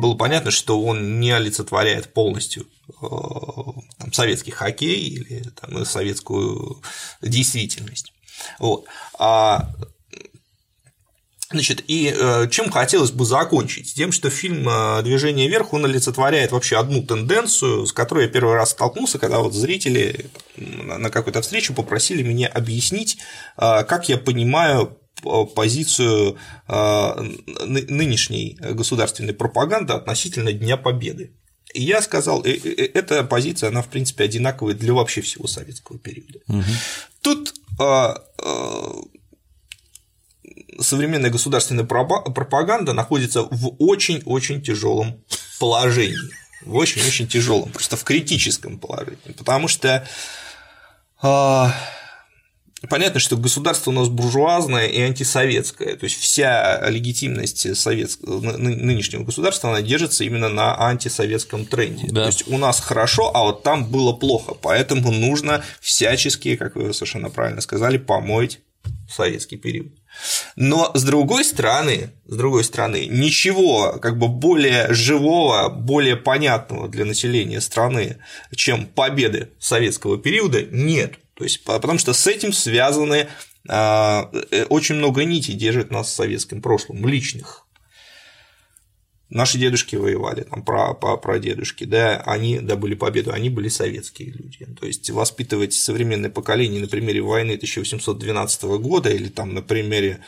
было 0.00 0.14
понятно, 0.14 0.50
что 0.50 0.82
он 0.82 1.20
не 1.20 1.30
олицетворяет 1.30 2.12
полностью 2.12 2.66
а, 3.00 3.72
там, 3.98 4.12
советский 4.12 4.50
хоккей 4.50 5.00
или 5.00 5.42
там, 5.60 5.84
советскую 5.84 6.82
действительность. 7.22 8.12
Вот. 8.58 8.86
А, 9.18 9.70
Значит, 11.52 11.82
и 11.88 12.14
э, 12.16 12.46
чем 12.48 12.70
хотелось 12.70 13.10
бы 13.10 13.24
закончить? 13.24 13.92
Тем, 13.94 14.12
что 14.12 14.30
фильм 14.30 14.68
э, 14.68 15.02
«Движение 15.02 15.48
вверх», 15.48 15.72
он 15.72 15.84
олицетворяет 15.84 16.52
вообще 16.52 16.78
одну 16.78 17.02
тенденцию, 17.02 17.86
с 17.86 17.92
которой 17.92 18.26
я 18.26 18.30
первый 18.30 18.54
раз 18.54 18.70
столкнулся, 18.70 19.18
когда 19.18 19.40
вот 19.40 19.52
зрители 19.52 20.30
на 20.56 21.10
какой-то 21.10 21.42
встрече 21.42 21.72
попросили 21.72 22.22
меня 22.22 22.46
объяснить, 22.46 23.18
э, 23.56 23.82
как 23.82 24.08
я 24.08 24.16
понимаю 24.16 24.99
позицию 25.54 26.38
а, 26.66 27.22
нынешней 27.66 28.56
государственной 28.58 29.34
пропаганды 29.34 29.92
относительно 29.92 30.52
Дня 30.52 30.76
Победы. 30.76 31.32
И 31.74 31.82
я 31.82 32.02
сказал, 32.02 32.44
«Э, 32.44 32.50
э, 32.50 32.58
э, 32.64 32.90
эта 32.94 33.22
позиция, 33.24 33.68
она, 33.68 33.82
в 33.82 33.88
принципе, 33.88 34.24
одинаковая 34.24 34.74
для 34.74 34.92
вообще 34.92 35.20
всего 35.20 35.46
советского 35.46 35.98
периода. 35.98 36.40
Угу. 36.48 36.64
Тут 37.22 37.54
а, 37.78 38.22
а, 38.38 38.92
современная 40.80 41.30
государственная 41.30 41.84
пропаганда 41.84 42.92
находится 42.92 43.42
в 43.42 43.76
очень-очень 43.78 44.62
тяжелом 44.62 45.24
положении. 45.58 46.18
В 46.62 46.74
очень-очень 46.74 47.28
тяжелом, 47.28 47.70
просто 47.70 47.96
в 47.96 48.04
критическом 48.04 48.78
положении. 48.78 49.32
Потому 49.36 49.68
что 49.68 50.06
понятно, 52.88 53.20
что 53.20 53.36
государство 53.36 53.90
у 53.90 53.94
нас 53.94 54.08
буржуазное 54.08 54.86
и 54.86 55.00
антисоветское, 55.00 55.96
то 55.96 56.04
есть 56.04 56.18
вся 56.18 56.88
легитимность 56.88 57.76
советского, 57.76 58.40
нынешнего 58.56 59.24
государства, 59.24 59.70
она 59.70 59.82
держится 59.82 60.24
именно 60.24 60.48
на 60.48 60.88
антисоветском 60.88 61.66
тренде. 61.66 62.08
Да. 62.08 62.22
То 62.22 62.26
есть 62.28 62.48
у 62.48 62.56
нас 62.58 62.80
хорошо, 62.80 63.30
а 63.34 63.42
вот 63.42 63.62
там 63.62 63.84
было 63.84 64.12
плохо, 64.12 64.54
поэтому 64.54 65.10
нужно 65.10 65.62
всячески, 65.80 66.56
как 66.56 66.76
вы 66.76 66.94
совершенно 66.94 67.30
правильно 67.30 67.60
сказали, 67.60 67.98
помоить 67.98 68.60
советский 69.10 69.56
период. 69.56 69.92
Но 70.56 70.90
с 70.94 71.02
другой 71.02 71.44
стороны, 71.44 72.10
с 72.26 72.36
другой 72.36 72.64
стороны, 72.64 73.06
ничего 73.06 73.98
как 74.00 74.18
бы 74.18 74.28
более 74.28 74.92
живого, 74.92 75.68
более 75.68 76.16
понятного 76.16 76.88
для 76.88 77.04
населения 77.04 77.60
страны, 77.60 78.18
чем 78.54 78.86
победы 78.86 79.50
советского 79.58 80.18
периода, 80.18 80.62
нет. 80.62 81.14
То 81.40 81.44
есть, 81.44 81.64
потому 81.64 81.98
что 81.98 82.12
с 82.12 82.26
этим 82.26 82.52
связаны 82.52 83.26
а, 83.66 84.30
э, 84.50 84.64
очень 84.64 84.96
много 84.96 85.24
нитей 85.24 85.54
держит 85.54 85.90
нас 85.90 86.08
в 86.08 86.14
советском 86.14 86.60
прошлом, 86.60 87.08
личных. 87.08 87.66
Наши 89.30 89.56
дедушки 89.56 89.96
воевали, 89.96 90.42
там, 90.42 90.62
про, 90.62 90.92
про, 90.92 91.16
про 91.16 91.38
дедушки, 91.38 91.84
да, 91.84 92.20
они 92.26 92.58
добыли 92.58 92.94
победу, 92.94 93.32
они 93.32 93.48
были 93.48 93.68
советские 93.68 94.32
люди. 94.32 94.66
То 94.78 94.86
есть 94.86 95.08
воспитывать 95.08 95.72
современное 95.72 96.28
поколение 96.28 96.82
на 96.82 96.88
примере 96.88 97.22
войны 97.22 97.52
1812 97.52 98.62
года 98.64 99.08
или 99.08 99.28
там 99.30 99.54
на 99.54 99.62
примере 99.62 100.22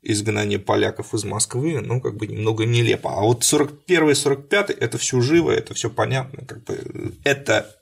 изгнания 0.00 0.58
поляков 0.58 1.12
из 1.12 1.24
Москвы, 1.24 1.82
ну, 1.82 2.00
как 2.00 2.16
бы 2.16 2.26
немного 2.26 2.64
нелепо. 2.64 3.10
А 3.10 3.20
вот 3.20 3.42
41-45 3.42 4.78
это 4.80 4.96
все 4.96 5.20
живо, 5.20 5.50
это 5.50 5.74
все 5.74 5.90
понятно, 5.90 6.46
как 6.46 6.64
бы 6.64 7.12
это 7.22 7.76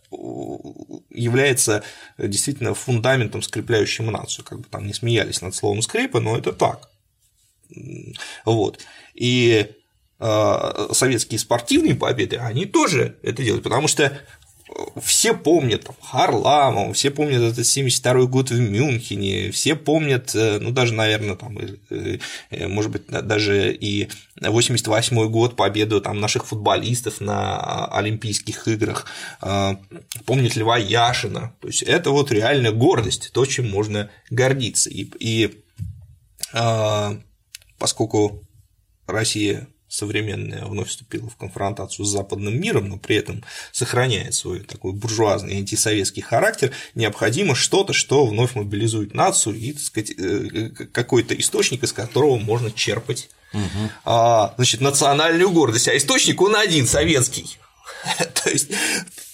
является 1.11 1.83
действительно 2.19 2.75
фундаментом, 2.75 3.43
скрепляющим 3.43 4.07
нацию. 4.07 4.45
Как 4.45 4.61
бы 4.61 4.65
там 4.69 4.87
не 4.87 4.93
смеялись 4.93 5.43
над 5.43 5.55
словом 5.55 5.83
скрепа, 5.83 6.21
но 6.21 6.37
это 6.37 6.53
так. 6.53 6.91
Вот. 8.45 8.81
И 9.15 9.67
э, 10.19 10.89
советские 10.93 11.39
спортивные 11.39 11.95
победы, 11.95 12.37
они 12.37 12.67
тоже 12.67 13.17
это 13.23 13.43
делают, 13.43 13.65
потому 13.65 13.89
что 13.89 14.19
все 15.01 15.35
помнят 15.35 15.85
там, 15.85 15.97
Харламова, 16.01 16.93
все 16.93 17.11
помнят 17.11 17.43
этот 17.43 17.66
72 17.66 18.27
год 18.27 18.51
в 18.51 18.59
Мюнхене, 18.59 19.51
все 19.51 19.75
помнят, 19.75 20.35
э, 20.35 20.59
ну, 20.61 20.70
даже, 20.70 20.95
наверное, 20.95 21.37
там, 21.37 21.59
э, 21.59 22.18
э, 22.51 22.68
может 22.68 22.91
быть, 22.91 23.07
даже 23.07 23.73
и 23.73 24.09
88 24.41 25.29
год 25.29 25.57
победу 25.57 26.01
там 26.01 26.20
наших 26.20 26.47
футболистов 26.47 27.20
на 27.20 27.87
Олимпийских 27.87 28.66
играх, 28.66 29.07
помнит 30.25 30.57
Льва 30.57 30.79
Яшина, 30.79 31.55
то 31.61 31.68
есть 31.68 31.83
это 31.83 32.11
вот 32.11 32.33
реально 32.33 32.73
гордость, 32.73 33.31
то, 33.33 33.47
чем 33.47 33.70
можно 33.70 34.11
гордиться, 34.31 34.91
и, 34.91 35.09
и 35.20 35.62
поскольку 37.79 38.43
Россия 39.07 39.68
современная 39.93 40.64
вновь 40.64 40.88
вступила 40.88 41.28
в 41.28 41.36
конфронтацию 41.36 42.07
с 42.07 42.09
западным 42.09 42.59
миром, 42.59 42.88
но 42.88 42.97
при 42.97 43.16
этом 43.16 43.45
сохраняет 43.72 44.34
свой 44.34 44.61
такой 44.61 44.93
буржуазный 44.93 45.59
антисоветский 45.59 46.22
характер, 46.22 46.72
необходимо 46.95 47.55
что-то, 47.55 47.93
что 47.93 48.24
вновь 48.24 48.55
мобилизует 48.55 49.12
нацию 49.12 49.55
и, 49.55 49.72
так 49.72 49.82
сказать, 49.82 50.12
э, 50.16 50.70
какой-то 50.70 51.34
источник, 51.34 51.84
из 51.84 51.93
которого 51.93 52.38
можно 52.38 52.72
черпать 52.72 53.28
угу. 53.53 53.90
значит, 54.57 54.80
национальную 54.80 55.51
гордость. 55.51 55.88
А 55.88 55.97
источник 55.97 56.40
он 56.40 56.57
один, 56.57 56.86
советский. 56.86 57.59
То 58.45 58.51
есть 58.51 58.70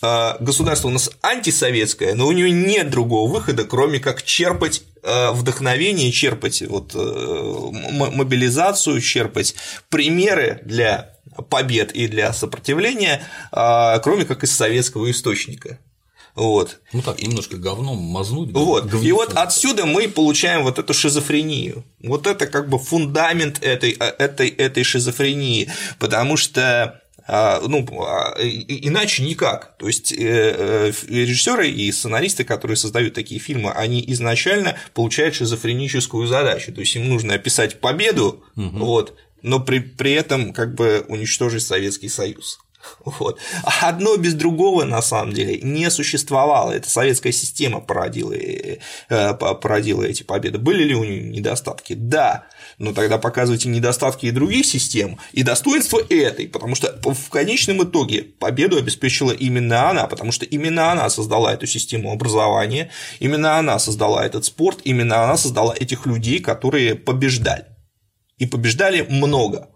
а, 0.03 0.37
государство 0.41 0.89
у 0.89 0.91
нас 0.91 1.11
антисоветское, 1.23 2.15
но 2.15 2.27
у 2.27 2.33
него 2.33 2.49
нет 2.49 2.91
другого 2.91 3.31
выхода, 3.31 3.65
кроме 3.65 3.99
как 3.99 4.23
черпать 4.23 4.83
а, 5.03 5.33
вдохновение, 5.33 6.13
черпать 6.13 6.63
вот 6.63 6.93
э, 6.95 6.99
мобилизацию, 6.99 9.01
черпать 9.01 9.55
примеры 9.89 10.61
для 10.65 11.15
побед 11.51 11.93
и 11.93 12.09
для 12.09 12.33
сопротивления, 12.33 13.23
а, 13.53 13.99
кроме 14.01 14.25
как 14.25 14.45
из 14.45 14.53
советского 14.53 15.11
источника. 15.11 15.79
Вот. 16.35 16.79
Ну 16.93 17.03
так, 17.03 17.21
немножко 17.21 17.57
говном 17.57 17.99
мазнуть. 17.99 18.53
Вот. 18.53 18.85
Говнецом. 18.85 19.09
И 19.09 19.13
вот 19.13 19.33
отсюда 19.35 19.87
мы 19.87 20.09
получаем 20.09 20.63
вот 20.63 20.79
эту 20.79 20.95
шизофрению. 20.95 21.85
Вот 22.01 22.29
это 22.29 22.47
как 22.47 22.69
бы 22.69 22.79
фундамент 22.79 23.61
этой, 23.61 23.91
этой, 23.91 24.49
этой 24.49 24.85
шизофрении, 24.85 25.69
потому 25.99 26.37
что 26.37 27.03
ну, 27.29 27.87
а, 28.05 28.35
иначе 28.41 29.23
никак. 29.23 29.77
То 29.77 29.87
есть 29.87 30.13
э, 30.13 30.17
э, 30.19 30.93
режиссеры 31.09 31.69
и 31.69 31.93
сценаристы, 31.93 32.45
которые 32.45 32.77
создают 32.79 33.13
такие 33.13 33.39
фильмы, 33.39 33.71
они 33.73 34.03
изначально 34.09 34.77
получают 34.95 35.35
шизофреническую 35.35 36.27
задачу. 36.27 36.73
То 36.73 36.81
есть 36.81 36.97
им 36.97 37.09
нужно 37.09 37.35
описать 37.35 37.81
победу, 37.81 38.43
угу. 38.57 38.79
вот, 38.79 39.19
но 39.43 39.61
при, 39.61 39.81
при 39.81 40.13
этом 40.13 40.55
как 40.55 40.75
бы 40.75 41.05
уничтожить 41.09 41.63
Советский 41.63 42.09
Союз. 42.09 42.61
Вот. 43.05 43.39
Одно 43.81 44.17
без 44.17 44.35
другого 44.35 44.85
на 44.85 45.03
самом 45.03 45.33
деле 45.33 45.61
не 45.61 45.91
существовало. 45.91 46.73
Это 46.73 46.89
советская 46.89 47.33
система 47.33 47.81
породила, 47.81 48.35
э, 48.35 48.79
породила 49.35 50.05
эти 50.05 50.23
победы. 50.23 50.59
Были 50.59 50.85
ли 50.85 50.95
у 50.95 51.05
нее 51.05 51.23
недостатки? 51.23 51.95
Да. 51.95 52.47
Но 52.79 52.93
тогда 52.93 53.19
показывайте 53.19 53.69
недостатки 53.69 54.27
и 54.27 54.31
других 54.31 54.65
систем, 54.67 55.19
и 55.33 55.43
достоинства 55.43 56.01
этой, 56.09 56.49
потому 56.49 56.75
что 56.75 56.97
в 57.03 57.29
конечном 57.31 57.83
итоге 57.83 58.23
победу 58.23 58.77
обеспечила 58.77 59.33
именно 59.33 59.91
она, 59.91 60.07
потому 60.07 60.31
что 60.31 60.45
именно 60.45 60.93
она 60.93 61.11
создала 61.11 61.53
эту 61.53 61.67
систему 61.67 62.13
образования, 62.13 62.91
именно 63.19 63.59
она 63.59 63.79
создала 63.79 64.25
этот 64.25 64.45
спорт, 64.45 64.81
именно 64.85 65.25
она 65.25 65.37
создала 65.37 65.75
этих 65.75 66.07
людей, 66.07 66.41
которые 66.41 66.95
побеждали. 66.95 67.65
И 68.39 68.47
побеждали 68.47 69.03
много 69.03 69.71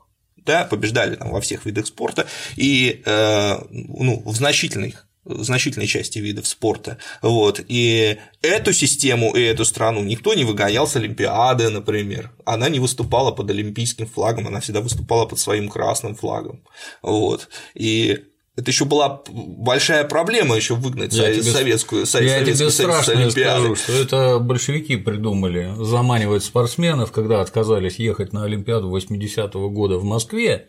да, 0.45 0.65
побеждали 0.65 1.17
там 1.17 1.31
во 1.31 1.41
всех 1.41 1.65
видах 1.67 1.87
спорта 1.87 2.27
и 2.57 3.03
э, 3.05 3.59
ну, 3.71 4.23
в 4.25 4.35
значительных 4.35 5.07
значительной 5.25 5.87
части 5.87 6.19
видов 6.19 6.47
спорта. 6.47 6.99
Вот. 7.21 7.65
И 7.69 8.19
эту 8.43 8.73
систему 8.73 9.35
и 9.37 9.41
эту 9.41 9.65
страну 9.65 10.03
никто 10.03 10.35
не 10.35 10.45
выгонял 10.45 10.87
с 10.87 10.97
Олимпиады, 10.97 11.71
например. 11.71 12.33
Она 12.45 12.69
не 12.69 12.81
выступала 12.81 13.31
под 13.31 13.51
олимпийским 13.51 14.07
флагом, 14.09 14.49
она 14.49 14.61
всегда 14.61 14.81
выступала 14.81 15.27
под 15.27 15.39
своим 15.39 15.69
красным 15.69 16.17
флагом. 16.17 16.65
Вот. 17.03 17.49
И 17.75 18.25
это 18.55 18.71
еще 18.71 18.85
была 18.85 19.23
большая 19.31 20.05
проблема 20.05 20.57
еще 20.57 20.75
выгнать 20.75 21.15
я 21.15 21.43
советскую, 21.43 22.05
тебе, 22.05 22.27
я 22.27 22.45
тебе 22.45 22.71
страшно 22.71 23.31
скажу, 23.31 23.75
что 23.77 23.93
это 23.93 24.39
большевики 24.39 24.97
придумали 24.97 25.73
заманивать 25.79 26.45
спортсменов, 26.45 27.13
когда 27.13 27.41
отказались 27.41 27.97
ехать 27.97 28.33
на 28.33 28.45
Олимпиаду 28.45 28.95
80-го 28.95 29.71
года 29.71 29.97
в 29.97 30.05
Москве, 30.05 30.69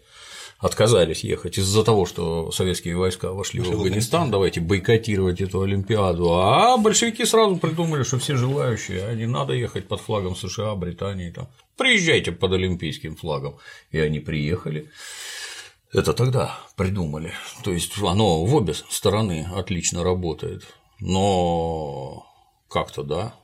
отказались 0.60 1.26
ехать 1.26 1.58
из-за 1.58 1.84
того, 1.84 2.06
что 2.06 2.52
советские 2.52 2.96
войска 2.96 3.34
вошли 3.34 3.60
в 3.60 3.70
Афганистан, 3.70 4.32
давайте 4.32 4.62
бойкотировать 4.62 5.42
эту 5.42 5.62
Олимпиаду. 5.62 6.32
А 6.36 6.78
большевики 6.78 7.26
сразу 7.26 7.58
придумали, 7.58 8.04
что 8.04 8.18
все 8.18 8.38
желающие, 8.38 9.06
а 9.06 9.14
не 9.14 9.26
надо 9.26 9.52
ехать 9.54 9.90
под 9.90 10.00
флагом 10.00 10.38
США, 10.38 10.74
Британии, 10.76 11.32
там, 11.32 11.50
приезжайте 11.76 12.32
под 12.32 12.54
олимпийским 12.54 13.18
флагом. 13.18 13.58
И 13.92 14.00
они 14.00 14.22
приехали. 14.22 14.90
Это 15.94 16.14
тогда 16.14 16.60
придумали. 16.76 17.34
То 17.64 17.72
есть 17.72 17.98
оно 18.00 18.44
в 18.44 18.56
обе 18.56 18.74
стороны 18.74 19.48
отлично 19.54 20.04
работает. 20.04 20.64
Но 21.00 22.26
как-то 22.68 23.04
да. 23.04 23.36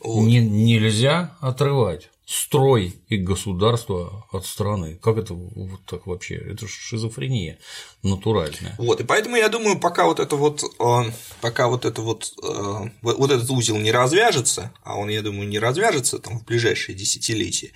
Вот. 0.00 0.24
Не, 0.24 0.40
нельзя 0.40 1.36
отрывать 1.40 2.10
строй 2.26 3.00
и 3.08 3.16
государство 3.16 4.26
от 4.32 4.44
страны. 4.44 4.96
Как 4.96 5.16
это 5.16 5.34
вот 5.34 5.84
так 5.86 6.06
вообще? 6.06 6.34
Это 6.34 6.68
шизофрения 6.68 7.58
натуральная. 8.02 8.74
Вот, 8.78 9.00
и 9.00 9.04
поэтому 9.04 9.36
я 9.36 9.48
думаю, 9.48 9.78
пока 9.78 10.04
вот 10.04 10.20
это 10.20 10.36
вот, 10.36 10.62
э, 10.62 11.12
пока 11.40 11.68
вот 11.68 11.84
это 11.84 12.00
вот, 12.00 12.32
э, 12.42 12.90
вот 13.02 13.30
этот 13.30 13.50
узел 13.50 13.76
не 13.76 13.90
развяжется, 13.90 14.72
а 14.84 14.96
он, 14.96 15.08
я 15.08 15.20
думаю, 15.20 15.48
не 15.48 15.58
развяжется 15.58 16.18
там 16.18 16.38
в 16.38 16.44
ближайшие 16.44 16.94
десятилетия, 16.94 17.72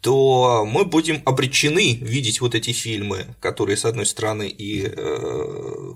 то 0.00 0.64
мы 0.66 0.84
будем 0.86 1.20
обречены 1.26 1.94
видеть 2.00 2.40
вот 2.40 2.54
эти 2.54 2.72
фильмы, 2.72 3.26
которые, 3.40 3.76
с 3.76 3.84
одной 3.84 4.06
стороны, 4.06 4.48
и 4.48 4.86
э, 4.86 5.92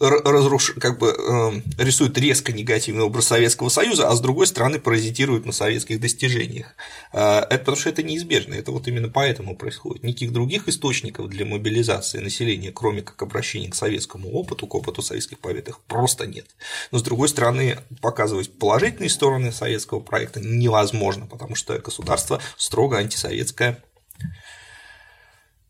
разруш... 0.00 0.72
как 0.80 0.98
бы 0.98 1.62
рисуют 1.76 2.16
резко 2.16 2.52
негативный 2.52 3.04
образ 3.04 3.26
Советского 3.26 3.68
Союза, 3.68 4.08
а 4.08 4.16
с 4.16 4.20
другой 4.20 4.46
стороны 4.46 4.78
паразитируют 4.78 5.44
на 5.44 5.52
советских 5.52 6.00
достижениях. 6.00 6.74
Это 7.12 7.58
потому 7.58 7.76
что 7.76 7.88
это 7.90 8.02
неизбежно, 8.02 8.54
это 8.54 8.70
вот 8.70 8.86
именно 8.88 9.08
поэтому 9.08 9.56
происходит. 9.56 10.04
Никаких 10.04 10.32
других 10.32 10.68
источников 10.68 11.28
для 11.28 11.44
мобилизации 11.44 12.18
населения, 12.18 12.70
кроме 12.72 13.01
как 13.02 13.22
обращения 13.22 13.68
к 13.68 13.74
советскому 13.74 14.30
опыту, 14.32 14.66
к 14.66 14.74
опыту 14.74 15.02
советских 15.02 15.38
побед, 15.38 15.68
просто 15.86 16.26
нет. 16.26 16.46
Но 16.90 16.98
с 16.98 17.02
другой 17.02 17.28
стороны, 17.28 17.78
показывать 18.00 18.58
положительные 18.58 19.10
стороны 19.10 19.52
советского 19.52 20.00
проекта 20.00 20.40
невозможно, 20.40 21.26
потому 21.26 21.54
что 21.54 21.78
государство 21.78 22.40
строго 22.56 22.98
антисоветское 22.98 23.82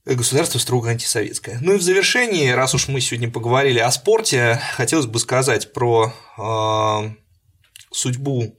государство 0.04 0.58
строго 0.58 0.90
антисоветское. 0.90 1.58
Ну 1.60 1.74
и 1.74 1.78
в 1.78 1.82
завершении, 1.82 2.48
раз 2.50 2.74
уж 2.74 2.88
мы 2.88 3.00
сегодня 3.00 3.30
поговорили 3.30 3.78
о 3.78 3.90
спорте, 3.90 4.60
хотелось 4.74 5.06
бы 5.06 5.18
сказать 5.18 5.72
про 5.72 6.12
э, 6.36 7.14
судьбу 7.92 8.56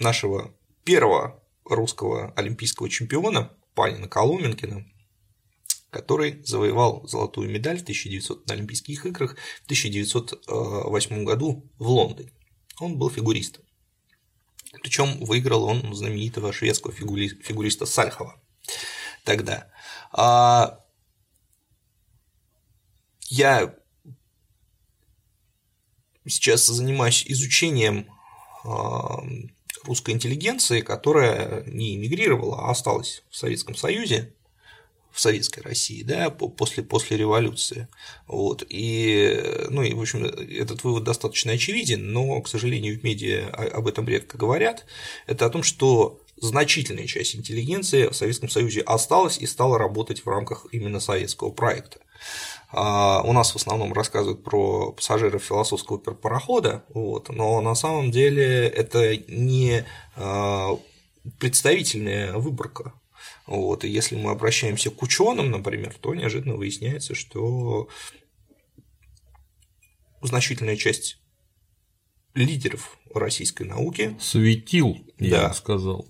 нашего 0.00 0.54
первого 0.84 1.42
русского 1.64 2.32
олимпийского 2.36 2.88
чемпиона 2.88 3.52
Панина 3.74 4.08
Коломенкина, 4.08 4.86
который 5.90 6.42
завоевал 6.44 7.06
золотую 7.06 7.50
медаль 7.50 7.78
в 7.78 7.82
1900 7.82 8.46
на 8.46 8.54
Олимпийских 8.54 9.06
играх 9.06 9.36
в 9.62 9.64
1908 9.64 11.24
году 11.24 11.70
в 11.78 11.88
Лондоне. 11.88 12.32
Он 12.78 12.98
был 12.98 13.10
фигуристом. 13.10 13.64
Причем 14.82 15.24
выиграл 15.24 15.64
он 15.64 15.94
знаменитого 15.94 16.52
шведского 16.52 16.92
фигуриста 16.92 17.86
Сальхова 17.86 18.40
тогда. 19.24 19.70
А 20.12 20.84
я 23.30 23.74
сейчас 26.26 26.66
занимаюсь 26.66 27.24
изучением 27.26 28.10
а, 28.64 29.22
русской 29.84 30.10
интеллигенции, 30.10 30.80
которая 30.80 31.64
не 31.64 31.96
эмигрировала, 31.96 32.66
а 32.66 32.70
осталась 32.70 33.22
в 33.30 33.36
Советском 33.36 33.74
Союзе, 33.74 34.34
в 35.12 35.20
советской 35.20 35.60
России, 35.60 36.02
да, 36.02 36.30
после, 36.30 36.82
после 36.82 37.16
революции. 37.16 37.88
Вот. 38.26 38.64
И, 38.68 39.42
ну, 39.68 39.82
и, 39.82 39.94
в 39.94 40.00
общем, 40.00 40.24
этот 40.24 40.84
вывод 40.84 41.04
достаточно 41.04 41.52
очевиден, 41.52 42.12
но, 42.12 42.40
к 42.40 42.48
сожалению, 42.48 42.98
в 42.98 43.04
медиа 43.04 43.48
об 43.48 43.86
этом 43.88 44.06
редко 44.06 44.38
говорят. 44.38 44.86
Это 45.26 45.46
о 45.46 45.50
том, 45.50 45.62
что 45.62 46.20
значительная 46.40 47.06
часть 47.06 47.36
интеллигенции 47.36 48.06
в 48.06 48.14
Советском 48.14 48.48
Союзе 48.48 48.80
осталась 48.82 49.38
и 49.38 49.46
стала 49.46 49.78
работать 49.78 50.24
в 50.24 50.28
рамках 50.28 50.66
именно 50.72 51.00
советского 51.00 51.50
проекта. 51.50 52.00
А, 52.70 53.22
у 53.22 53.32
нас 53.32 53.52
в 53.52 53.56
основном 53.56 53.92
рассказывают 53.92 54.44
про 54.44 54.92
пассажиров 54.92 55.42
философского 55.42 55.98
парохода, 55.98 56.84
вот, 56.90 57.28
но 57.30 57.60
на 57.60 57.74
самом 57.74 58.10
деле 58.10 58.68
это 58.68 59.16
не 59.16 59.84
а, 60.16 60.78
представительная 61.38 62.34
выборка. 62.34 62.92
Вот, 63.48 63.82
и 63.82 63.88
если 63.88 64.14
мы 64.14 64.30
обращаемся 64.30 64.90
к 64.90 65.02
ученым, 65.02 65.50
например, 65.50 65.94
то 65.98 66.14
неожиданно 66.14 66.56
выясняется, 66.56 67.14
что 67.14 67.88
значительная 70.20 70.76
часть 70.76 71.18
лидеров 72.34 72.98
российской 73.14 73.62
науки 73.62 74.14
светил, 74.20 74.98
я 75.18 75.48
бы 75.48 75.54
сказал. 75.54 76.06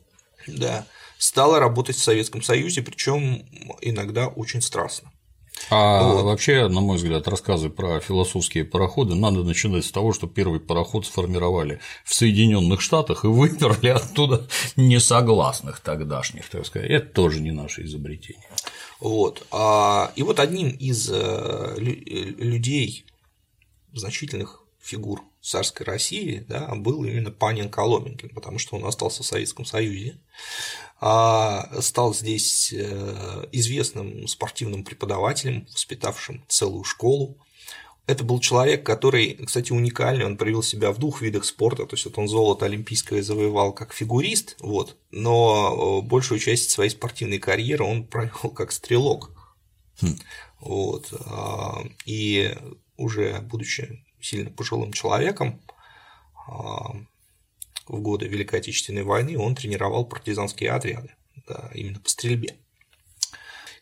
Да, 0.48 0.84
стала 1.18 1.60
работать 1.60 1.94
в 1.94 2.02
Советском 2.02 2.42
Союзе, 2.42 2.82
причем 2.82 3.48
иногда 3.82 4.26
очень 4.26 4.60
страстно. 4.60 5.12
А 5.70 6.02
вот. 6.02 6.22
вообще, 6.22 6.68
на 6.68 6.80
мой 6.80 6.96
взгляд, 6.96 7.28
рассказы 7.28 7.68
про 7.68 8.00
философские 8.00 8.64
пароходы 8.64 9.14
надо 9.14 9.44
начинать 9.44 9.84
с 9.84 9.90
того, 9.90 10.12
что 10.12 10.26
первый 10.26 10.60
пароход 10.60 11.06
сформировали 11.06 11.80
в 12.04 12.14
Соединенных 12.14 12.80
Штатах 12.80 13.24
и 13.24 13.28
выперли 13.28 13.88
оттуда 13.88 14.46
несогласных 14.76 15.80
тогдашних, 15.80 16.48
так 16.48 16.66
сказать. 16.66 16.90
Это 16.90 17.06
тоже 17.06 17.40
не 17.40 17.50
наше 17.50 17.84
изобретение. 17.84 18.48
Вот. 19.00 19.46
А, 19.50 20.12
и 20.16 20.22
вот 20.22 20.40
одним 20.40 20.70
из 20.70 21.10
э, 21.12 21.74
людей, 21.78 23.04
значительных 23.92 24.62
фигур 24.80 25.22
царской 25.40 25.86
России 25.86 26.44
да, 26.48 26.74
был 26.74 27.04
именно 27.04 27.30
Панин 27.30 27.70
Коломенкин, 27.70 28.30
потому 28.30 28.58
что 28.58 28.76
он 28.76 28.84
остался 28.84 29.22
в 29.22 29.26
Советском 29.26 29.64
Союзе, 29.64 30.18
а 31.00 31.80
стал 31.80 32.12
здесь 32.12 32.72
э, 32.72 33.46
известным 33.52 34.26
спортивным 34.26 34.84
преподавателем, 34.84 35.66
воспитавшим 35.72 36.44
целую 36.48 36.84
школу. 36.84 37.36
Это 38.06 38.24
был 38.24 38.40
человек, 38.40 38.86
который, 38.86 39.34
кстати, 39.34 39.70
уникальный, 39.70 40.24
он 40.24 40.38
проявил 40.38 40.62
себя 40.62 40.92
в 40.92 40.98
двух 40.98 41.20
видах 41.20 41.44
спорта, 41.44 41.84
то 41.84 41.94
есть 41.94 42.06
вот 42.06 42.18
он 42.18 42.26
золото 42.26 42.64
олимпийское 42.64 43.22
завоевал 43.22 43.72
как 43.72 43.92
фигурист, 43.92 44.56
вот, 44.60 44.96
но 45.10 46.00
э, 46.02 46.06
большую 46.06 46.40
часть 46.40 46.70
своей 46.70 46.90
спортивной 46.90 47.38
карьеры 47.38 47.84
он 47.84 48.04
провел 48.04 48.50
как 48.50 48.72
стрелок. 48.72 49.30
Хм. 50.00 50.16
Вот, 50.60 51.12
а, 51.26 51.84
и 52.04 52.56
уже 52.96 53.40
будучи 53.40 54.04
сильно 54.20 54.50
пожилым 54.50 54.92
человеком, 54.92 55.60
а, 56.48 56.96
в 57.88 58.00
годы 58.00 58.26
Великой 58.26 58.60
Отечественной 58.60 59.02
войны 59.02 59.38
он 59.38 59.54
тренировал 59.54 60.04
партизанские 60.04 60.70
отряды, 60.70 61.14
да, 61.46 61.70
именно 61.74 62.00
по 62.00 62.08
стрельбе. 62.08 62.56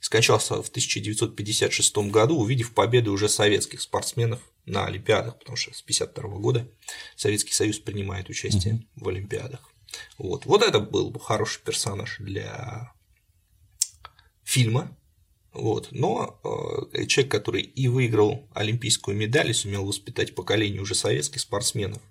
Скончался 0.00 0.62
в 0.62 0.68
1956 0.68 1.96
году, 2.11 2.38
увидев 2.38 2.72
победы 2.72 3.11
уже 3.11 3.28
советских 3.28 3.80
спортсменов 3.80 4.40
на 4.64 4.86
Олимпиадах, 4.86 5.38
потому 5.38 5.57
что 5.57 5.72
с 5.74 5.82
1952 5.82 6.38
года 6.38 6.68
Советский 7.16 7.52
Союз 7.52 7.78
принимает 7.78 8.28
участие 8.28 8.74
угу. 8.74 8.84
в 8.96 9.09
Олимпиадах. 9.09 9.70
Вот. 10.18 10.46
вот 10.46 10.62
это 10.62 10.80
был 10.80 11.11
бы 11.11 11.18
хороший 11.18 11.62
персонаж 11.62 12.18
для 12.18 12.92
фильма, 14.44 14.96
вот. 15.57 15.88
Но 15.90 16.38
э, 16.92 17.07
человек, 17.07 17.32
который 17.32 17.62
и 17.62 17.88
выиграл 17.88 18.46
олимпийскую 18.52 19.16
медаль, 19.16 19.50
и 19.50 19.54
сумел 19.54 19.86
воспитать 19.86 20.34
поколение 20.34 20.82
уже 20.82 20.94
советских 20.94 21.40
спортсменов, 21.40 22.02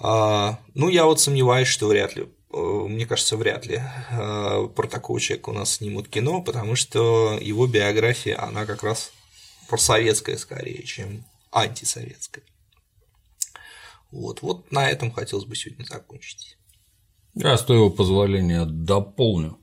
ну, 0.00 0.88
я 0.88 1.04
вот 1.06 1.20
сомневаюсь, 1.20 1.68
что 1.68 1.88
вряд 1.88 2.16
ли, 2.16 2.28
э, 2.52 2.56
мне 2.58 3.06
кажется, 3.06 3.36
вряд 3.36 3.66
ли 3.66 3.80
э, 3.80 4.68
про 4.74 4.88
такого 4.88 5.20
человека 5.20 5.50
у 5.50 5.52
нас 5.52 5.74
снимут 5.74 6.08
кино, 6.08 6.42
потому 6.42 6.76
что 6.76 7.38
его 7.40 7.66
биография, 7.66 8.40
она 8.42 8.66
как 8.66 8.82
раз 8.82 9.12
просоветская 9.68 10.36
скорее, 10.36 10.82
чем 10.82 11.24
антисоветская. 11.50 12.44
Вот, 14.10 14.42
вот 14.42 14.70
на 14.70 14.88
этом 14.88 15.10
хотелось 15.10 15.46
бы 15.46 15.56
сегодня 15.56 15.84
закончить. 15.84 16.56
Я, 17.34 17.56
с 17.56 17.64
твоего 17.64 17.90
позволения, 17.90 18.64
дополню. 18.64 19.58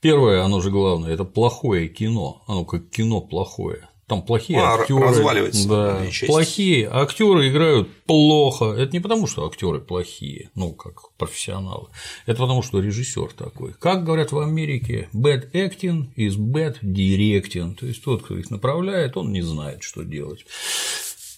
Первое, 0.00 0.42
оно 0.42 0.60
же 0.60 0.70
главное, 0.70 1.12
это 1.12 1.24
плохое 1.24 1.88
кино. 1.88 2.42
Оно 2.46 2.64
как 2.64 2.90
кино 2.90 3.20
плохое. 3.20 3.88
Там 4.10 4.22
плохие 4.22 4.58
а, 4.58 4.74
актеры. 4.74 5.06
Разваливается. 5.06 5.68
Да, 5.68 6.02
плохие 6.26 6.88
актеры 6.90 7.48
играют 7.48 7.88
плохо. 8.06 8.72
Это 8.72 8.92
не 8.92 8.98
потому, 8.98 9.28
что 9.28 9.46
актеры 9.46 9.78
плохие, 9.78 10.50
ну, 10.56 10.72
как 10.72 11.12
профессионалы. 11.16 11.86
Это 12.26 12.40
потому, 12.40 12.64
что 12.64 12.80
режиссер 12.80 13.32
такой. 13.34 13.72
Как 13.74 14.02
говорят 14.02 14.32
в 14.32 14.40
Америке, 14.40 15.08
bad 15.14 15.52
acting 15.52 16.12
is 16.16 16.36
bad 16.36 16.78
directing. 16.82 17.76
То 17.76 17.86
есть 17.86 18.02
тот, 18.02 18.24
кто 18.24 18.36
их 18.36 18.50
направляет, 18.50 19.16
он 19.16 19.30
не 19.30 19.42
знает, 19.42 19.84
что 19.84 20.02
делать. 20.02 20.44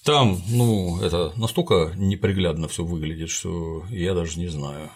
Там, 0.02 0.40
ну, 0.48 0.98
это 1.02 1.34
настолько 1.36 1.92
неприглядно 1.96 2.68
все 2.68 2.84
выглядит, 2.84 3.28
что 3.28 3.84
я 3.90 4.14
даже 4.14 4.38
не 4.38 4.48
знаю 4.48 4.88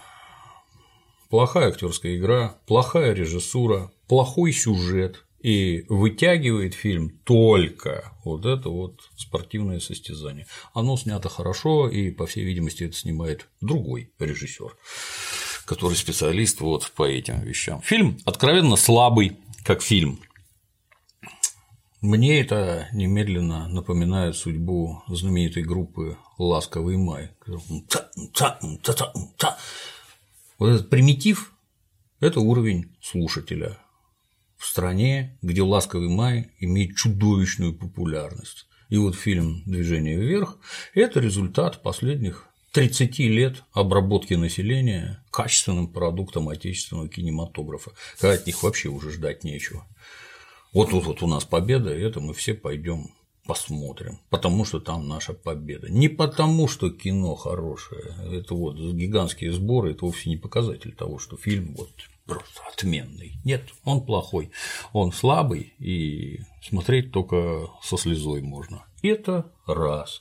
плохая 1.29 1.69
актерская 1.69 2.17
игра, 2.17 2.57
плохая 2.67 3.13
режиссура, 3.13 3.91
плохой 4.09 4.53
сюжет, 4.53 5.26
и 5.47 5.85
вытягивает 5.89 6.75
фильм 6.75 7.21
только 7.23 8.13
вот 8.25 8.45
это 8.45 8.69
вот 8.69 9.09
спортивное 9.17 9.79
состязание. 9.79 10.49
Оно 10.75 10.97
снято 10.97 11.29
хорошо, 11.29 11.89
и, 11.89 12.11
по 12.11 12.27
всей 12.27 12.43
видимости, 12.43 12.83
это 12.83 12.97
снимает 12.97 13.49
другой 13.61 14.11
режиссер, 14.19 14.77
который 15.65 15.95
специалист 15.95 16.61
вот 16.61 16.91
по 16.97 17.05
этим 17.05 17.43
вещам. 17.43 17.81
Фильм 17.83 18.19
откровенно 18.25 18.75
слабый, 18.75 19.39
как 19.63 19.83
фильм. 19.83 20.19
Мне 22.01 22.41
это 22.41 22.89
немедленно 22.93 23.69
напоминает 23.69 24.35
судьбу 24.35 25.05
знаменитой 25.07 25.63
группы 25.63 26.19
«Ласковый 26.39 26.97
май». 26.97 27.31
Вот 30.59 30.71
этот 30.71 30.91
примитив– 30.91 31.53
это 32.19 32.41
уровень 32.41 32.97
слушателя 33.01 33.79
в 34.57 34.67
стране, 34.67 35.39
где 35.43 35.63
«Ласковый 35.63 36.09
май» 36.09 36.51
имеет 36.59 36.97
чудовищную 36.97 37.75
популярность. 37.75 38.67
И 38.89 38.97
вот 38.97 39.17
фильм 39.17 39.63
«Движение 39.67 40.17
вверх»– 40.17 40.59
это 40.95 41.21
результат 41.21 41.83
последних 41.83 42.49
30 42.73 43.19
лет 43.21 43.65
обработки 43.73 44.35
населения 44.35 45.25
качественным 45.31 45.89
продуктом 45.89 46.49
отечественного 46.49 47.09
кинематографа, 47.09 47.93
когда 48.19 48.35
от 48.35 48.47
них 48.47 48.63
вообще 48.63 48.89
уже 48.89 49.11
ждать 49.11 49.45
нечего. 49.45 49.87
Вот 50.73 50.91
тут 50.91 51.07
вот 51.07 51.23
у 51.23 51.27
нас 51.27 51.45
победа, 51.45 51.97
и 51.97 52.03
это 52.03 52.21
мы 52.21 52.35
все 52.35 52.53
пойдем 52.53 53.11
посмотрим, 53.47 54.19
потому 54.29 54.65
что 54.65 54.81
там 54.81 55.09
наша 55.09 55.33
победа. 55.33 55.91
Не 55.91 56.09
потому, 56.09 56.69
что 56.69 56.91
кино 56.91 57.35
хорошее, 57.35 58.15
это 58.33 58.55
вот 58.55 58.77
гигантские 58.77 59.53
сборы, 59.53 59.93
это 59.93 60.05
вовсе 60.05 60.29
не 60.29 60.37
показатель 60.37 60.93
того, 60.93 61.19
что 61.19 61.37
фильм 61.37 61.75
вот 61.77 61.91
просто 62.27 62.61
отменный. 62.73 63.39
Нет, 63.45 63.63
он 63.85 64.05
плохой, 64.05 64.51
он 64.93 65.13
слабый, 65.13 65.75
и 65.79 66.41
смотреть 66.63 67.13
только 67.13 67.69
со 67.83 67.97
слезой 67.97 68.43
можно. 68.43 68.85
Это 69.03 69.51
раз. 69.67 70.21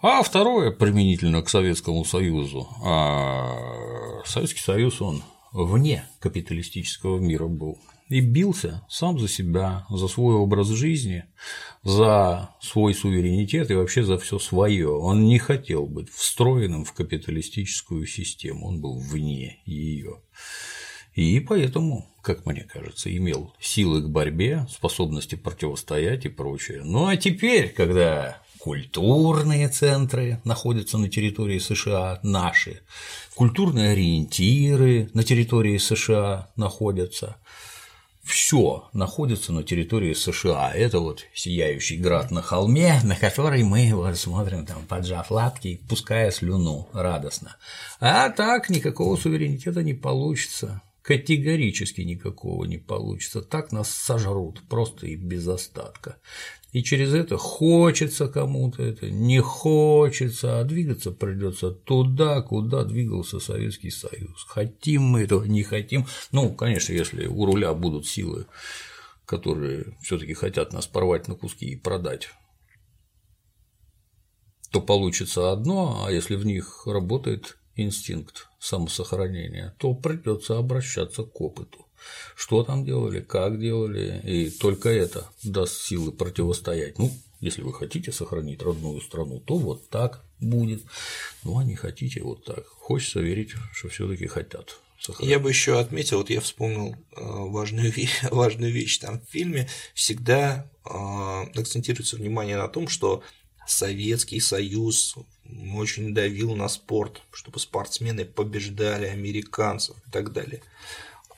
А 0.00 0.22
второе, 0.22 0.70
применительно 0.70 1.42
к 1.42 1.48
Советскому 1.48 2.04
Союзу. 2.04 2.68
А 2.84 4.22
Советский 4.26 4.60
Союз, 4.60 5.00
он 5.00 5.22
вне 5.52 6.04
капиталистического 6.20 7.18
мира 7.18 7.46
был 7.46 7.78
и 8.08 8.20
бился 8.20 8.84
сам 8.88 9.18
за 9.18 9.28
себя, 9.28 9.86
за 9.88 10.08
свой 10.08 10.34
образ 10.34 10.68
жизни, 10.68 11.24
за 11.82 12.50
свой 12.60 12.94
суверенитет 12.94 13.70
и 13.70 13.74
вообще 13.74 14.04
за 14.04 14.18
все 14.18 14.38
свое. 14.38 14.90
Он 14.90 15.24
не 15.24 15.38
хотел 15.38 15.86
быть 15.86 16.10
встроенным 16.10 16.84
в 16.84 16.92
капиталистическую 16.92 18.06
систему, 18.06 18.66
он 18.68 18.80
был 18.80 18.98
вне 18.98 19.62
ее. 19.64 20.20
И 21.14 21.38
поэтому, 21.40 22.06
как 22.22 22.44
мне 22.44 22.62
кажется, 22.62 23.14
имел 23.16 23.52
силы 23.60 24.02
к 24.02 24.08
борьбе, 24.08 24.66
способности 24.70 25.36
противостоять 25.36 26.24
и 26.24 26.28
прочее. 26.28 26.82
Ну 26.84 27.06
а 27.06 27.16
теперь, 27.16 27.68
когда 27.68 28.42
культурные 28.58 29.68
центры 29.68 30.40
находятся 30.44 30.98
на 30.98 31.08
территории 31.08 31.58
США, 31.58 32.18
наши, 32.22 32.80
культурные 33.34 33.90
ориентиры 33.90 35.10
на 35.14 35.22
территории 35.22 35.78
США 35.78 36.50
находятся, 36.56 37.36
все 38.24 38.88
находится 38.94 39.52
на 39.52 39.62
территории 39.62 40.14
США. 40.14 40.72
Это 40.74 40.98
вот 40.98 41.26
сияющий 41.34 41.98
град 41.98 42.30
на 42.30 42.40
холме, 42.40 42.98
на 43.04 43.16
который 43.16 43.62
мы 43.62 43.92
вот 43.94 44.16
смотрим, 44.16 44.64
там, 44.64 44.86
поджав 44.86 45.30
лапки, 45.30 45.80
пуская 45.88 46.30
слюну 46.30 46.88
радостно. 46.94 47.56
А 48.00 48.30
так 48.30 48.70
никакого 48.70 49.16
суверенитета 49.16 49.82
не 49.82 49.92
получится. 49.92 50.80
Категорически 51.04 52.00
никакого 52.00 52.64
не 52.64 52.78
получится. 52.78 53.42
Так 53.42 53.72
нас 53.72 53.90
сожрут 53.90 54.62
просто 54.70 55.06
и 55.06 55.16
без 55.16 55.46
остатка. 55.46 56.16
И 56.72 56.82
через 56.82 57.12
это 57.12 57.36
хочется 57.36 58.26
кому-то 58.26 58.82
это, 58.82 59.10
не 59.10 59.40
хочется, 59.40 60.58
а 60.58 60.64
двигаться 60.64 61.10
придется 61.10 61.72
туда, 61.72 62.40
куда 62.40 62.84
двигался 62.84 63.38
Советский 63.38 63.90
Союз. 63.90 64.44
Хотим 64.48 65.02
мы 65.02 65.24
этого, 65.24 65.44
не 65.44 65.62
хотим. 65.62 66.06
Ну, 66.32 66.54
конечно, 66.54 66.94
если 66.94 67.26
у 67.26 67.44
руля 67.44 67.74
будут 67.74 68.06
силы, 68.06 68.46
которые 69.26 69.98
все-таки 70.00 70.32
хотят 70.32 70.72
нас 70.72 70.86
порвать 70.86 71.28
на 71.28 71.34
куски 71.34 71.66
и 71.66 71.76
продать 71.76 72.30
то 74.74 74.80
получится 74.80 75.52
одно, 75.52 76.04
а 76.04 76.10
если 76.10 76.34
в 76.34 76.44
них 76.44 76.88
работает 76.88 77.58
инстинкт 77.76 78.48
самосохранения, 78.58 79.74
то 79.78 79.94
придется 79.94 80.58
обращаться 80.58 81.24
к 81.24 81.40
опыту. 81.40 81.86
Что 82.36 82.64
там 82.64 82.84
делали, 82.84 83.20
как 83.20 83.58
делали, 83.58 84.20
и 84.24 84.50
только 84.50 84.90
это 84.90 85.28
даст 85.42 85.82
силы 85.82 86.12
противостоять. 86.12 86.98
Ну, 86.98 87.10
если 87.40 87.62
вы 87.62 87.72
хотите 87.72 88.12
сохранить 88.12 88.62
родную 88.62 89.00
страну, 89.00 89.40
то 89.40 89.56
вот 89.56 89.88
так 89.88 90.24
будет. 90.40 90.82
Ну, 91.42 91.58
а 91.58 91.64
не 91.64 91.76
хотите 91.76 92.22
вот 92.22 92.44
так. 92.44 92.66
Хочется 92.66 93.20
верить, 93.20 93.52
что 93.72 93.88
все 93.88 94.08
таки 94.08 94.26
хотят. 94.26 94.78
Сохранить. 94.98 95.30
Я 95.30 95.38
бы 95.38 95.50
еще 95.50 95.78
отметил, 95.78 96.18
вот 96.18 96.30
я 96.30 96.40
вспомнил 96.40 96.94
э, 96.94 96.96
важную, 97.20 97.92
важную 98.30 98.72
вещь 98.72 98.98
там 98.98 99.20
в 99.20 99.30
фильме, 99.30 99.68
всегда 99.92 100.70
э, 100.84 100.88
акцентируется 101.58 102.16
внимание 102.16 102.56
на 102.56 102.68
том, 102.68 102.88
что 102.88 103.22
Советский 103.66 104.40
Союз 104.40 105.16
очень 105.74 106.14
давил 106.14 106.54
на 106.54 106.68
спорт, 106.68 107.22
чтобы 107.32 107.58
спортсмены 107.60 108.24
побеждали 108.24 109.06
американцев 109.06 109.96
и 110.06 110.10
так 110.10 110.32
далее. 110.32 110.62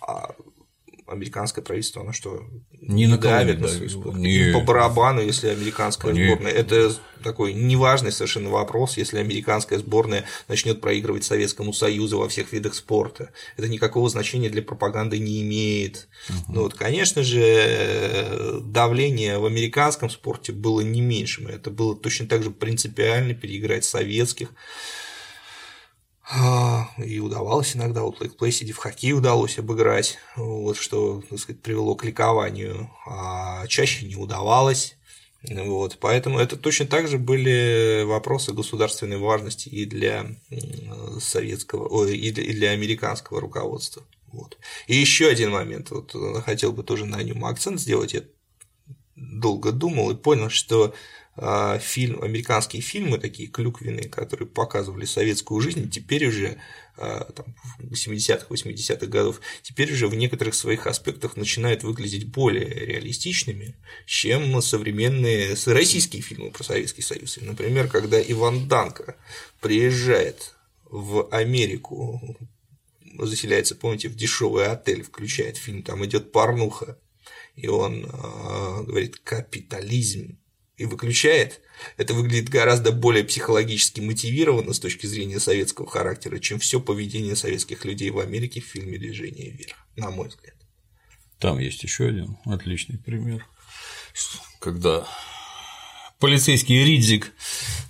А 0.00 0.34
американское 1.06 1.64
правительство, 1.64 2.02
оно 2.02 2.12
что, 2.12 2.42
не, 2.72 3.06
давит 3.16 3.60
на 3.60 3.68
свой 3.68 3.88
спорт? 3.88 4.16
Не... 4.16 4.52
По 4.52 4.60
барабану, 4.60 5.20
если 5.20 5.48
американская 5.48 6.12
не... 6.12 6.26
сборная. 6.26 6.52
Это 6.52 6.94
такой 7.22 7.54
неважный 7.54 8.12
совершенно 8.12 8.50
вопрос, 8.50 8.96
если 8.96 9.18
американская 9.18 9.78
сборная 9.78 10.24
начнет 10.48 10.80
проигрывать 10.80 11.24
Советскому 11.24 11.72
Союзу 11.72 12.18
во 12.18 12.28
всех 12.28 12.52
видах 12.52 12.74
спорта. 12.74 13.30
Это 13.56 13.68
никакого 13.68 14.08
значения 14.08 14.48
для 14.48 14.62
пропаганды 14.62 15.18
не 15.18 15.42
имеет. 15.42 16.08
Угу. 16.28 16.52
Ну 16.52 16.62
вот, 16.62 16.74
конечно 16.74 17.22
же, 17.22 18.60
давление 18.62 19.38
в 19.38 19.46
американском 19.46 20.10
спорте 20.10 20.52
было 20.52 20.80
не 20.80 21.00
меньшим. 21.00 21.48
Это 21.48 21.70
было 21.70 21.96
точно 21.96 22.26
так 22.26 22.42
же 22.42 22.50
принципиально 22.50 23.34
переиграть 23.34 23.84
советских. 23.84 24.50
А, 26.28 26.90
и 26.98 27.20
удавалось 27.20 27.76
иногда, 27.76 28.02
вот 28.02 28.20
Лейк 28.20 28.36
Плейсиди 28.36 28.72
в 28.72 28.78
хоккей 28.78 29.12
удалось 29.12 29.58
обыграть, 29.58 30.18
вот, 30.34 30.76
что, 30.76 31.22
так 31.30 31.38
сказать, 31.38 31.62
привело 31.62 31.94
к 31.94 32.04
ликованию, 32.04 32.90
а 33.06 33.64
чаще 33.68 34.06
не 34.06 34.16
удавалось. 34.16 34.96
Вот, 35.48 35.98
поэтому 36.00 36.40
это 36.40 36.56
точно 36.56 36.86
так 36.86 37.06
же 37.06 37.18
были 37.18 38.02
вопросы 38.04 38.52
государственной 38.52 39.18
важности 39.18 39.68
и 39.68 39.84
для 39.84 40.26
советского, 41.20 41.86
ой, 41.86 42.18
и 42.18 42.32
для, 42.32 42.42
и 42.42 42.52
для 42.52 42.70
американского 42.70 43.40
руководства. 43.40 44.02
Вот. 44.32 44.58
И 44.88 44.96
еще 44.96 45.28
один 45.28 45.50
момент, 45.52 45.92
вот 45.92 46.16
хотел 46.44 46.72
бы 46.72 46.82
тоже 46.82 47.06
на 47.06 47.22
нем 47.22 47.44
акцент 47.44 47.80
сделать. 47.80 48.14
Я 48.14 48.22
долго 49.14 49.70
думал 49.70 50.10
и 50.10 50.16
понял, 50.16 50.50
что 50.50 50.92
фильм, 51.80 52.22
американские 52.22 52.80
фильмы 52.80 53.18
такие 53.18 53.48
клюквенные, 53.48 54.08
которые 54.08 54.48
показывали 54.48 55.04
советскую 55.04 55.60
жизнь, 55.60 55.90
теперь 55.90 56.26
уже 56.28 56.56
а, 56.96 57.30
там, 57.32 57.54
70-х, 57.80 58.46
80-х 58.48 59.06
годов, 59.06 59.40
теперь 59.62 59.92
уже 59.92 60.08
в 60.08 60.14
некоторых 60.14 60.54
своих 60.54 60.86
аспектах 60.86 61.36
начинают 61.36 61.82
выглядеть 61.82 62.28
более 62.28 62.66
реалистичными, 62.66 63.74
чем 64.06 64.62
современные 64.62 65.54
российские 65.66 66.22
фильмы 66.22 66.50
про 66.50 66.64
Советский 66.64 67.02
Союз. 67.02 67.38
Например, 67.42 67.88
когда 67.88 68.20
Иван 68.20 68.66
Данко 68.66 69.16
приезжает 69.60 70.54
в 70.84 71.28
Америку, 71.30 72.38
заселяется, 73.18 73.74
помните, 73.74 74.08
в 74.08 74.14
дешевый 74.14 74.66
отель, 74.66 75.02
включает 75.02 75.58
фильм, 75.58 75.82
там 75.82 76.02
идет 76.06 76.32
порнуха, 76.32 76.98
и 77.56 77.68
он 77.68 78.04
э, 78.04 78.82
говорит 78.84 79.18
капитализм 79.18 80.38
и 80.76 80.84
выключает, 80.84 81.60
это 81.96 82.14
выглядит 82.14 82.48
гораздо 82.48 82.92
более 82.92 83.24
психологически 83.24 84.00
мотивированно 84.00 84.72
с 84.72 84.80
точки 84.80 85.06
зрения 85.06 85.40
советского 85.40 85.88
характера, 85.88 86.38
чем 86.38 86.58
все 86.58 86.80
поведение 86.80 87.36
советских 87.36 87.84
людей 87.84 88.10
в 88.10 88.18
Америке 88.18 88.60
в 88.60 88.66
фильме 88.66 88.98
«Движение 88.98 89.50
вверх», 89.50 89.76
на 89.96 90.10
мой 90.10 90.28
взгляд. 90.28 90.54
Там 91.38 91.58
есть 91.58 91.82
еще 91.82 92.08
один 92.08 92.38
отличный 92.44 92.98
пример, 92.98 93.46
когда 94.60 95.06
полицейский 96.18 96.84
Ридзик 96.84 97.32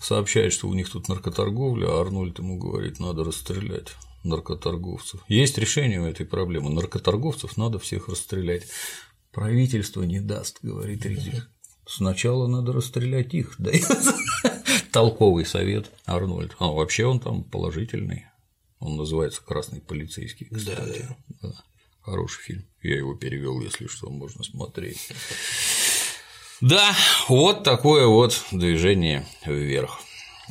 сообщает, 0.02 0.52
что 0.52 0.68
у 0.68 0.74
них 0.74 0.90
тут 0.90 1.08
наркоторговля, 1.08 1.86
а 1.86 2.00
Арнольд 2.00 2.38
ему 2.38 2.58
говорит, 2.58 2.98
надо 2.98 3.24
расстрелять 3.24 3.92
наркоторговцев. 4.24 5.20
Есть 5.28 5.58
решение 5.58 6.00
у 6.00 6.06
этой 6.06 6.26
проблемы. 6.26 6.70
Наркоторговцев 6.70 7.56
надо 7.56 7.78
всех 7.78 8.08
расстрелять. 8.08 8.66
Правительство 9.30 10.02
не 10.02 10.20
даст, 10.20 10.58
говорит 10.62 11.06
Ридзик. 11.06 11.48
Сначала 11.86 12.46
надо 12.46 12.72
расстрелять 12.72 13.32
их, 13.34 13.54
да 13.58 13.70
толковый 14.92 15.46
совет 15.46 15.90
Арнольд. 16.04 16.56
А 16.58 16.68
вообще 16.68 17.06
он 17.06 17.20
там 17.20 17.44
положительный. 17.44 18.26
Он 18.78 18.96
называется 18.96 19.42
Красный 19.42 19.80
полицейский. 19.80 20.46
Кстати. 20.46 21.06
Да, 21.28 21.48
да. 21.48 21.52
Хороший 22.00 22.42
фильм. 22.42 22.64
Я 22.82 22.96
его 22.96 23.14
перевел, 23.14 23.60
если 23.60 23.88
что, 23.88 24.08
можно 24.10 24.42
смотреть. 24.42 25.10
Да, 26.60 26.94
вот 27.28 27.62
такое 27.64 28.06
вот 28.06 28.42
движение 28.52 29.26
вверх. 29.44 30.00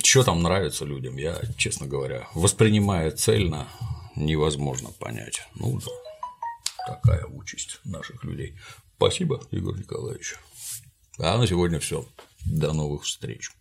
Что 0.04 0.24
там 0.24 0.44
нравится 0.44 0.86
людям, 0.86 1.18
я, 1.18 1.42
честно 1.58 1.88
говоря, 1.88 2.28
воспринимая 2.34 3.12
цельно, 3.12 3.68
невозможно 4.16 4.92
понять. 4.92 5.48
Ну 5.56 5.80
такая 6.86 7.26
участь 7.26 7.80
наших 7.84 8.24
людей. 8.24 8.56
Спасибо, 8.98 9.42
Игорь 9.52 9.80
Николаевич. 9.80 10.36
А 11.20 11.38
на 11.38 11.48
сегодня 11.48 11.80
все. 11.80 12.06
До 12.46 12.74
новых 12.74 13.04
встреч. 13.04 13.52